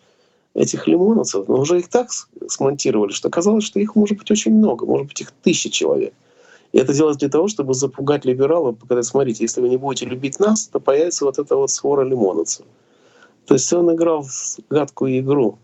этих 0.52 0.86
лимоновцев, 0.86 1.48
но 1.48 1.60
уже 1.60 1.78
их 1.78 1.88
так 1.88 2.10
смонтировали, 2.46 3.12
что 3.12 3.30
казалось, 3.30 3.64
что 3.64 3.80
их 3.80 3.96
может 3.96 4.18
быть 4.18 4.30
очень 4.30 4.54
много, 4.54 4.84
может 4.84 5.06
быть 5.06 5.22
их 5.22 5.32
тысячи 5.42 5.70
человек. 5.70 6.12
И 6.72 6.78
это 6.78 6.92
делается 6.92 7.20
для 7.20 7.28
того, 7.30 7.48
чтобы 7.48 7.74
запугать 7.74 8.24
либералов, 8.24 8.78
показать, 8.78 9.06
смотрите, 9.06 9.44
если 9.44 9.60
вы 9.60 9.68
не 9.68 9.76
будете 9.76 10.06
любить 10.06 10.38
нас, 10.38 10.66
то 10.66 10.80
появится 10.80 11.24
вот 11.24 11.38
эта 11.38 11.56
вот 11.56 11.70
свора 11.70 12.04
лимоновцев. 12.04 12.66
То 13.46 13.54
есть 13.54 13.72
он 13.72 13.94
играл 13.94 14.22
в 14.22 14.58
гадкую 14.68 15.20
игру. 15.20 15.58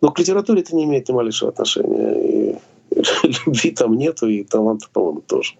Но 0.00 0.10
к 0.10 0.18
литературе 0.18 0.62
это 0.62 0.74
не 0.74 0.84
имеет 0.84 1.08
ни 1.08 1.12
малейшего 1.12 1.50
отношения. 1.50 2.14
И 2.18 2.58
любви 3.46 3.70
там 3.70 3.96
нету, 3.96 4.28
и 4.28 4.42
таланта, 4.42 4.88
по-моему, 4.92 5.20
тоже. 5.20 5.54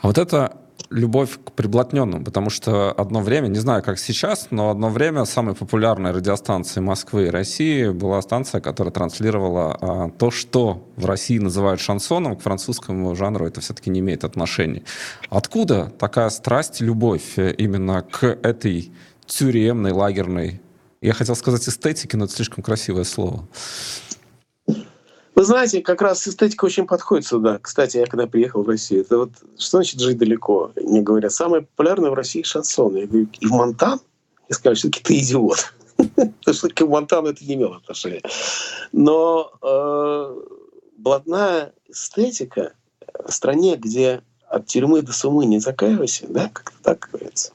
А 0.00 0.06
вот 0.06 0.18
это 0.18 0.56
любовь 0.90 1.38
к 1.44 1.52
приблотненным, 1.52 2.24
потому 2.24 2.50
что 2.50 2.92
одно 2.92 3.20
время, 3.20 3.48
не 3.48 3.58
знаю, 3.58 3.82
как 3.82 3.98
сейчас, 3.98 4.48
но 4.50 4.70
одно 4.70 4.88
время 4.88 5.24
самой 5.24 5.54
популярной 5.54 6.12
радиостанцией 6.12 6.84
Москвы 6.84 7.26
и 7.26 7.30
России 7.30 7.88
была 7.88 8.20
станция, 8.22 8.60
которая 8.60 8.92
транслировала 8.92 9.78
а, 9.80 10.10
то, 10.10 10.30
что 10.30 10.86
в 10.96 11.06
России 11.06 11.38
называют 11.38 11.80
шансоном, 11.80 12.36
к 12.36 12.42
французскому 12.42 13.14
жанру 13.14 13.46
это 13.46 13.60
все-таки 13.60 13.90
не 13.90 14.00
имеет 14.00 14.24
отношения. 14.24 14.82
Откуда 15.30 15.92
такая 15.98 16.30
страсть, 16.30 16.80
любовь 16.80 17.36
э, 17.38 17.52
именно 17.52 18.02
к 18.02 18.24
этой 18.24 18.92
тюремной, 19.26 19.92
лагерной, 19.92 20.60
я 21.00 21.12
хотел 21.12 21.36
сказать 21.36 21.68
эстетике, 21.68 22.16
но 22.16 22.24
это 22.24 22.34
слишком 22.34 22.62
красивое 22.62 23.04
слово. 23.04 23.46
Вы 25.36 25.44
знаете, 25.44 25.82
как 25.82 26.00
раз 26.00 26.26
эстетика 26.26 26.64
очень 26.64 26.86
подходит 26.86 27.26
сюда. 27.26 27.58
Кстати, 27.60 27.98
я 27.98 28.06
когда 28.06 28.26
приехал 28.26 28.62
в 28.62 28.68
Россию, 28.68 29.02
это 29.02 29.18
вот 29.18 29.30
что 29.58 29.76
значит 29.76 30.00
жить 30.00 30.16
далеко? 30.16 30.72
Мне 30.76 31.02
говорят, 31.02 31.30
самое 31.30 31.62
популярное 31.62 32.10
в 32.10 32.14
России 32.14 32.42
шансон. 32.42 32.96
Я 32.96 33.06
говорю, 33.06 33.28
и 33.38 33.46
в 33.46 33.50
Монтан? 33.50 34.00
Я 34.48 34.54
сказал, 34.54 34.76
что 34.76 34.90
ты 34.90 35.18
идиот. 35.18 35.74
Потому 35.98 36.54
что 36.54 36.70
к 36.70 36.80
Монтану 36.86 37.28
это 37.28 37.44
не 37.44 37.52
имело 37.52 37.76
отношения. 37.76 38.22
Но 38.92 39.52
э, 39.60 40.36
блатная 40.96 41.74
эстетика 41.86 42.72
в 43.22 43.30
стране, 43.30 43.76
где 43.76 44.22
от 44.48 44.66
тюрьмы 44.66 45.02
до 45.02 45.12
сумы 45.12 45.44
не 45.44 45.58
закаивайся, 45.58 46.26
да, 46.30 46.48
как-то 46.50 46.78
так 46.82 47.10
говорится, 47.12 47.52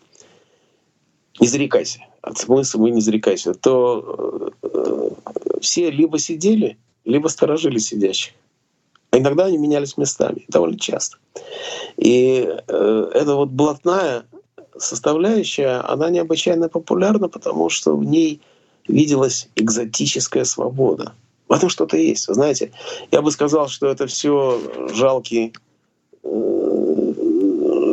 не 1.39 1.47
зарекайся, 1.47 2.01
от 2.21 2.37
сумы 2.37 2.63
сумы 2.63 2.91
не 2.91 3.01
зарекайся, 3.01 3.55
то 3.55 4.53
э, 4.61 4.67
э, 4.67 5.09
все 5.61 5.89
либо 5.89 6.19
сидели, 6.19 6.77
либо 7.05 7.27
сторожили 7.27 7.79
сидящих. 7.79 8.33
А 9.11 9.17
иногда 9.17 9.45
они 9.45 9.57
менялись 9.57 9.97
местами, 9.97 10.45
довольно 10.47 10.79
часто. 10.79 11.17
И 11.97 12.47
э, 12.47 13.11
эта 13.13 13.35
вот 13.35 13.49
блатная 13.49 14.23
составляющая, 14.77 15.81
она 15.81 16.09
необычайно 16.09 16.69
популярна, 16.69 17.27
потому 17.27 17.69
что 17.69 17.95
в 17.95 18.05
ней 18.05 18.41
виделась 18.87 19.49
экзотическая 19.55 20.45
свобода. 20.45 21.13
В 21.47 21.53
этом 21.53 21.69
что-то 21.69 21.97
есть. 21.97 22.27
Вы 22.29 22.35
знаете, 22.35 22.71
я 23.11 23.21
бы 23.21 23.31
сказал, 23.31 23.67
что 23.67 23.87
это 23.87 24.07
все 24.07 24.61
жалкий, 24.93 25.53
э, 26.23 27.13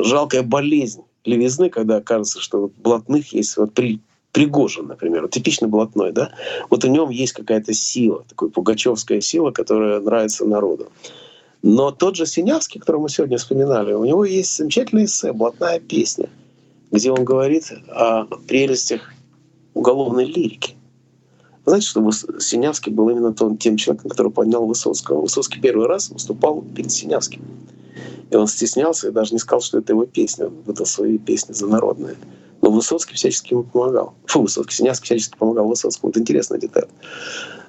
жалкая 0.04 0.42
болезнь 0.44 1.02
левизны, 1.24 1.68
когда 1.68 2.00
кажется, 2.00 2.40
что 2.40 2.60
вот 2.62 2.72
блатных 2.76 3.32
есть 3.32 3.56
вот 3.56 3.74
при, 3.74 4.00
Пригожин, 4.32 4.86
например, 4.86 5.28
типичный 5.28 5.68
блатной, 5.68 6.12
да, 6.12 6.32
вот 6.70 6.84
в 6.84 6.88
нем 6.88 7.10
есть 7.10 7.32
какая-то 7.32 7.72
сила, 7.72 8.24
такая 8.28 8.50
пугачевская 8.50 9.20
сила, 9.20 9.50
которая 9.50 10.00
нравится 10.00 10.44
народу. 10.44 10.88
Но 11.62 11.90
тот 11.90 12.14
же 12.14 12.26
Синявский, 12.26 12.78
которого 12.78 13.02
мы 13.02 13.08
сегодня 13.08 13.38
вспоминали, 13.38 13.92
у 13.92 14.04
него 14.04 14.24
есть 14.24 14.56
замечательная 14.56 15.06
эссе 15.06 15.32
«Блатная 15.32 15.80
песня», 15.80 16.28
где 16.90 17.10
он 17.10 17.24
говорит 17.24 17.72
о 17.88 18.24
прелестях 18.46 19.12
уголовной 19.74 20.24
лирики. 20.24 20.74
Знаете, 21.64 21.86
что 21.88 22.10
Синявский 22.38 22.92
был 22.92 23.10
именно 23.10 23.34
тем 23.58 23.76
человеком, 23.76 24.10
который 24.10 24.32
поднял 24.32 24.64
Высоцкого. 24.64 25.20
Высоцкий 25.20 25.60
первый 25.60 25.86
раз 25.86 26.08
выступал 26.10 26.62
перед 26.62 26.90
Синявским. 26.90 27.42
И 28.30 28.36
он 28.36 28.46
стеснялся 28.46 29.08
и 29.08 29.10
даже 29.10 29.34
не 29.34 29.38
сказал, 29.38 29.60
что 29.60 29.78
это 29.78 29.92
его 29.92 30.06
песня. 30.06 30.48
Выдал 30.48 30.86
свои 30.86 31.18
песни 31.18 31.52
за 31.52 31.66
народные. 31.66 32.16
Но 32.68 32.74
Высоцкий 32.74 33.14
всячески 33.14 33.54
ему 33.54 33.62
помогал. 33.62 34.12
Фу, 34.26 34.42
Высоцкий, 34.42 34.74
Синявский 34.74 35.06
всячески 35.06 35.38
помогал 35.38 35.68
Высоцкому. 35.68 36.10
Это 36.10 36.20
интересная 36.20 36.58
деталь. 36.60 36.86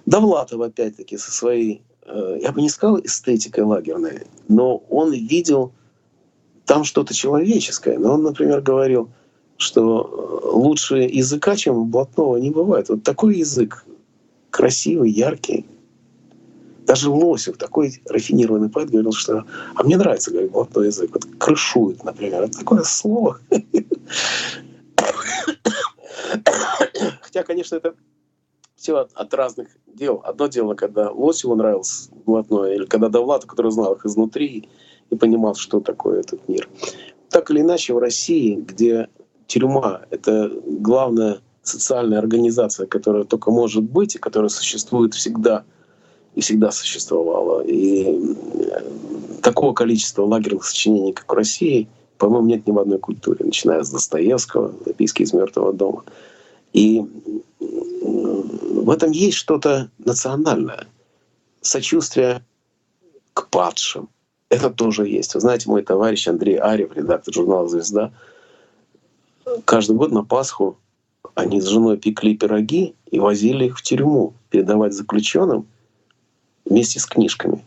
Довлатов, 0.06 0.60
опять-таки, 0.60 1.18
со 1.18 1.32
своей, 1.32 1.82
э, 2.06 2.40
я 2.42 2.52
бы 2.52 2.62
не 2.62 2.68
сказал 2.68 3.00
эстетикой 3.00 3.64
лагерной, 3.64 4.24
но 4.50 4.84
он 4.90 5.14
видел 5.14 5.72
там 6.66 6.84
что-то 6.84 7.14
человеческое. 7.14 7.98
Но 7.98 8.16
он, 8.16 8.24
например, 8.24 8.60
говорил, 8.60 9.10
что 9.56 10.42
э, 10.44 10.48
лучше 10.50 10.98
языка, 10.98 11.56
чем 11.56 11.90
блатного, 11.90 12.36
не 12.36 12.50
бывает. 12.50 12.90
Вот 12.90 13.04
такой 13.04 13.38
язык 13.38 13.86
красивый, 14.50 15.12
яркий. 15.12 15.66
Даже 16.88 17.10
Лосев, 17.10 17.56
такой 17.56 18.02
рафинированный 18.10 18.68
поэт, 18.68 18.90
говорил, 18.90 19.14
что 19.14 19.46
«а 19.76 19.84
мне 19.84 19.96
нравится, 19.96 20.32
говорит, 20.32 20.52
блатной 20.52 20.88
язык». 20.88 21.12
Вот 21.14 21.26
крышует, 21.38 22.04
например. 22.04 22.44
Это 22.44 22.60
такое 22.60 22.84
слово. 22.84 23.40
Хотя, 27.30 27.44
конечно, 27.44 27.76
это 27.76 27.94
все 28.76 28.96
от 28.98 29.34
разных 29.36 29.68
дел. 29.86 30.20
Одно 30.24 30.48
дело, 30.48 30.74
когда 30.74 31.12
Лосеву 31.12 31.54
нравился 31.54 32.10
блатное, 32.26 32.74
или 32.74 32.86
когда 32.86 33.08
Довлату, 33.08 33.46
который 33.46 33.72
знал 33.72 33.94
их 33.94 34.04
изнутри 34.04 34.68
и 35.12 35.16
понимал, 35.16 35.54
что 35.54 35.80
такое 35.80 36.22
этот 36.22 36.50
мир. 36.50 36.68
Так 37.30 37.52
или 37.52 37.62
иначе, 37.62 37.94
в 37.94 38.00
России, 38.00 38.56
где 38.56 39.10
тюрьма— 39.46 40.02
это 40.10 40.52
главная 40.66 41.42
социальная 41.62 42.18
организация, 42.18 42.88
которая 42.88 43.26
только 43.26 43.52
может 43.52 43.84
быть 43.84 44.16
и 44.16 44.20
которая 44.20 44.50
существует 44.50 45.14
всегда 45.14 45.66
и 46.34 46.42
всегда 46.42 46.72
существовала. 46.72 47.62
И 47.62 48.36
такого 49.44 49.76
количества 49.76 50.26
лагерных 50.26 50.66
сочинений, 50.66 51.14
как 51.14 51.32
в 51.32 51.36
России, 51.36 51.88
по-моему, 52.18 52.48
нет 52.48 52.66
ни 52.66 52.72
в 52.72 52.80
одной 52.80 52.98
культуре, 52.98 53.46
начиная 53.46 53.84
с 53.84 53.92
Достоевского, 53.92 54.74
«Записки 54.84 55.22
из 55.22 55.32
мертвого 55.32 55.74
дома». 55.74 56.04
И 56.74 57.02
в 57.70 58.90
этом 58.90 59.12
есть 59.12 59.38
что-то 59.38 59.90
национальное, 59.98 60.88
сочувствие 61.62 62.44
к 63.34 63.48
падшим. 63.50 64.10
Это 64.50 64.70
тоже 64.70 65.08
есть. 65.08 65.34
Вы 65.36 65.42
знаете, 65.42 65.70
мой 65.70 65.84
товарищ 65.84 66.28
Андрей 66.28 66.58
Арев, 66.58 66.96
редактор 66.96 67.34
журнала 67.34 67.68
«Звезда», 67.68 68.12
каждый 69.66 69.96
год 69.96 70.12
на 70.12 70.24
Пасху 70.24 70.78
они 71.36 71.62
с 71.62 71.68
женой 71.68 71.98
пекли 71.98 72.36
пироги 72.36 72.96
и 73.10 73.20
возили 73.20 73.66
их 73.66 73.78
в 73.78 73.82
тюрьму 73.82 74.34
передавать 74.50 74.94
заключенным 74.94 75.68
вместе 76.66 77.00
с 77.00 77.06
книжками. 77.06 77.64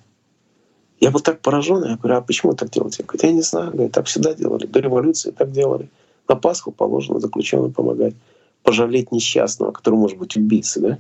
Я 1.01 1.11
был 1.11 1.21
так 1.21 1.41
поражен, 1.41 1.85
я 1.85 1.97
говорю, 1.97 2.19
а 2.19 2.21
почему 2.21 2.55
так 2.55 2.71
делаете? 2.71 3.03
Говорю, 3.03 3.29
я 3.29 3.33
не 3.35 3.43
знаю, 3.43 3.73
говорю, 3.73 3.91
так 3.91 4.07
всегда 4.07 4.35
делали, 4.35 4.67
до 4.67 4.81
революции 4.81 5.31
так 5.31 5.51
делали. 5.51 5.89
На 6.29 6.37
Пасху 6.37 6.71
положено 6.71 7.19
заключенным 7.19 7.73
помогать, 7.73 8.15
пожалеть 8.63 9.13
несчастного, 9.13 9.73
который 9.73 9.97
может 9.97 10.19
быть 10.19 10.37
убийцей. 10.37 10.83
Да? 10.83 10.99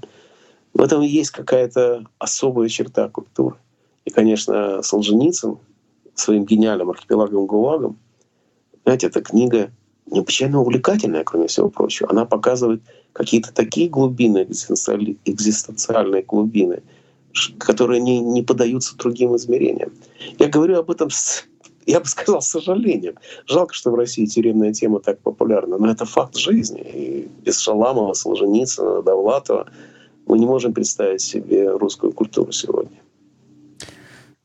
В 0.74 0.82
этом 0.82 1.02
есть 1.02 1.30
какая-то 1.30 2.06
особая 2.18 2.68
черта 2.68 3.08
культуры. 3.08 3.56
И, 4.04 4.10
конечно, 4.10 4.82
Солженицын 4.82 5.58
своим 6.14 6.44
гениальным 6.44 6.90
архипелагом 6.90 7.46
ГУЛАГом, 7.46 7.96
знаете, 8.84 9.06
эта 9.06 9.22
книга 9.22 9.70
необычайно 10.06 10.60
увлекательная, 10.60 11.24
кроме 11.24 11.46
всего 11.46 11.68
прочего. 11.68 12.10
Она 12.10 12.24
показывает 12.24 12.82
какие-то 13.12 13.52
такие 13.52 13.88
глубины, 13.88 14.44
экзистенциальные 14.44 16.22
глубины, 16.22 16.82
которые 17.58 18.00
не, 18.00 18.20
не 18.20 18.42
поддаются 18.42 18.96
другим 18.96 19.36
измерениям. 19.36 19.92
Я 20.38 20.48
говорю 20.48 20.78
об 20.78 20.90
этом 20.90 21.10
с, 21.10 21.44
я 21.86 22.00
бы 22.00 22.06
сказал, 22.06 22.40
с 22.40 22.48
сожалением. 22.48 23.16
Жалко, 23.46 23.74
что 23.74 23.90
в 23.90 23.94
России 23.94 24.26
тюремная 24.26 24.72
тема 24.72 25.00
так 25.00 25.18
популярна, 25.20 25.78
но 25.78 25.90
это 25.90 26.04
факт 26.04 26.36
жизни. 26.36 26.80
И 26.80 27.28
без 27.44 27.58
Шаламова, 27.58 28.14
Солженицына, 28.14 29.02
Довлатова 29.02 29.66
мы 30.26 30.38
не 30.38 30.46
можем 30.46 30.72
представить 30.72 31.20
себе 31.20 31.70
русскую 31.70 32.12
культуру 32.12 32.52
сегодня. 32.52 33.00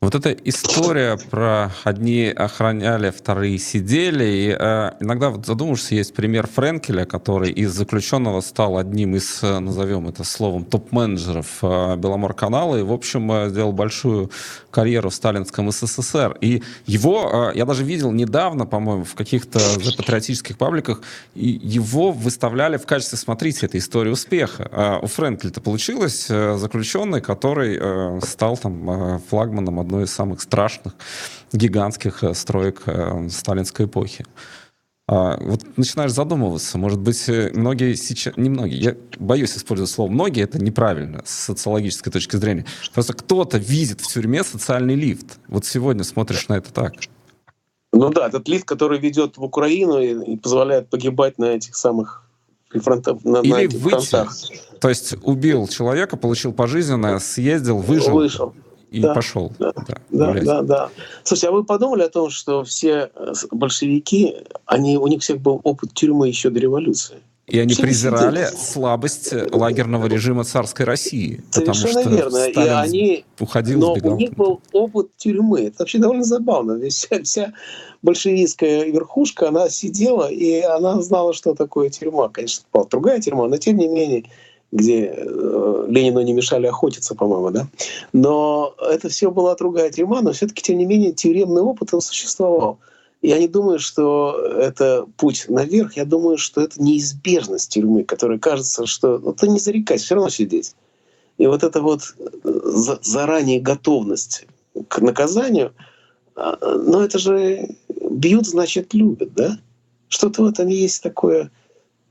Вот 0.00 0.14
эта 0.14 0.30
история 0.30 1.18
про 1.28 1.72
одни 1.82 2.26
охраняли, 2.26 3.10
вторые 3.10 3.58
сидели. 3.58 4.24
И, 4.24 4.56
э, 4.56 4.92
иногда 5.00 5.30
вот 5.30 5.44
задумаешься, 5.44 5.96
есть 5.96 6.14
пример 6.14 6.46
Френкеля, 6.46 7.04
который 7.04 7.50
из 7.50 7.72
заключенного 7.72 8.40
стал 8.40 8.78
одним 8.78 9.16
из, 9.16 9.42
э, 9.42 9.58
назовем 9.58 10.06
это 10.06 10.22
словом, 10.22 10.64
топ-менеджеров 10.64 11.58
э, 11.62 11.96
Беломор-канала 11.96 12.76
и, 12.76 12.82
в 12.82 12.92
общем, 12.92 13.32
э, 13.32 13.48
сделал 13.48 13.72
большую 13.72 14.30
карьеру 14.70 15.10
в 15.10 15.14
сталинском 15.14 15.72
СССР. 15.72 16.38
И 16.40 16.62
его, 16.86 17.50
э, 17.52 17.58
я 17.58 17.64
даже 17.64 17.82
видел 17.82 18.12
недавно, 18.12 18.66
по-моему, 18.66 19.02
в 19.02 19.16
каких-то 19.16 19.58
патриотических 19.96 20.56
пабликах, 20.56 21.02
и 21.34 21.48
его 21.60 22.12
выставляли 22.12 22.76
в 22.76 22.86
качестве, 22.86 23.18
смотрите, 23.18 23.66
это 23.66 23.76
история 23.78 24.12
успеха. 24.12 24.68
А 24.70 25.00
у 25.02 25.08
Френкеля-то 25.08 25.60
получилось 25.60 26.26
э, 26.30 26.56
заключенный, 26.56 27.20
который 27.20 27.76
э, 27.80 28.20
стал 28.22 28.56
там 28.56 28.88
э, 28.88 29.18
флагманом 29.28 29.80
одной 29.88 30.04
из 30.04 30.12
самых 30.12 30.40
страшных 30.40 30.94
гигантских 31.52 32.22
э, 32.22 32.34
строек 32.34 32.82
э, 32.86 33.28
сталинской 33.30 33.86
эпохи. 33.86 34.26
А, 35.10 35.38
вот 35.40 35.62
начинаешь 35.78 36.12
задумываться, 36.12 36.76
может 36.76 37.00
быть, 37.00 37.28
э, 37.30 37.50
многие 37.54 37.94
сейчас, 37.94 38.36
не 38.36 38.50
многие, 38.50 38.76
я 38.76 38.96
боюсь 39.18 39.56
использовать 39.56 39.90
слово 39.90 40.10
«многие», 40.10 40.42
это 40.42 40.62
неправильно 40.62 41.22
с 41.24 41.30
социологической 41.30 42.12
точки 42.12 42.36
зрения. 42.36 42.66
Просто 42.92 43.14
кто-то 43.14 43.56
видит 43.56 44.02
в 44.02 44.12
тюрьме 44.12 44.44
социальный 44.44 44.94
лифт. 44.94 45.38
Вот 45.48 45.64
сегодня 45.64 46.04
смотришь 46.04 46.48
на 46.48 46.58
это 46.58 46.70
так. 46.72 46.92
Ну 47.94 48.10
да, 48.10 48.26
этот 48.26 48.46
лифт, 48.48 48.66
который 48.66 48.98
ведет 48.98 49.38
в 49.38 49.42
Украину 49.42 49.98
и, 49.98 50.34
и 50.34 50.36
позволяет 50.36 50.90
погибать 50.90 51.38
на 51.38 51.46
этих 51.46 51.74
самых 51.74 52.24
фронтах, 52.68 53.24
на, 53.24 53.38
Или 53.38 53.52
на 53.52 53.56
этих 53.62 53.78
выйти. 53.78 54.10
фронтах. 54.10 54.36
То 54.78 54.90
есть 54.90 55.14
убил 55.22 55.66
человека, 55.68 56.18
получил 56.18 56.52
пожизненное, 56.52 57.18
съездил, 57.18 57.78
выжил. 57.78 58.12
Вышел 58.12 58.54
и 58.90 59.00
да, 59.00 59.14
пошел. 59.14 59.52
Да, 59.58 59.72
да, 59.72 59.94
да, 60.10 60.40
да, 60.40 60.62
да. 60.62 60.90
Слушайте, 61.22 61.48
а 61.48 61.52
вы 61.52 61.64
подумали 61.64 62.02
о 62.02 62.08
том, 62.08 62.30
что 62.30 62.64
все 62.64 63.10
э, 63.14 63.32
большевики, 63.50 64.36
они, 64.66 64.96
у 64.96 65.06
них 65.06 65.22
всех 65.22 65.40
был 65.40 65.60
опыт 65.64 65.92
тюрьмы 65.94 66.28
еще 66.28 66.50
до 66.50 66.60
революции? 66.60 67.18
И 67.48 67.58
они 67.58 67.74
презирали 67.74 68.46
слабость 68.54 69.32
лагерного 69.52 70.06
режима 70.06 70.44
царской 70.44 70.84
России. 70.84 71.42
Совершенно 71.50 72.02
потому 72.02 72.18
что 72.18 72.30
верно. 72.30 72.60
и 72.60 72.68
они, 72.68 73.24
уходил, 73.40 73.80
но 73.80 73.94
сбегал. 73.94 74.12
у 74.12 74.16
них 74.16 74.34
был 74.34 74.60
опыт 74.72 75.16
тюрьмы. 75.16 75.62
Это 75.62 75.76
вообще 75.78 75.98
довольно 75.98 76.24
забавно. 76.24 76.72
Ведь 76.72 76.92
вся, 76.92 77.22
вся 77.22 77.54
большевистская 78.02 78.84
верхушка, 78.84 79.48
она 79.48 79.70
сидела, 79.70 80.30
и 80.30 80.60
она 80.60 81.00
знала, 81.00 81.32
что 81.32 81.54
такое 81.54 81.88
тюрьма. 81.88 82.28
Конечно, 82.28 82.64
была 82.70 82.84
другая 82.84 83.18
тюрьма, 83.18 83.48
но 83.48 83.56
тем 83.56 83.78
не 83.78 83.88
менее 83.88 84.24
где 84.70 85.14
э, 85.16 85.86
Ленину 85.88 86.20
не 86.20 86.32
мешали 86.32 86.66
охотиться, 86.66 87.14
по-моему, 87.14 87.50
да. 87.50 87.68
Но 88.12 88.74
это 88.78 89.08
все 89.08 89.30
была 89.30 89.54
другая 89.54 89.90
тюрьма, 89.90 90.20
но 90.20 90.32
все-таки, 90.32 90.62
тем 90.62 90.78
не 90.78 90.86
менее, 90.86 91.12
тюремный 91.12 91.62
опыт 91.62 91.94
он 91.94 92.00
существовал. 92.00 92.78
Я 93.22 93.38
не 93.38 93.48
думаю, 93.48 93.78
что 93.78 94.38
это 94.38 95.06
путь 95.16 95.46
наверх, 95.48 95.96
я 95.96 96.04
думаю, 96.04 96.38
что 96.38 96.60
это 96.60 96.80
неизбежность 96.80 97.72
тюрьмы, 97.72 98.04
которая 98.04 98.38
кажется, 98.38 98.86
что 98.86 99.18
ну, 99.18 99.32
ты 99.32 99.48
не 99.48 99.58
зарекайся, 99.58 100.04
все 100.04 100.14
равно 100.14 100.30
сидеть. 100.30 100.74
И 101.38 101.46
вот 101.46 101.62
эта 101.62 101.80
вот 101.80 102.02
э, 102.18 102.96
заранее 103.00 103.60
готовность 103.60 104.46
к 104.88 105.00
наказанию, 105.00 105.72
но 106.36 107.02
это 107.02 107.18
же 107.18 107.68
бьют, 108.10 108.46
значит, 108.46 108.94
любят, 108.94 109.34
да? 109.34 109.58
Что-то 110.08 110.44
в 110.44 110.46
этом 110.46 110.68
есть 110.68 111.02
такое 111.02 111.50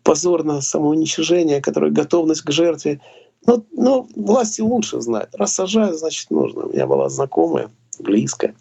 позорное 0.07 0.61
самоуничижение, 0.61 1.59
которое 1.59 1.91
готовность 1.91 2.43
к 2.43 2.51
жертве. 2.51 3.01
Но, 3.45 3.65
но 3.73 4.07
власти 4.15 4.61
лучше 4.61 5.01
знают. 5.01 5.35
Раз 5.35 5.53
сажают, 5.53 5.99
значит 5.99 6.31
нужно. 6.31 6.67
У 6.67 6.71
меня 6.71 6.87
была 6.87 7.09
знакомая, 7.09 7.69
близкая, 7.99 8.55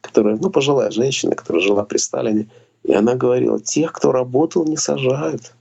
которая, 0.00 0.38
ну, 0.38 0.48
пожилая 0.48 0.90
женщина, 0.90 1.34
которая 1.34 1.62
жила 1.62 1.84
при 1.84 1.98
Сталине, 1.98 2.48
и 2.82 2.94
она 2.94 3.14
говорила, 3.14 3.60
тех, 3.60 3.92
кто 3.92 4.10
работал, 4.10 4.64
не 4.64 4.78
сажают. 4.78 5.52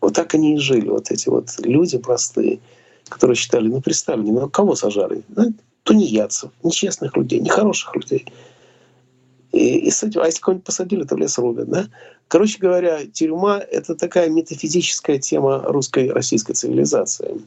Вот 0.00 0.14
так 0.14 0.32
они 0.34 0.54
и 0.54 0.58
жили, 0.58 0.88
вот 0.88 1.10
эти 1.10 1.28
вот 1.28 1.48
люди 1.58 1.98
простые, 1.98 2.60
которые 3.08 3.34
считали, 3.34 3.66
ну, 3.66 3.80
при 3.80 3.92
Сталине, 3.92 4.30
ну, 4.30 4.48
кого 4.48 4.76
сажали? 4.76 5.24
Ну, 5.34 5.52
тунеядцев, 5.82 6.52
нечестных 6.62 7.16
людей, 7.16 7.40
нехороших 7.40 7.96
людей. 7.96 8.24
И 9.58 9.68
И, 9.68 9.78
и 9.86 9.90
с 9.90 10.02
этим, 10.02 10.20
а 10.20 10.26
если 10.26 10.40
кого-нибудь 10.40 10.64
посадили, 10.64 11.04
то 11.04 11.14
в 11.14 11.18
лес 11.18 11.38
рубят, 11.38 11.68
да? 11.68 11.88
Короче 12.28 12.58
говоря, 12.58 13.04
тюрьма— 13.06 13.58
это 13.70 13.94
такая 13.94 14.28
метафизическая 14.28 15.18
тема 15.18 15.62
русской 15.66 16.10
российской 16.10 16.54
цивилизации. 16.54 17.40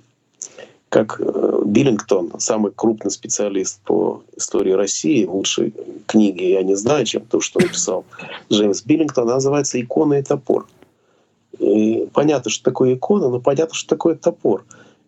Как 0.90 1.22
э, 1.22 1.62
Биллингтон, 1.66 2.34
самый 2.38 2.74
крупный 2.76 3.12
специалист 3.12 3.80
по 3.86 4.24
истории 4.36 4.74
России, 4.74 5.26
лучшей 5.26 5.74
книги 6.06 6.44
я 6.44 6.64
не 6.64 6.76
знаю, 6.76 7.06
чем 7.06 7.22
то, 7.22 7.40
что 7.40 7.62
написал 7.62 8.04
Джеймс 8.52 8.82
Биллингтон, 8.84 9.24
она 9.24 9.36
называется 9.36 9.80
«Икона 9.80 10.16
и 10.16 10.24
топор». 10.24 10.68
И 11.60 12.08
понятно, 12.14 12.52
что 12.52 12.64
такое 12.64 12.96
икона, 12.96 13.30
но 13.30 13.40
понятно, 13.40 13.76
что 13.76 13.88
такое 13.88 14.16
топор. 14.16 14.66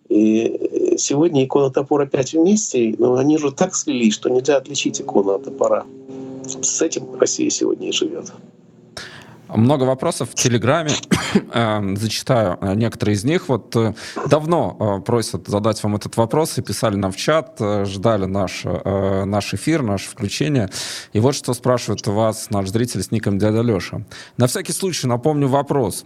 И 0.08 0.96
сегодня 0.98 1.44
икона 1.44 1.70
топор 1.70 2.02
опять 2.02 2.34
вместе, 2.34 2.96
но 2.98 3.16
они 3.16 3.38
же 3.38 3.52
так 3.52 3.76
слились, 3.76 4.14
что 4.14 4.30
нельзя 4.30 4.58
отличить 4.58 5.02
икону 5.02 5.34
от 5.34 5.44
топора. 5.44 5.86
С 6.64 6.82
этим 6.82 7.16
Россия 7.20 7.50
сегодня 7.50 7.90
и 7.90 7.92
живет. 7.92 8.32
Много 9.56 9.84
вопросов 9.84 10.32
в 10.32 10.36
Телеграме. 10.36 10.92
Эм, 11.54 11.96
зачитаю 11.98 12.58
э, 12.62 12.74
некоторые 12.76 13.16
из 13.16 13.24
них. 13.24 13.50
Вот 13.50 13.76
э, 13.76 13.94
давно 14.28 14.78
э, 14.80 15.02
просят 15.04 15.48
задать 15.48 15.84
вам 15.84 15.96
этот 15.96 16.18
вопрос 16.18 16.58
и 16.58 16.62
писали 16.62 16.96
нам 16.96 17.12
в 17.12 17.18
чат, 17.18 17.60
ждали 17.86 18.26
наш, 18.26 18.64
наш 18.64 19.54
эфир, 19.54 19.84
наше 19.84 20.10
включение. 20.10 20.70
И 21.12 21.20
вот 21.20 21.36
что 21.36 21.54
спрашивает 21.54 22.06
вас 22.08 22.50
наш 22.50 22.70
зритель 22.70 23.04
с 23.04 23.12
ником 23.12 23.38
Дядя 23.38 23.62
Леша. 23.62 24.04
На 24.38 24.48
всякий 24.48 24.74
случай 24.74 25.08
напомню 25.08 25.48
вопрос. 25.48 26.06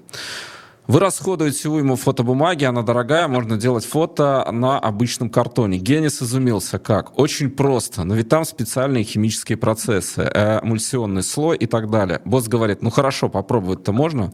Вы 0.88 1.02
расходуете 1.02 1.68
уйму 1.68 1.98
фотобумаги, 1.98 2.64
она 2.64 2.82
дорогая, 2.82 3.28
можно 3.28 3.58
делать 3.58 3.84
фото 3.84 4.48
на 4.54 4.80
обычном 4.80 5.30
картоне. 5.30 5.80
Генис 5.80 6.22
изумился, 6.22 6.80
как? 6.80 7.20
Очень 7.20 7.50
просто, 7.50 8.06
но 8.06 8.16
ведь 8.16 8.30
там 8.30 8.46
специальные 8.46 9.04
химические 9.04 9.58
процессы, 9.58 10.22
э, 10.22 10.62
эмульсионный 10.64 11.24
слой 11.24 11.58
и 11.58 11.66
так 11.66 11.90
далее. 11.92 12.22
Босс 12.24 12.48
говорит, 12.48 12.82
ну 12.82 12.90
хорошо, 12.90 13.28
попробовать-то 13.28 13.92
можно. 13.92 14.32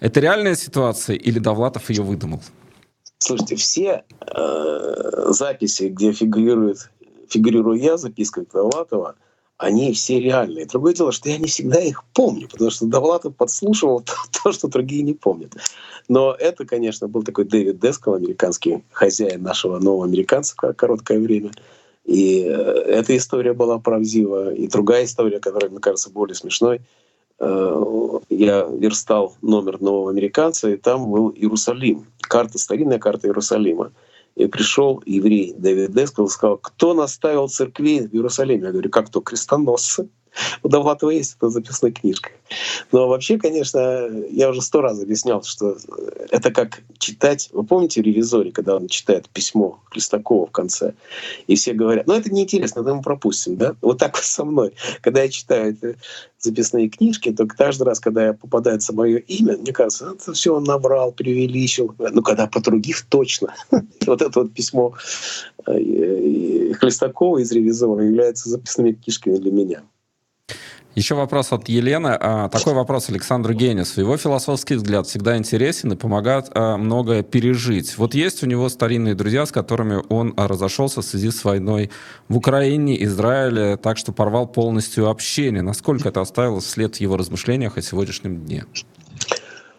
Это 0.00 0.18
реальная 0.18 0.56
ситуация 0.56 1.14
или 1.14 1.38
Довлатов 1.38 1.88
ее 1.88 2.02
выдумал? 2.02 2.42
Слушайте, 3.18 3.54
все 3.54 4.02
э, 4.26 5.26
записи, 5.28 5.84
где 5.84 6.10
фигурирует, 6.10 6.90
фигурирую 7.28 7.78
я, 7.78 7.96
записка 7.96 8.44
Довлатова, 8.52 9.14
они 9.62 9.92
все 9.92 10.18
реальные. 10.18 10.66
Другое 10.66 10.92
дело, 10.92 11.12
что 11.12 11.28
я 11.28 11.38
не 11.38 11.46
всегда 11.46 11.80
их 11.80 12.02
помню, 12.14 12.48
потому 12.48 12.70
что 12.70 12.86
Довлатов 12.86 13.36
подслушивал 13.36 14.00
то, 14.04 14.12
то, 14.42 14.52
что 14.52 14.66
другие 14.66 15.02
не 15.02 15.14
помнят. 15.14 15.52
Но 16.08 16.34
это, 16.36 16.64
конечно, 16.64 17.06
был 17.06 17.22
такой 17.22 17.44
Дэвид 17.44 17.78
Дескал, 17.78 18.14
американский 18.14 18.82
хозяин 18.90 19.42
нашего 19.42 19.78
нового 19.78 20.04
американца 20.04 20.56
короткое 20.56 21.20
время. 21.20 21.52
И 22.04 22.42
э, 22.44 22.50
эта 22.50 23.16
история 23.16 23.52
была 23.52 23.78
правдива. 23.78 24.52
И 24.52 24.66
другая 24.66 25.04
история, 25.04 25.38
которая, 25.38 25.70
мне 25.70 25.78
кажется, 25.78 26.10
более 26.10 26.34
смешной. 26.34 26.80
Э, 27.38 27.84
я 28.30 28.62
верстал 28.64 29.36
номер 29.42 29.80
нового 29.80 30.10
американца, 30.10 30.70
и 30.70 30.76
там 30.76 31.08
был 31.08 31.30
Иерусалим. 31.30 32.06
Карта, 32.20 32.58
старинная 32.58 32.98
карта 32.98 33.28
Иерусалима. 33.28 33.92
И 34.34 34.46
пришел 34.46 35.02
еврей 35.04 35.54
Дэвид 35.56 35.92
Дескал 35.92 36.26
и 36.26 36.28
сказал, 36.28 36.56
кто 36.56 36.94
наставил 36.94 37.48
церкви 37.48 38.06
в 38.06 38.14
Иерусалиме? 38.14 38.64
Я 38.64 38.72
говорю, 38.72 38.90
как 38.90 39.10
то, 39.10 39.20
крестоносцы. 39.20 40.08
У 40.62 40.68
Довлатова 40.68 41.10
есть 41.10 41.36
это 41.36 41.48
записной 41.48 41.92
книжка. 41.92 42.30
Но 42.90 43.08
вообще, 43.08 43.38
конечно, 43.38 44.08
я 44.30 44.50
уже 44.50 44.62
сто 44.62 44.80
раз 44.80 45.02
объяснял, 45.02 45.42
что 45.42 45.76
это 46.30 46.50
как 46.50 46.82
читать... 46.98 47.48
Вы 47.52 47.64
помните 47.64 48.00
в 48.00 48.04
«Ревизоре», 48.04 48.52
когда 48.52 48.76
он 48.76 48.88
читает 48.88 49.28
письмо 49.28 49.80
Хлестакова 49.90 50.46
в 50.46 50.50
конце, 50.50 50.94
и 51.46 51.56
все 51.56 51.72
говорят, 51.72 52.06
ну 52.06 52.14
это 52.14 52.32
неинтересно, 52.32 52.80
это 52.80 52.94
мы 52.94 53.02
пропустим, 53.02 53.56
да? 53.56 53.74
Вот 53.80 53.98
так 53.98 54.14
вот 54.14 54.24
со 54.24 54.44
мной. 54.44 54.72
Когда 55.00 55.22
я 55.22 55.28
читаю 55.28 55.76
записные 56.38 56.88
книжки, 56.88 57.32
то 57.32 57.46
каждый 57.46 57.84
раз, 57.84 58.00
когда 58.00 58.32
попадается 58.32 58.92
мое 58.92 59.18
имя, 59.18 59.56
мне 59.56 59.72
кажется, 59.72 60.06
«Ну, 60.06 60.14
это 60.14 60.32
все 60.32 60.54
он 60.54 60.64
набрал, 60.64 61.12
преувеличил. 61.12 61.94
Ну, 61.98 62.22
когда 62.22 62.46
по 62.46 62.60
других 62.60 63.06
точно. 63.06 63.54
Вот 64.06 64.20
это 64.20 64.40
вот 64.40 64.52
письмо 64.52 64.94
э, 65.66 66.72
Хлестакова 66.74 67.38
из 67.38 67.52
«Ревизора» 67.52 68.04
является 68.04 68.48
записными 68.48 68.92
книжками 68.92 69.36
для 69.36 69.52
меня. 69.52 69.82
Еще 70.94 71.14
вопрос 71.14 71.52
от 71.52 71.70
Елены. 71.70 72.08
А, 72.20 72.50
такой 72.50 72.74
вопрос 72.74 73.08
Александру 73.08 73.54
Генису. 73.54 74.02
Его 74.02 74.18
философский 74.18 74.74
взгляд 74.74 75.06
всегда 75.06 75.38
интересен 75.38 75.92
и 75.92 75.96
помогает 75.96 76.50
а, 76.50 76.76
многое 76.76 77.22
пережить. 77.22 77.96
Вот 77.96 78.14
есть 78.14 78.42
у 78.42 78.46
него 78.46 78.68
старинные 78.68 79.14
друзья, 79.14 79.46
с 79.46 79.52
которыми 79.52 80.02
он 80.10 80.34
а, 80.36 80.48
разошелся 80.48 81.00
в 81.00 81.04
связи 81.04 81.30
с 81.30 81.44
войной 81.44 81.90
в 82.28 82.36
Украине, 82.36 83.02
Израиле, 83.04 83.78
так 83.78 83.96
что 83.96 84.12
порвал 84.12 84.46
полностью 84.46 85.08
общение. 85.08 85.62
Насколько 85.62 86.10
это 86.10 86.20
оставило 86.20 86.60
след 86.60 86.96
в 86.96 87.00
его 87.00 87.16
размышлениях 87.16 87.78
о 87.78 87.82
сегодняшнем 87.82 88.44
дне? 88.44 88.66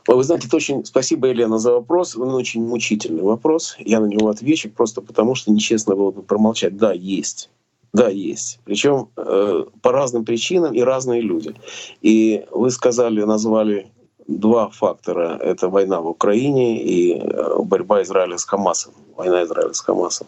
Вы 0.08 0.24
знаете, 0.24 0.48
это 0.48 0.58
очень 0.58 0.84
спасибо, 0.84 1.28
Елена, 1.28 1.60
за 1.60 1.74
вопрос. 1.74 2.16
Он 2.16 2.34
очень 2.34 2.66
мучительный 2.66 3.22
вопрос. 3.22 3.76
Я 3.78 4.00
на 4.00 4.08
него 4.08 4.30
отвечу 4.30 4.70
просто 4.70 5.02
потому, 5.02 5.36
что 5.36 5.52
нечестно 5.52 5.96
было 5.96 6.10
бы 6.10 6.24
промолчать. 6.24 6.76
Да, 6.76 6.92
есть. 6.92 7.50
Да, 7.94 8.10
есть. 8.10 8.60
Причем 8.66 9.10
э, 9.16 9.66
по 9.82 9.92
разным 9.92 10.26
причинам 10.26 10.74
и 10.74 10.82
разные 10.82 11.22
люди. 11.22 11.54
И 12.02 12.44
вы 12.52 12.72
сказали, 12.72 13.24
назвали 13.24 13.92
два 14.28 14.70
фактора. 14.70 15.38
Это 15.40 15.70
война 15.70 16.02
в 16.02 16.08
Украине 16.08 16.82
и 16.82 17.14
э, 17.14 17.60
борьба 17.64 18.02
Израиля 18.02 18.38
с 18.38 18.46
Хамасом. 18.46 18.94
Война 19.16 19.44
Израиля 19.44 19.74
с 19.74 19.80
Хамасом. 19.80 20.28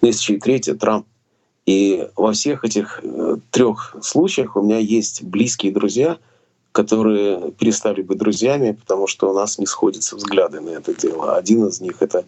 Есть 0.00 0.20
еще 0.20 0.34
и 0.34 0.40
третье— 0.40 0.74
Трамп. 0.76 1.06
И 1.66 2.08
во 2.16 2.32
всех 2.32 2.64
этих 2.64 3.00
э, 3.02 3.36
трех 3.50 3.96
случаях 4.00 4.56
у 4.56 4.62
меня 4.62 4.78
есть 4.78 5.22
близкие 5.22 5.72
друзья, 5.72 6.16
которые 6.72 7.50
перестали 7.52 8.02
быть 8.02 8.18
друзьями, 8.18 8.72
потому 8.72 9.06
что 9.06 9.30
у 9.30 9.34
нас 9.34 9.58
не 9.58 9.66
сходятся 9.66 10.16
взгляды 10.16 10.60
на 10.60 10.70
это 10.70 10.94
дело. 10.94 11.36
Один 11.36 11.66
из 11.66 11.80
них— 11.80 11.96
это 12.00 12.24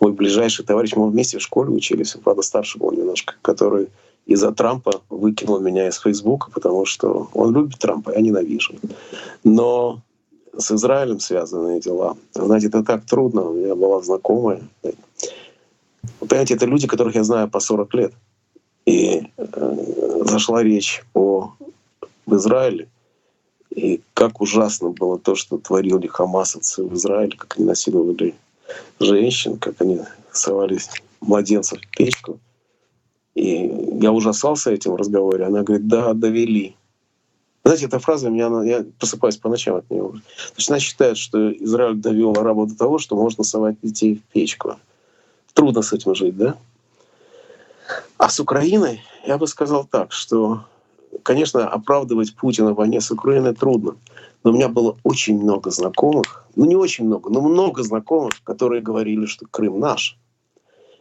мой 0.00 0.12
ближайший 0.12 0.64
товарищ. 0.64 0.92
Мы 0.96 1.08
вместе 1.08 1.38
в 1.38 1.42
школе 1.42 1.70
учились, 1.70 2.16
правда, 2.22 2.42
старше 2.42 2.78
был 2.78 2.92
немножко, 2.92 3.34
который 3.42 3.88
из-за 4.26 4.52
Трампа 4.52 5.02
выкинул 5.08 5.60
меня 5.60 5.88
из 5.88 5.98
Фейсбука, 5.98 6.50
потому 6.50 6.84
что 6.84 7.28
он 7.34 7.54
любит 7.54 7.78
Трампа, 7.78 8.12
я 8.14 8.20
ненавижу. 8.20 8.74
Но 9.44 10.00
с 10.56 10.70
Израилем 10.72 11.20
связанные 11.20 11.80
дела. 11.80 12.16
Знаете, 12.32 12.68
это 12.68 12.82
так 12.82 13.04
трудно. 13.06 13.42
У 13.42 13.54
меня 13.54 13.74
была 13.74 14.02
знакомая. 14.02 14.62
Понимаете, 16.18 16.54
это 16.54 16.66
люди, 16.66 16.86
которых 16.86 17.14
я 17.14 17.24
знаю 17.24 17.48
по 17.48 17.60
40 17.60 17.94
лет. 17.94 18.12
И 18.86 19.22
э, 19.36 20.22
зашла 20.24 20.62
речь 20.62 21.02
о 21.14 21.52
в 22.26 22.36
Израиле. 22.36 22.88
И 23.70 24.00
как 24.14 24.40
ужасно 24.40 24.90
было 24.90 25.18
то, 25.18 25.34
что 25.34 25.58
творили 25.58 26.06
хамасовцы 26.06 26.82
в 26.82 26.94
Израиле, 26.94 27.36
как 27.36 27.56
они 27.56 27.66
насиловали 27.66 28.34
женщин, 28.98 29.58
как 29.58 29.80
они 29.80 30.00
совали 30.32 30.78
младенцев 31.20 31.80
в 31.80 31.96
печку. 31.96 32.38
И 33.40 33.72
я 34.02 34.12
ужасался 34.12 34.70
этим 34.70 34.96
разговоре. 34.96 35.46
Она 35.46 35.62
говорит, 35.62 35.88
да, 35.88 36.12
довели. 36.12 36.76
Знаете, 37.64 37.86
эта 37.86 37.98
фраза 37.98 38.28
меня, 38.28 38.50
я 38.64 38.84
просыпаюсь 38.98 39.38
по 39.38 39.48
ночам 39.48 39.76
от 39.76 39.88
нее. 39.90 40.12
Значит, 40.52 40.70
она 40.70 40.78
считает, 40.78 41.16
что 41.16 41.50
Израиль 41.50 41.94
довел 41.94 42.32
арабов 42.32 42.68
до 42.68 42.76
того, 42.76 42.98
что 42.98 43.16
можно 43.16 43.42
совать 43.42 43.76
детей 43.80 44.16
в 44.16 44.32
печку. 44.32 44.76
Трудно 45.54 45.80
с 45.80 45.94
этим 45.94 46.14
жить, 46.14 46.36
да? 46.36 46.56
А 48.18 48.28
с 48.28 48.40
Украиной 48.40 49.00
я 49.26 49.38
бы 49.38 49.46
сказал 49.46 49.86
так, 49.90 50.12
что, 50.12 50.66
конечно, 51.22 51.66
оправдывать 51.66 52.36
Путина 52.36 52.72
в 52.72 52.76
войне 52.76 53.00
с 53.00 53.10
Украиной 53.10 53.54
трудно. 53.54 53.96
Но 54.44 54.50
у 54.50 54.54
меня 54.54 54.68
было 54.68 54.98
очень 55.02 55.40
много 55.40 55.70
знакомых, 55.70 56.44
ну 56.56 56.66
не 56.66 56.76
очень 56.76 57.06
много, 57.06 57.30
но 57.30 57.40
много 57.40 57.82
знакомых, 57.82 58.42
которые 58.44 58.82
говорили, 58.82 59.24
что 59.24 59.46
Крым 59.46 59.80
наш. 59.80 60.18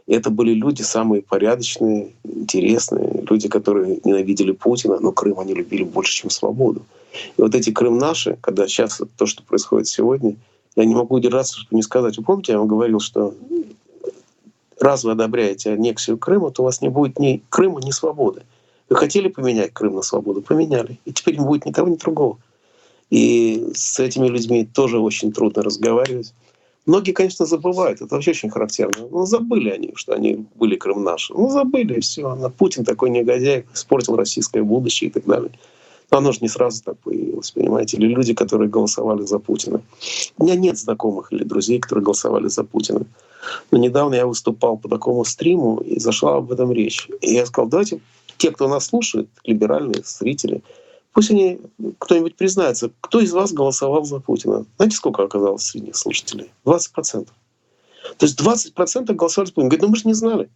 Это 0.09 0.31
были 0.31 0.53
люди 0.53 0.81
самые 0.81 1.21
порядочные, 1.21 2.13
интересные, 2.23 3.23
люди, 3.29 3.47
которые 3.47 3.99
ненавидели 4.03 4.51
Путина, 4.51 4.99
но 4.99 5.11
Крым 5.11 5.39
они 5.39 5.53
любили 5.53 5.83
больше, 5.83 6.13
чем 6.13 6.31
свободу. 6.31 6.81
И 7.37 7.41
вот 7.41 7.53
эти 7.53 7.69
Крым 7.71 7.99
наши, 7.99 8.35
когда 8.41 8.67
сейчас 8.67 9.01
то, 9.17 9.27
что 9.27 9.43
происходит 9.43 9.87
сегодня, 9.87 10.35
я 10.75 10.85
не 10.85 10.95
могу 10.95 11.13
удержаться, 11.13 11.59
чтобы 11.59 11.75
не 11.75 11.83
сказать. 11.83 12.17
Вы 12.17 12.23
помните, 12.23 12.53
я 12.53 12.57
вам 12.57 12.67
говорил, 12.67 12.99
что 12.99 13.35
раз 14.79 15.03
вы 15.03 15.11
одобряете 15.11 15.73
аннексию 15.73 16.17
Крыма, 16.17 16.49
то 16.49 16.63
у 16.63 16.65
вас 16.65 16.81
не 16.81 16.89
будет 16.89 17.19
ни 17.19 17.43
Крыма, 17.49 17.79
ни 17.79 17.91
свободы. 17.91 18.41
Вы 18.89 18.95
хотели 18.95 19.27
поменять 19.27 19.73
Крым 19.73 19.93
на 19.93 20.01
свободу? 20.01 20.41
Поменяли. 20.41 20.99
И 21.05 21.13
теперь 21.13 21.37
не 21.37 21.45
будет 21.45 21.67
ни 21.67 21.71
того, 21.71 21.87
ни 21.87 21.97
другого. 21.97 22.39
И 23.11 23.69
с 23.75 23.99
этими 23.99 24.27
людьми 24.27 24.65
тоже 24.65 24.97
очень 24.97 25.31
трудно 25.31 25.61
разговаривать. 25.61 26.33
Многие, 26.89 27.11
конечно, 27.11 27.45
забывают, 27.45 28.01
это 28.01 28.15
вообще 28.15 28.31
очень 28.31 28.49
характерно. 28.49 29.07
Ну, 29.11 29.23
забыли 29.27 29.69
они, 29.69 29.91
что 29.93 30.13
они 30.13 30.47
были 30.55 30.75
Крым 30.75 31.03
наши. 31.03 31.31
Ну, 31.33 31.47
забыли, 31.51 31.97
и 31.97 31.99
все. 31.99 32.51
Путин 32.57 32.83
такой 32.83 33.11
негодяй, 33.11 33.65
испортил 33.75 34.15
российское 34.15 34.63
будущее 34.63 35.11
и 35.11 35.13
так 35.13 35.23
далее. 35.25 35.51
Но 36.09 36.17
оно 36.17 36.31
же 36.31 36.39
не 36.41 36.47
сразу 36.47 36.83
так 36.83 36.97
появилось, 36.97 37.51
понимаете? 37.51 37.97
Или 37.97 38.07
люди, 38.07 38.33
которые 38.33 38.69
голосовали 38.69 39.21
за 39.21 39.37
Путина. 39.37 39.83
У 40.39 40.45
меня 40.45 40.55
нет 40.55 40.79
знакомых 40.79 41.31
или 41.31 41.43
друзей, 41.43 41.79
которые 41.79 42.03
голосовали 42.03 42.47
за 42.47 42.63
Путина. 42.63 43.05
Но 43.69 43.77
недавно 43.77 44.15
я 44.15 44.25
выступал 44.25 44.75
по 44.75 44.89
такому 44.89 45.25
стриму, 45.25 45.77
и 45.81 45.99
зашла 45.99 46.37
об 46.37 46.51
этом 46.51 46.71
речь. 46.71 47.07
И 47.21 47.33
я 47.35 47.45
сказал, 47.45 47.69
давайте 47.69 47.99
те, 48.37 48.49
кто 48.49 48.67
нас 48.67 48.87
слушает, 48.87 49.29
либеральные 49.43 50.01
зрители, 50.03 50.63
Пусть 51.13 51.31
они, 51.31 51.59
кто-нибудь 51.97 52.35
признается, 52.35 52.91
кто 53.01 53.19
из 53.19 53.31
вас 53.31 53.51
голосовал 53.51 54.05
за 54.05 54.19
Путина. 54.19 54.65
Знаете, 54.77 54.95
сколько 54.95 55.23
оказалось 55.23 55.63
среди 55.63 55.93
слушателей? 55.93 56.51
20%. 56.65 57.27
То 58.17 58.25
есть 58.25 58.39
20% 58.39 59.13
голосовали 59.13 59.47
за 59.47 59.53
Путина. 59.53 59.69
Говорит, 59.69 59.81
ну 59.81 59.87
мы 59.89 59.95
же 59.95 60.03
не 60.05 60.13
знали. 60.13 60.49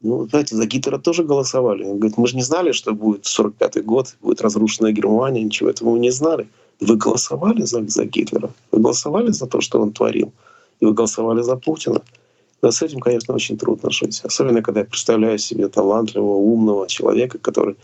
Ну, 0.00 0.28
знаете, 0.28 0.56
за 0.56 0.66
Гитлера 0.66 0.98
тоже 0.98 1.24
голосовали. 1.24 1.84
Он 1.84 1.98
говорит, 1.98 2.18
мы 2.18 2.26
же 2.26 2.36
не 2.36 2.42
знали, 2.42 2.72
что 2.72 2.92
будет 2.92 3.24
45-й 3.24 3.82
год, 3.82 4.16
будет 4.20 4.42
разрушена 4.42 4.92
Германия, 4.92 5.42
ничего 5.42 5.70
этого 5.70 5.92
мы 5.92 5.98
не 5.98 6.10
знали. 6.10 6.48
Вы 6.80 6.96
голосовали 6.96 7.62
за, 7.62 7.86
за 7.88 8.04
Гитлера, 8.04 8.50
вы 8.70 8.80
голосовали 8.80 9.30
за 9.30 9.46
то, 9.46 9.62
что 9.62 9.80
он 9.80 9.92
творил, 9.92 10.32
и 10.80 10.84
вы 10.84 10.92
голосовали 10.92 11.40
за 11.40 11.56
Путина. 11.56 12.02
Но 12.60 12.70
с 12.70 12.82
этим, 12.82 13.00
конечно, 13.00 13.34
очень 13.34 13.56
трудно 13.56 13.90
жить. 13.90 14.20
Особенно, 14.22 14.62
когда 14.62 14.80
я 14.80 14.86
представляю 14.86 15.38
себе 15.38 15.68
талантливого, 15.68 16.36
умного 16.36 16.86
человека, 16.88 17.38
который 17.38 17.76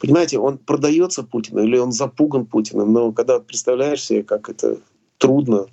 Понимаете, 0.00 0.38
он 0.38 0.58
продается 0.58 1.22
Путину 1.22 1.62
или 1.62 1.76
он 1.78 1.92
запуган 1.92 2.46
Путиным, 2.46 2.92
но 2.92 3.12
когда 3.12 3.40
представляешь 3.40 4.04
себе, 4.04 4.22
как 4.22 4.48
это 4.48 4.78
трудно, 5.18 5.66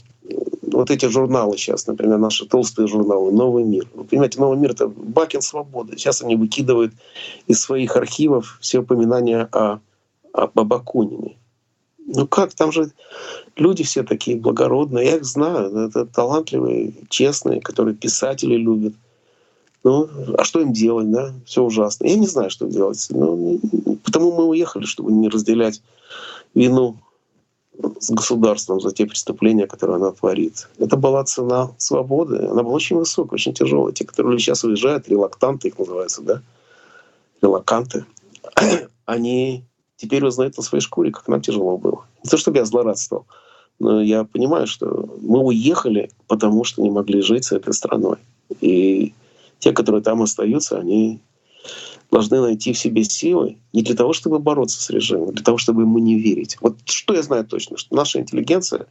вот 0.71 0.91
эти 0.91 1.05
журналы 1.07 1.57
сейчас, 1.57 1.87
например, 1.87 2.17
наши 2.17 2.45
толстые 2.45 2.87
журналы 2.87 3.31
«Новый 3.31 3.63
мир». 3.63 3.87
Вы 3.93 4.03
понимаете, 4.03 4.39
«Новый 4.39 4.57
мир»— 4.57 4.71
это 4.73 4.87
бакин 4.87 5.41
свободы. 5.41 5.97
Сейчас 5.97 6.21
они 6.21 6.35
выкидывают 6.35 6.93
из 7.47 7.59
своих 7.59 7.95
архивов 7.95 8.57
все 8.61 8.79
упоминания 8.79 9.49
о, 9.51 9.79
об 10.33 10.53
Бакунине. 10.53 11.37
Ну 12.11 12.27
как, 12.27 12.53
там 12.53 12.71
же 12.71 12.91
люди 13.55 13.83
все 13.83 14.03
такие 14.03 14.37
благородные, 14.37 15.05
я 15.05 15.15
их 15.17 15.25
знаю, 15.25 15.75
это 15.87 16.05
талантливые, 16.05 16.93
честные, 17.09 17.61
которые 17.61 17.95
писатели 17.95 18.55
любят. 18.55 18.93
Ну, 19.83 20.09
а 20.37 20.43
что 20.43 20.59
им 20.59 20.73
делать, 20.73 21.09
да? 21.09 21.33
Все 21.45 21.63
ужасно. 21.63 22.05
Я 22.05 22.15
не 22.15 22.27
знаю, 22.27 22.49
что 22.49 22.67
делать. 22.67 23.05
Ну, 23.09 23.59
потому 24.03 24.31
мы 24.35 24.45
уехали, 24.45 24.85
чтобы 24.85 25.11
не 25.11 25.29
разделять 25.29 25.81
вину 26.53 26.97
с 27.99 28.09
государством 28.09 28.81
за 28.81 28.91
те 28.91 29.05
преступления, 29.05 29.67
которые 29.67 29.95
она 29.97 30.11
творит. 30.11 30.67
Это 30.79 30.97
была 30.97 31.23
цена 31.23 31.71
свободы. 31.77 32.37
Она 32.37 32.63
была 32.63 32.73
очень 32.73 32.97
высокая, 32.97 33.35
очень 33.35 33.53
тяжелая. 33.53 33.93
Те, 33.93 34.05
которые 34.05 34.37
сейчас 34.39 34.63
уезжают, 34.63 35.07
релактанты 35.07 35.69
их 35.69 35.79
называются, 35.79 36.21
да? 36.21 36.41
Релаканты. 37.41 38.05
Они 39.05 39.63
теперь 39.95 40.25
узнают 40.25 40.57
на 40.57 40.63
своей 40.63 40.81
шкуре, 40.81 41.11
как 41.11 41.27
нам 41.29 41.41
тяжело 41.41 41.77
было. 41.77 42.03
Не 42.23 42.29
то, 42.29 42.37
чтобы 42.37 42.57
я 42.57 42.65
злорадствовал, 42.65 43.25
но 43.79 44.01
я 44.01 44.25
понимаю, 44.25 44.67
что 44.67 45.09
мы 45.21 45.39
уехали, 45.39 46.11
потому 46.27 46.65
что 46.65 46.81
не 46.81 46.91
могли 46.91 47.21
жить 47.21 47.45
с 47.45 47.53
этой 47.53 47.73
страной. 47.73 48.17
И 48.59 49.13
те, 49.59 49.71
которые 49.71 50.01
там 50.01 50.21
остаются, 50.21 50.79
они 50.79 51.21
должны 52.11 52.41
найти 52.41 52.73
в 52.73 52.77
себе 52.77 53.03
силы 53.03 53.57
не 53.73 53.83
для 53.83 53.95
того, 53.95 54.13
чтобы 54.13 54.39
бороться 54.39 54.81
с 54.81 54.89
режимом, 54.89 55.29
а 55.29 55.31
для 55.33 55.43
того, 55.43 55.57
чтобы 55.57 55.83
ему 55.83 55.99
не 55.99 56.19
верить. 56.19 56.57
Вот 56.61 56.77
что 56.85 57.13
я 57.13 57.21
знаю 57.21 57.45
точно, 57.45 57.77
что 57.77 57.95
наша 57.95 58.19
интеллигенция 58.19 58.87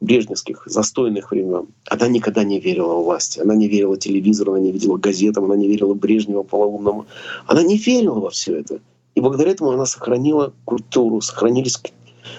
брежневских 0.00 0.62
застойных 0.66 1.30
времен, 1.30 1.68
она 1.88 2.08
никогда 2.08 2.44
не 2.44 2.60
верила 2.60 2.94
власти, 2.94 3.40
она 3.40 3.54
не 3.54 3.68
верила 3.68 3.96
телевизору, 3.96 4.52
она 4.52 4.60
не 4.60 4.72
видела 4.72 4.96
газетам, 4.96 5.44
она 5.44 5.56
не 5.56 5.68
верила 5.68 5.94
Брежневу 5.94 6.44
полоумному, 6.44 7.06
она 7.46 7.62
не 7.62 7.76
верила 7.76 8.20
во 8.20 8.30
все 8.30 8.56
это. 8.56 8.80
И 9.14 9.20
благодаря 9.20 9.52
этому 9.52 9.70
она 9.70 9.86
сохранила 9.86 10.52
культуру, 10.64 11.20
сохранились 11.20 11.80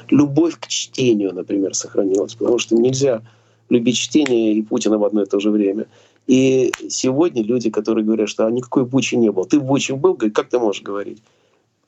любовь 0.09 0.59
к 0.59 0.67
чтению, 0.67 1.33
например, 1.33 1.73
сохранилась, 1.73 2.35
потому 2.35 2.59
что 2.59 2.75
нельзя 2.75 3.21
любить 3.69 3.97
чтение 3.97 4.53
и 4.53 4.61
Путина 4.61 4.97
в 4.97 5.05
одно 5.05 5.23
и 5.23 5.25
то 5.25 5.39
же 5.39 5.49
время. 5.49 5.87
И 6.27 6.71
сегодня 6.89 7.43
люди, 7.43 7.69
которые 7.69 8.03
говорят, 8.03 8.29
что 8.29 8.47
а 8.47 8.51
никакой 8.51 8.85
Бучи 8.85 9.15
не 9.15 9.31
было, 9.31 9.45
ты 9.45 9.59
в 9.59 9.63
Буче 9.63 9.95
был, 9.95 10.15
говорит, 10.15 10.35
как 10.35 10.49
ты 10.49 10.57
можешь 10.57 10.81
говорить? 10.81 11.21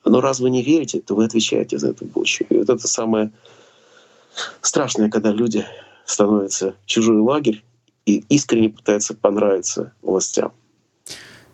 Но 0.06 0.22
раз 0.22 0.40
вы 0.40 0.50
не 0.50 0.62
верите, 0.62 1.02
то 1.02 1.16
вы 1.16 1.26
отвечаете 1.26 1.78
за 1.78 1.90
эту 1.90 2.06
Бучу. 2.06 2.46
И 2.50 2.58
вот 2.58 2.70
это 2.70 2.88
самое 2.88 3.32
страшное, 4.62 5.10
когда 5.10 5.32
люди 5.32 5.66
становятся 6.06 6.76
в 6.84 6.86
чужой 6.86 7.18
лагерь 7.18 7.64
и 8.06 8.24
искренне 8.30 8.70
пытаются 8.70 9.16
понравиться 9.16 9.94
властям. 10.02 10.54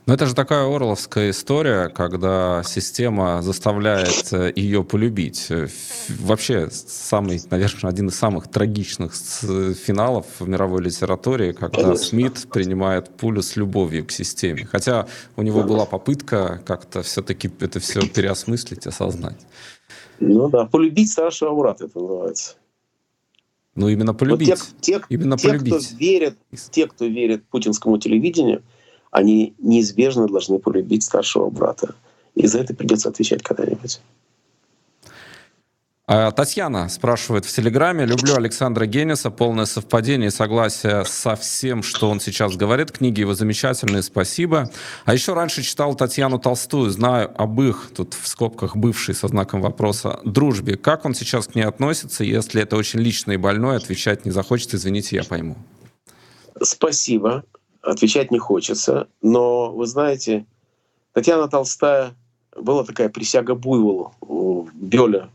Но 0.05 0.13
это 0.13 0.25
же 0.25 0.35
такая 0.35 0.65
орловская 0.65 1.29
история, 1.29 1.87
когда 1.87 2.61
система 2.65 3.41
заставляет 3.41 4.33
э, 4.33 4.51
ее 4.53 4.83
полюбить. 4.83 5.47
Э, 5.49 5.69
вообще, 6.09 6.69
самый, 6.69 7.39
наверное, 7.49 7.89
один 7.89 8.09
из 8.09 8.15
самых 8.15 8.49
трагичных 8.49 9.13
финалов 9.15 10.25
в 10.39 10.47
мировой 10.47 10.81
литературе, 10.81 11.53
когда 11.53 11.83
Конечно. 11.83 12.05
Смит 12.05 12.47
принимает 12.51 13.15
пулю 13.15 13.41
с 13.41 13.55
любовью 13.55 14.05
к 14.05 14.11
системе. 14.11 14.67
Хотя 14.69 15.07
у 15.37 15.41
него 15.41 15.63
была 15.63 15.85
попытка 15.85 16.61
как-то 16.65 17.01
все-таки 17.01 17.49
это 17.61 17.79
все 17.79 18.01
переосмыслить, 18.01 18.85
осознать. 18.85 19.39
Ну 20.19 20.49
да, 20.49 20.65
полюбить 20.65 21.11
старшего 21.11 21.55
брата 21.55 21.85
это 21.85 21.99
называется. 21.99 22.55
Ну 23.75 23.87
именно 23.87 24.13
полюбить. 24.13 24.49
Вот 24.49 24.59
те, 24.81 24.99
те, 24.99 25.05
именно 25.09 25.37
те, 25.37 25.47
полюбить. 25.47 25.87
Кто 25.87 25.97
верит, 25.97 26.37
те, 26.71 26.87
кто 26.87 27.05
верит 27.05 27.45
путинскому 27.45 27.97
телевидению, 27.97 28.63
они 29.13 29.53
неизбежно 29.59 30.27
должны 30.27 30.59
полюбить 30.59 31.03
старшего 31.03 31.49
брата. 31.49 31.95
И 32.33 32.47
за 32.47 32.59
это 32.59 32.73
придется 32.73 33.09
отвечать 33.09 33.43
когда-нибудь. 33.43 34.01
А, 36.05 36.31
Татьяна 36.31 36.89
спрашивает 36.89 37.45
в 37.45 37.55
Телеграме. 37.55 38.05
Люблю 38.05 38.35
Александра 38.35 38.87
Генниса. 38.87 39.29
Полное 39.29 39.65
совпадение 39.65 40.29
и 40.29 40.31
согласие 40.31 41.05
со 41.05 41.35
всем, 41.35 41.83
что 41.83 42.09
он 42.09 42.19
сейчас 42.19 42.55
говорит. 42.55 42.91
Книги 42.91 43.19
его 43.19 43.35
замечательные, 43.35 44.01
спасибо. 44.01 44.71
А 45.05 45.13
еще 45.13 45.33
раньше 45.33 45.61
читал 45.61 45.93
Татьяну 45.93 46.39
Толстую. 46.39 46.89
Знаю 46.89 47.31
об 47.39 47.61
их, 47.61 47.91
тут 47.95 48.15
в 48.15 48.27
скобках 48.27 48.75
бывшей 48.75 49.13
со 49.13 49.27
знаком 49.27 49.61
вопроса, 49.61 50.19
дружбе. 50.25 50.75
Как 50.75 51.05
он 51.05 51.13
сейчас 51.13 51.47
к 51.47 51.53
ней 51.53 51.65
относится? 51.65 52.23
Если 52.23 52.63
это 52.63 52.77
очень 52.77 52.99
личное 52.99 53.35
и 53.35 53.37
больное, 53.37 53.77
отвечать 53.77 54.25
не 54.25 54.31
захочет. 54.31 54.73
Извините, 54.73 55.17
я 55.17 55.23
пойму. 55.23 55.55
Спасибо 56.59 57.43
отвечать 57.83 58.31
не 58.31 58.39
хочется. 58.39 59.07
Но 59.21 59.71
вы 59.71 59.85
знаете, 59.85 60.45
Татьяна 61.13 61.47
Толстая 61.47 62.13
была 62.55 62.83
такая 62.83 63.09
присяга 63.09 63.55
буйволу 63.55 64.13
у 64.21 64.67
Бёля, 64.73 65.29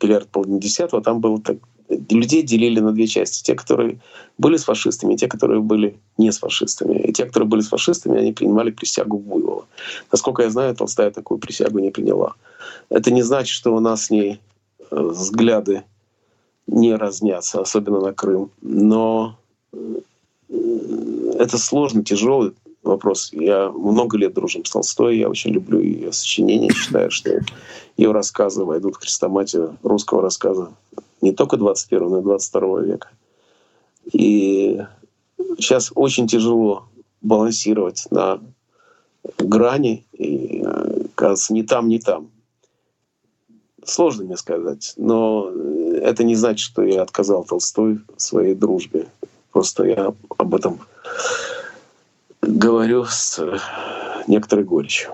Бильярд 0.00 0.28
половины 0.28 0.60
десятого, 0.60 1.02
там 1.02 1.20
было 1.20 1.40
так, 1.40 1.58
людей 1.88 2.42
делили 2.42 2.80
на 2.80 2.92
две 2.92 3.06
части. 3.06 3.44
Те, 3.44 3.54
которые 3.54 4.00
были 4.38 4.56
с 4.56 4.64
фашистами, 4.64 5.14
и 5.14 5.16
те, 5.16 5.28
которые 5.28 5.60
были 5.60 5.98
не 6.18 6.32
с 6.32 6.38
фашистами. 6.38 6.98
И 6.98 7.12
те, 7.12 7.26
которые 7.26 7.48
были 7.48 7.60
с 7.60 7.68
фашистами, 7.68 8.18
они 8.18 8.32
принимали 8.32 8.70
присягу 8.70 9.18
буйвола. 9.18 9.66
Насколько 10.10 10.42
я 10.42 10.50
знаю, 10.50 10.74
Толстая 10.74 11.10
такую 11.10 11.38
присягу 11.38 11.78
не 11.78 11.90
приняла. 11.90 12.34
Это 12.88 13.10
не 13.10 13.22
значит, 13.22 13.54
что 13.54 13.74
у 13.74 13.80
нас 13.80 14.06
с 14.06 14.10
ней 14.10 14.40
э, 14.90 14.96
взгляды 14.96 15.84
не 16.66 16.94
разнятся, 16.94 17.60
особенно 17.60 18.00
на 18.00 18.12
Крым. 18.12 18.50
Но 18.60 19.36
это 21.42 21.58
сложный, 21.58 22.04
тяжелый 22.04 22.52
вопрос. 22.82 23.30
Я 23.32 23.70
много 23.70 24.16
лет 24.16 24.32
дружим 24.32 24.64
с 24.64 24.70
Толстой, 24.70 25.18
я 25.18 25.28
очень 25.28 25.50
люблю 25.50 25.80
ее 25.80 26.12
сочинения, 26.12 26.70
считаю, 26.70 27.10
что 27.10 27.40
ее 27.96 28.12
рассказы 28.12 28.64
войдут 28.64 28.94
в 28.94 28.98
хрестоматию 28.98 29.76
русского 29.82 30.22
рассказа 30.22 30.72
не 31.20 31.32
только 31.32 31.56
21 31.56 32.08
но 32.08 32.18
и 32.20 32.22
22 32.22 32.80
века. 32.82 33.08
И 34.12 34.80
сейчас 35.58 35.92
очень 35.94 36.26
тяжело 36.26 36.84
балансировать 37.20 38.06
на 38.10 38.40
грани, 39.38 40.04
и, 40.12 40.64
кажется, 41.14 41.54
не 41.54 41.62
там, 41.62 41.88
не 41.88 41.98
там. 41.98 42.30
Сложно 43.84 44.24
мне 44.24 44.36
сказать, 44.36 44.94
но 44.96 45.50
это 45.94 46.22
не 46.22 46.36
значит, 46.36 46.64
что 46.64 46.82
я 46.82 47.02
отказал 47.02 47.44
Толстой 47.44 48.00
своей 48.16 48.54
дружбе. 48.54 49.08
Просто 49.52 49.84
я 49.84 50.12
об 50.38 50.54
этом 50.54 50.80
говорю 52.40 53.04
с 53.04 53.38
некоторой 54.26 54.64
горечью. 54.64 55.12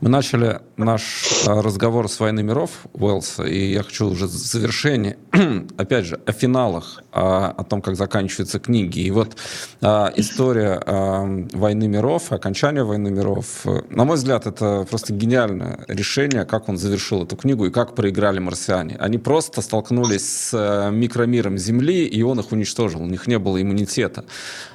Мы 0.00 0.10
начали 0.10 0.60
наш 0.76 1.44
а, 1.46 1.62
разговор 1.62 2.08
с 2.08 2.20
«Войны 2.20 2.42
миров» 2.42 2.70
Уэллса, 2.92 3.44
и 3.44 3.72
я 3.72 3.82
хочу 3.82 4.10
уже 4.10 4.26
в 4.26 4.30
завершении, 4.30 5.16
опять 5.78 6.04
же, 6.04 6.20
о 6.26 6.32
финалах, 6.32 7.02
о, 7.12 7.46
о 7.56 7.64
том, 7.64 7.80
как 7.80 7.96
заканчиваются 7.96 8.58
книги. 8.58 9.00
И 9.00 9.10
вот 9.10 9.36
а, 9.80 10.12
история 10.16 10.82
а, 10.84 11.24
«Войны 11.52 11.88
миров», 11.88 12.30
окончания 12.32 12.84
«Войны 12.84 13.10
миров», 13.10 13.64
на 13.88 14.04
мой 14.04 14.16
взгляд, 14.16 14.46
это 14.46 14.86
просто 14.88 15.14
гениальное 15.14 15.84
решение, 15.88 16.44
как 16.44 16.68
он 16.68 16.76
завершил 16.76 17.24
эту 17.24 17.36
книгу 17.36 17.66
и 17.66 17.70
как 17.70 17.94
проиграли 17.94 18.38
марсиане. 18.38 18.96
Они 18.96 19.16
просто 19.16 19.62
столкнулись 19.62 20.28
с 20.28 20.50
э, 20.52 20.90
микромиром 20.90 21.56
Земли, 21.56 22.04
и 22.04 22.22
он 22.22 22.40
их 22.40 22.52
уничтожил, 22.52 23.02
у 23.02 23.06
них 23.06 23.26
не 23.26 23.38
было 23.38 23.62
иммунитета. 23.62 24.24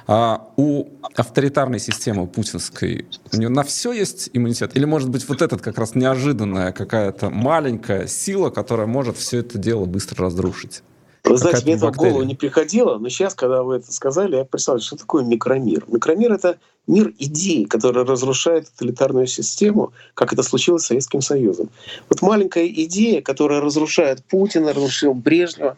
А 0.06 0.48
у 0.56 0.88
авторитарной 1.14 1.78
системы 1.78 2.26
путинской 2.26 3.06
у 3.32 3.36
нее 3.36 3.48
на 3.48 3.62
все 3.62 3.92
есть 3.92 4.30
иммунитет? 4.32 4.76
Или, 4.76 4.84
может 4.84 5.11
быть, 5.12 5.28
вот 5.28 5.42
этот 5.42 5.60
как 5.60 5.78
раз 5.78 5.94
неожиданная 5.94 6.72
какая-то 6.72 7.30
маленькая 7.30 8.06
сила, 8.06 8.50
которая 8.50 8.86
может 8.86 9.16
все 9.16 9.38
это 9.38 9.58
дело 9.58 9.84
быстро 9.84 10.24
разрушить? 10.24 10.82
Вы 11.24 11.36
знаете, 11.36 11.62
мне 11.64 11.74
это 11.74 11.92
в 11.92 11.96
голову 11.96 12.24
не 12.24 12.34
приходило, 12.34 12.98
но 12.98 13.08
сейчас, 13.08 13.34
когда 13.34 13.62
вы 13.62 13.76
это 13.76 13.92
сказали, 13.92 14.36
я 14.36 14.44
представляю, 14.44 14.82
что 14.82 14.96
такое 14.96 15.22
микромир. 15.24 15.84
Микромир— 15.86 16.32
это 16.34 16.58
мир 16.88 17.14
идей, 17.18 17.64
который 17.66 18.04
разрушает 18.04 18.68
тоталитарную 18.70 19.28
систему, 19.28 19.92
как 20.14 20.32
это 20.32 20.42
случилось 20.42 20.82
с 20.82 20.86
Советским 20.86 21.20
Союзом. 21.20 21.70
Вот 22.08 22.22
маленькая 22.22 22.66
идея, 22.66 23.22
которая 23.22 23.60
разрушает 23.60 24.24
Путина, 24.24 24.72
разрушила 24.72 25.12
Брежнева, 25.12 25.76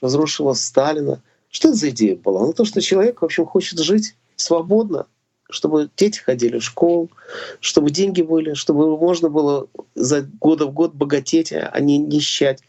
разрушила 0.00 0.54
Сталина. 0.54 1.22
Что 1.50 1.68
это 1.68 1.76
за 1.76 1.90
идея 1.90 2.16
была? 2.16 2.40
Ну, 2.40 2.52
то, 2.52 2.64
что 2.64 2.80
человек, 2.80 3.22
в 3.22 3.24
общем, 3.24 3.46
хочет 3.46 3.78
жить 3.78 4.16
свободно, 4.34 5.06
чтобы 5.50 5.90
дети 5.96 6.20
ходили 6.20 6.58
в 6.58 6.64
школу, 6.64 7.10
чтобы 7.60 7.90
деньги 7.90 8.22
были, 8.22 8.54
чтобы 8.54 8.98
можно 8.98 9.28
было 9.28 9.66
за 9.94 10.22
года 10.40 10.66
в 10.66 10.72
год 10.72 10.94
богатеть, 10.94 11.52
а 11.52 11.78
не 11.80 11.98
нищать. 11.98 12.60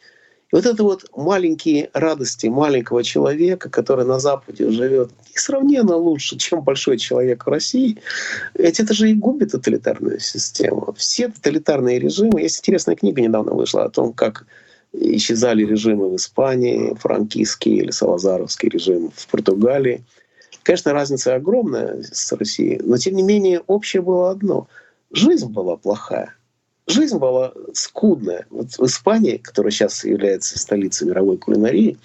И 0.52 0.56
вот 0.56 0.66
это 0.66 0.84
вот 0.84 1.06
маленькие 1.16 1.90
радости 1.94 2.48
маленького 2.48 3.04
человека, 3.04 3.70
который 3.70 4.06
на 4.06 4.20
Западе 4.20 4.70
живет 4.70 5.12
несравненно 5.34 5.96
лучше, 5.96 6.38
чем 6.38 6.62
большой 6.62 6.98
человек 6.98 7.46
в 7.46 7.50
России, 7.50 7.98
ведь 8.54 8.80
это 8.80 8.94
же 8.94 9.10
и 9.10 9.14
губит 9.14 9.52
тоталитарную 9.52 10.20
систему. 10.20 10.94
Все 10.98 11.30
тоталитарные 11.30 12.00
режимы, 12.00 12.42
есть 12.42 12.60
интересная 12.60 12.96
книга 12.96 13.22
недавно 13.22 13.54
вышла 13.54 13.86
о 13.86 13.90
том, 13.90 14.12
как 14.12 14.46
исчезали 14.94 15.66
режимы 15.66 16.10
в 16.10 16.16
Испании, 16.18 16.96
франкистский 16.96 17.78
или 17.78 17.92
салазаровский 17.92 18.70
режим 18.70 19.12
в 19.16 19.28
Португалии. 19.28 20.04
Конечно, 20.64 20.94
разница 20.94 21.36
огромная 21.36 22.04
с 22.04 22.32
Россией, 22.34 22.82
но 22.84 22.98
тем 22.98 23.16
не 23.16 23.24
менее 23.24 23.62
общее 23.68 24.02
было 24.02 24.32
одно. 24.32 24.68
Жизнь 25.12 25.48
была 25.48 25.78
плохая 25.78 26.36
жизнь 26.88 27.18
была 27.18 27.54
скудная. 27.74 28.46
Вот 28.50 28.68
в 28.78 28.86
Испании, 28.86 29.38
которая 29.38 29.72
сейчас 29.72 30.04
является 30.04 30.60
столицей 30.60 31.08
мировой 31.08 31.38
кулинарии, 31.38 31.98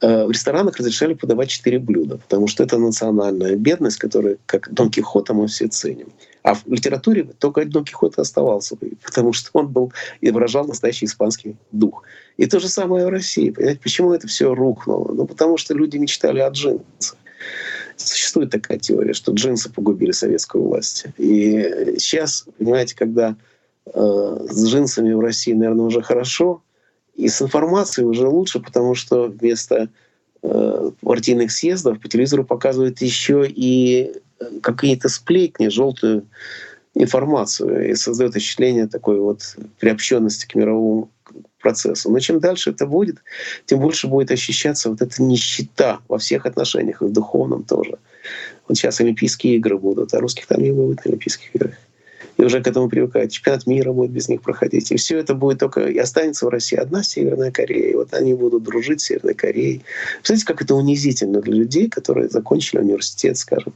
э, 0.00 0.24
в 0.26 0.30
ресторанах 0.30 0.76
разрешали 0.76 1.14
подавать 1.14 1.50
четыре 1.50 1.78
блюда, 1.78 2.18
потому 2.18 2.46
что 2.46 2.62
это 2.62 2.78
национальная 2.78 3.56
бедность, 3.56 3.98
которую, 3.98 4.38
как 4.46 4.72
Дон 4.72 4.90
Кихота, 4.90 5.34
мы 5.34 5.46
все 5.46 5.68
ценим. 5.68 6.08
А 6.42 6.54
в 6.54 6.66
литературе 6.66 7.24
только 7.38 7.64
Дон 7.64 7.84
Кихот 7.84 8.18
оставался, 8.18 8.76
потому 9.02 9.32
что 9.32 9.50
он 9.54 9.68
был 9.68 9.92
и 10.20 10.30
выражал 10.30 10.66
настоящий 10.66 11.06
испанский 11.06 11.56
дух. 11.72 12.02
И 12.36 12.46
то 12.46 12.60
же 12.60 12.68
самое 12.68 13.06
в 13.06 13.10
России. 13.10 13.50
Понимаете, 13.50 13.80
почему 13.82 14.12
это 14.12 14.26
все 14.26 14.54
рухнуло? 14.54 15.12
Ну, 15.12 15.26
потому 15.26 15.56
что 15.56 15.74
люди 15.74 15.96
мечтали 15.96 16.40
о 16.40 16.50
джинсах. 16.50 17.16
Существует 17.96 18.50
такая 18.50 18.78
теория, 18.78 19.12
что 19.12 19.32
джинсы 19.32 19.72
погубили 19.72 20.12
советскую 20.12 20.64
власть. 20.64 21.06
И 21.16 21.94
сейчас, 21.98 22.46
понимаете, 22.58 22.96
когда 22.96 23.36
Э, 23.92 24.46
с 24.48 24.66
джинсами 24.66 25.12
в 25.12 25.20
России, 25.20 25.52
наверное, 25.52 25.86
уже 25.86 26.02
хорошо. 26.02 26.62
И 27.14 27.28
с 27.28 27.40
информацией 27.42 28.06
уже 28.06 28.26
лучше, 28.26 28.60
потому 28.60 28.94
что 28.94 29.26
вместо 29.26 29.88
э, 30.42 30.90
партийных 31.00 31.52
съездов 31.52 32.00
по 32.00 32.08
телевизору 32.08 32.44
показывают 32.44 33.00
еще 33.02 33.46
и 33.46 34.12
э, 34.40 34.44
какие-то 34.62 35.08
сплетни, 35.08 35.68
желтую 35.68 36.26
информацию 36.94 37.90
и 37.90 37.94
создает 37.94 38.32
впечатление 38.32 38.86
такой 38.86 39.18
вот 39.18 39.56
приобщенности 39.80 40.46
к 40.46 40.54
мировому 40.54 41.10
процессу. 41.64 42.10
Но 42.10 42.20
чем 42.20 42.38
дальше 42.38 42.70
это 42.70 42.86
будет, 42.86 43.16
тем 43.66 43.80
больше 43.80 44.06
будет 44.06 44.30
ощущаться 44.30 44.90
вот 44.90 45.02
эта 45.02 45.22
нищета 45.22 45.98
во 46.08 46.18
всех 46.18 46.46
отношениях, 46.46 47.02
и 47.02 47.06
в 47.06 47.12
духовном 47.12 47.64
тоже. 47.64 47.98
Вот 48.68 48.76
сейчас 48.76 49.00
Олимпийские 49.00 49.56
игры 49.56 49.76
будут, 49.78 50.14
а 50.14 50.20
русских 50.20 50.46
там 50.46 50.62
не 50.62 50.72
будет 50.72 51.04
на 51.04 51.10
Олимпийских 51.10 51.54
играх 51.56 51.74
и 52.36 52.42
уже 52.42 52.62
к 52.62 52.66
этому 52.66 52.88
привыкают. 52.88 53.32
Чемпионат 53.32 53.66
мира 53.66 53.92
будет 53.92 54.10
без 54.10 54.28
них 54.28 54.42
проходить. 54.42 54.90
И 54.90 54.96
все 54.96 55.18
это 55.18 55.34
будет 55.34 55.58
только... 55.58 55.86
И 55.86 55.98
останется 55.98 56.46
в 56.46 56.48
России 56.48 56.76
одна 56.76 57.02
Северная 57.02 57.50
Корея. 57.50 57.90
И 57.90 57.94
вот 57.94 58.12
они 58.12 58.34
будут 58.34 58.64
дружить 58.64 59.00
с 59.00 59.04
Северной 59.04 59.34
Кореей. 59.34 59.82
Представляете, 60.16 60.46
как 60.46 60.62
это 60.62 60.74
унизительно 60.74 61.40
для 61.40 61.54
людей, 61.54 61.88
которые 61.88 62.28
закончили 62.28 62.80
университет, 62.80 63.36
скажем. 63.38 63.72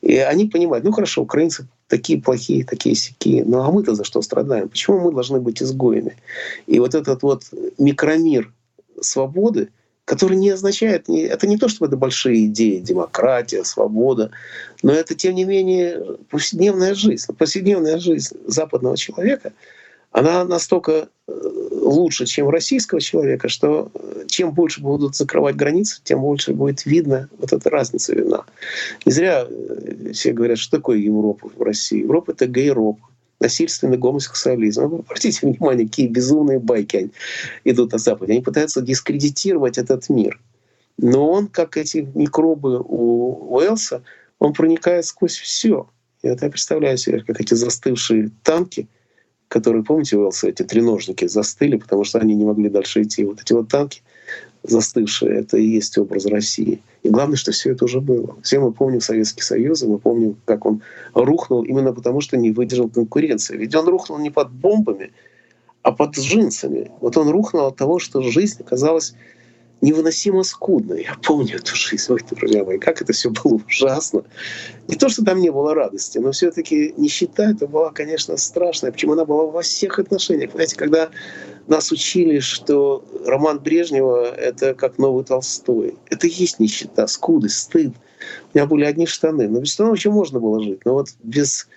И 0.00 0.16
они 0.16 0.46
понимают, 0.46 0.84
ну 0.84 0.92
хорошо, 0.92 1.22
украинцы 1.22 1.68
такие 1.88 2.20
плохие, 2.20 2.64
такие 2.64 2.94
сякие, 2.94 3.44
ну 3.44 3.62
а 3.62 3.70
мы-то 3.70 3.94
за 3.94 4.04
что 4.04 4.22
страдаем? 4.22 4.68
Почему 4.68 5.00
мы 5.00 5.12
должны 5.12 5.40
быть 5.40 5.62
изгоями? 5.62 6.16
И 6.66 6.78
вот 6.78 6.94
этот 6.94 7.22
вот 7.22 7.44
микромир 7.78 8.52
свободы— 9.00 9.68
который 10.10 10.36
не 10.36 10.50
означает, 10.50 11.08
это 11.08 11.46
не 11.46 11.56
то, 11.56 11.68
что 11.68 11.86
это 11.86 11.96
большие 11.96 12.46
идеи, 12.46 12.80
демократия, 12.80 13.62
свобода, 13.62 14.32
но 14.82 14.92
это, 14.92 15.14
тем 15.14 15.36
не 15.36 15.44
менее, 15.44 16.04
повседневная 16.28 16.94
жизнь. 16.94 17.32
Повседневная 17.38 17.96
жизнь 17.98 18.36
западного 18.44 18.96
человека, 18.96 19.52
она 20.12 20.44
настолько 20.44 21.08
э, 21.28 21.32
лучше, 21.70 22.26
чем 22.26 22.48
российского 22.48 23.00
человека, 23.00 23.48
что 23.48 23.90
э, 23.94 24.24
чем 24.26 24.52
больше 24.52 24.80
будут 24.80 25.14
закрывать 25.14 25.56
границы, 25.56 26.00
тем 26.02 26.20
больше 26.20 26.52
будет 26.52 26.84
видно 26.84 27.28
вот 27.38 27.52
эта 27.52 27.70
разница 27.70 28.14
видна. 28.14 28.44
Не 29.06 29.12
зря 29.12 29.46
э, 29.48 30.12
все 30.12 30.32
говорят, 30.32 30.58
что 30.58 30.78
такое 30.78 30.98
Европа 30.98 31.48
в 31.54 31.62
России. 31.62 32.00
Европа— 32.00 32.30
это 32.32 32.46
гейропа 32.46 33.06
насильственный 33.38 33.96
гомосексуализм. 33.96 34.86
Вы 34.86 34.98
обратите 34.98 35.46
внимание, 35.46 35.86
какие 35.86 36.08
безумные 36.08 36.58
байки 36.58 37.10
идут 37.64 37.92
на 37.92 37.98
Западе. 37.98 38.32
Они 38.32 38.42
пытаются 38.42 38.82
дискредитировать 38.82 39.78
этот 39.78 40.08
мир. 40.10 40.38
Но 40.98 41.30
он, 41.30 41.46
как 41.46 41.78
эти 41.78 42.06
микробы 42.14 42.80
у 42.84 43.54
Уэлса, 43.54 44.02
он 44.38 44.52
проникает 44.52 45.06
сквозь 45.06 45.36
все. 45.36 45.88
Я 46.22 46.36
представляю 46.36 46.98
себе, 46.98 47.20
как 47.20 47.40
эти 47.40 47.54
застывшие 47.54 48.30
танки, 48.42 48.88
которые, 49.50 49.82
помните, 49.82 50.16
Уэлса, 50.16 50.48
эти 50.48 50.62
треножники 50.62 51.26
застыли, 51.26 51.76
потому 51.76 52.04
что 52.04 52.20
они 52.20 52.36
не 52.36 52.44
могли 52.44 52.68
дальше 52.68 53.02
идти. 53.02 53.24
Вот 53.24 53.40
эти 53.40 53.52
вот 53.52 53.68
танки— 53.68 54.00
застывшее, 54.62 55.40
это 55.40 55.56
и 55.56 55.66
есть 55.66 55.98
образ 55.98 56.26
России. 56.26 56.80
И 57.02 57.08
главное, 57.08 57.36
что 57.36 57.50
все 57.50 57.72
это 57.72 57.84
уже 57.84 58.00
было. 58.00 58.36
Все 58.42 58.60
мы 58.60 58.70
помним 58.70 59.00
Советский 59.00 59.42
Союз, 59.42 59.82
и 59.82 59.88
мы 59.88 59.98
помним, 59.98 60.36
как 60.44 60.66
он 60.66 60.82
рухнул 61.14 61.64
именно 61.64 61.92
потому, 61.92 62.20
что 62.20 62.36
не 62.36 62.52
выдержал 62.52 62.88
конкуренции. 62.88 63.56
Ведь 63.56 63.74
он 63.74 63.88
рухнул 63.88 64.18
не 64.18 64.30
под 64.30 64.52
бомбами, 64.52 65.10
а 65.82 65.90
под 65.90 66.16
джинсами. 66.16 66.92
Вот 67.00 67.16
он 67.16 67.28
рухнул 67.30 67.66
от 67.66 67.76
того, 67.76 67.98
что 67.98 68.22
жизнь 68.22 68.60
оказалась 68.60 69.14
невыносимо 69.80 70.42
скудно. 70.42 70.94
Я 70.94 71.16
помню 71.22 71.56
эту 71.56 71.74
жизнь, 71.74 72.12
ой, 72.12 72.20
друзья 72.30 72.64
мои, 72.64 72.78
как 72.78 73.00
это 73.00 73.12
все 73.12 73.30
было 73.30 73.60
ужасно. 73.66 74.22
Не 74.88 74.96
то, 74.96 75.08
что 75.08 75.24
там 75.24 75.40
не 75.40 75.50
было 75.50 75.74
радости, 75.74 76.18
но 76.18 76.32
все-таки 76.32 76.94
нищета 76.96 77.50
это 77.50 77.66
была, 77.66 77.90
конечно, 77.90 78.36
страшная. 78.36 78.92
Почему 78.92 79.12
она 79.12 79.24
была 79.24 79.46
во 79.46 79.62
всех 79.62 79.98
отношениях? 79.98 80.52
Знаете, 80.52 80.76
когда 80.76 81.10
нас 81.66 81.92
учили, 81.92 82.40
что 82.40 83.04
роман 83.24 83.60
Брежнева— 83.60 84.24
это 84.36 84.74
как 84.74 84.98
новый 84.98 85.24
Толстой. 85.24 85.96
Это 86.10 86.26
и 86.26 86.30
есть 86.30 86.58
нищета, 86.58 87.06
скудость, 87.06 87.58
стыд. 87.58 87.94
У 88.52 88.58
меня 88.58 88.66
были 88.66 88.84
одни 88.84 89.06
штаны. 89.06 89.48
Но 89.48 89.60
без 89.60 89.72
штанов 89.72 89.96
еще 89.96 90.10
можно 90.10 90.40
было 90.40 90.60
жить. 90.62 90.84
Но 90.84 90.94
вот 90.94 91.08
без 91.22 91.68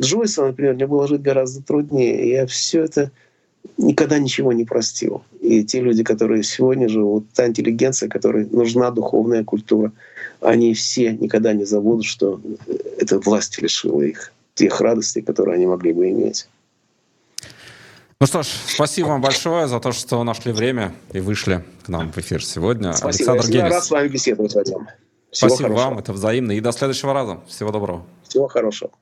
Джойса, 0.00 0.44
например, 0.46 0.74
мне 0.74 0.86
было 0.86 1.06
жить 1.06 1.22
гораздо 1.22 1.62
труднее. 1.62 2.30
Я 2.30 2.46
все 2.46 2.82
это 2.82 3.12
никогда 3.76 4.18
ничего 4.18 4.52
не 4.52 4.64
простил. 4.64 5.22
И 5.40 5.64
те 5.64 5.80
люди, 5.80 6.04
которые 6.04 6.42
сегодня 6.42 6.88
живут, 6.88 7.26
та 7.34 7.46
интеллигенция, 7.46 8.08
которой 8.08 8.46
нужна 8.46 8.90
духовная 8.90 9.44
культура, 9.44 9.92
они 10.40 10.74
все 10.74 11.12
никогда 11.12 11.52
не 11.52 11.64
забудут, 11.64 12.04
что 12.04 12.40
эта 12.98 13.18
власть 13.18 13.60
лишила 13.60 14.02
их 14.02 14.32
тех 14.54 14.80
радостей, 14.80 15.22
которые 15.22 15.56
они 15.56 15.66
могли 15.66 15.92
бы 15.92 16.10
иметь. 16.10 16.48
Ну 18.20 18.26
что 18.26 18.42
ж, 18.42 18.46
спасибо 18.46 19.08
вам 19.08 19.20
большое 19.20 19.66
за 19.66 19.80
то, 19.80 19.90
что 19.90 20.22
нашли 20.22 20.52
время 20.52 20.94
и 21.12 21.18
вышли 21.18 21.64
к 21.84 21.88
нам 21.88 22.12
в 22.12 22.18
эфир 22.18 22.44
сегодня. 22.44 22.92
Спасибо. 22.92 23.32
Александр 23.32 23.56
Я 23.56 23.68
рад 23.68 23.84
с 23.84 23.90
вами 23.90 24.08
беседовать, 24.08 24.54
Вадим. 24.54 24.86
Всего 25.32 25.48
спасибо 25.48 25.68
хорошего. 25.70 25.90
вам, 25.90 25.98
это 25.98 26.12
взаимно. 26.12 26.52
И 26.52 26.60
до 26.60 26.72
следующего 26.72 27.12
раза. 27.14 27.40
Всего 27.48 27.72
доброго. 27.72 28.04
Всего 28.28 28.46
хорошего. 28.46 28.92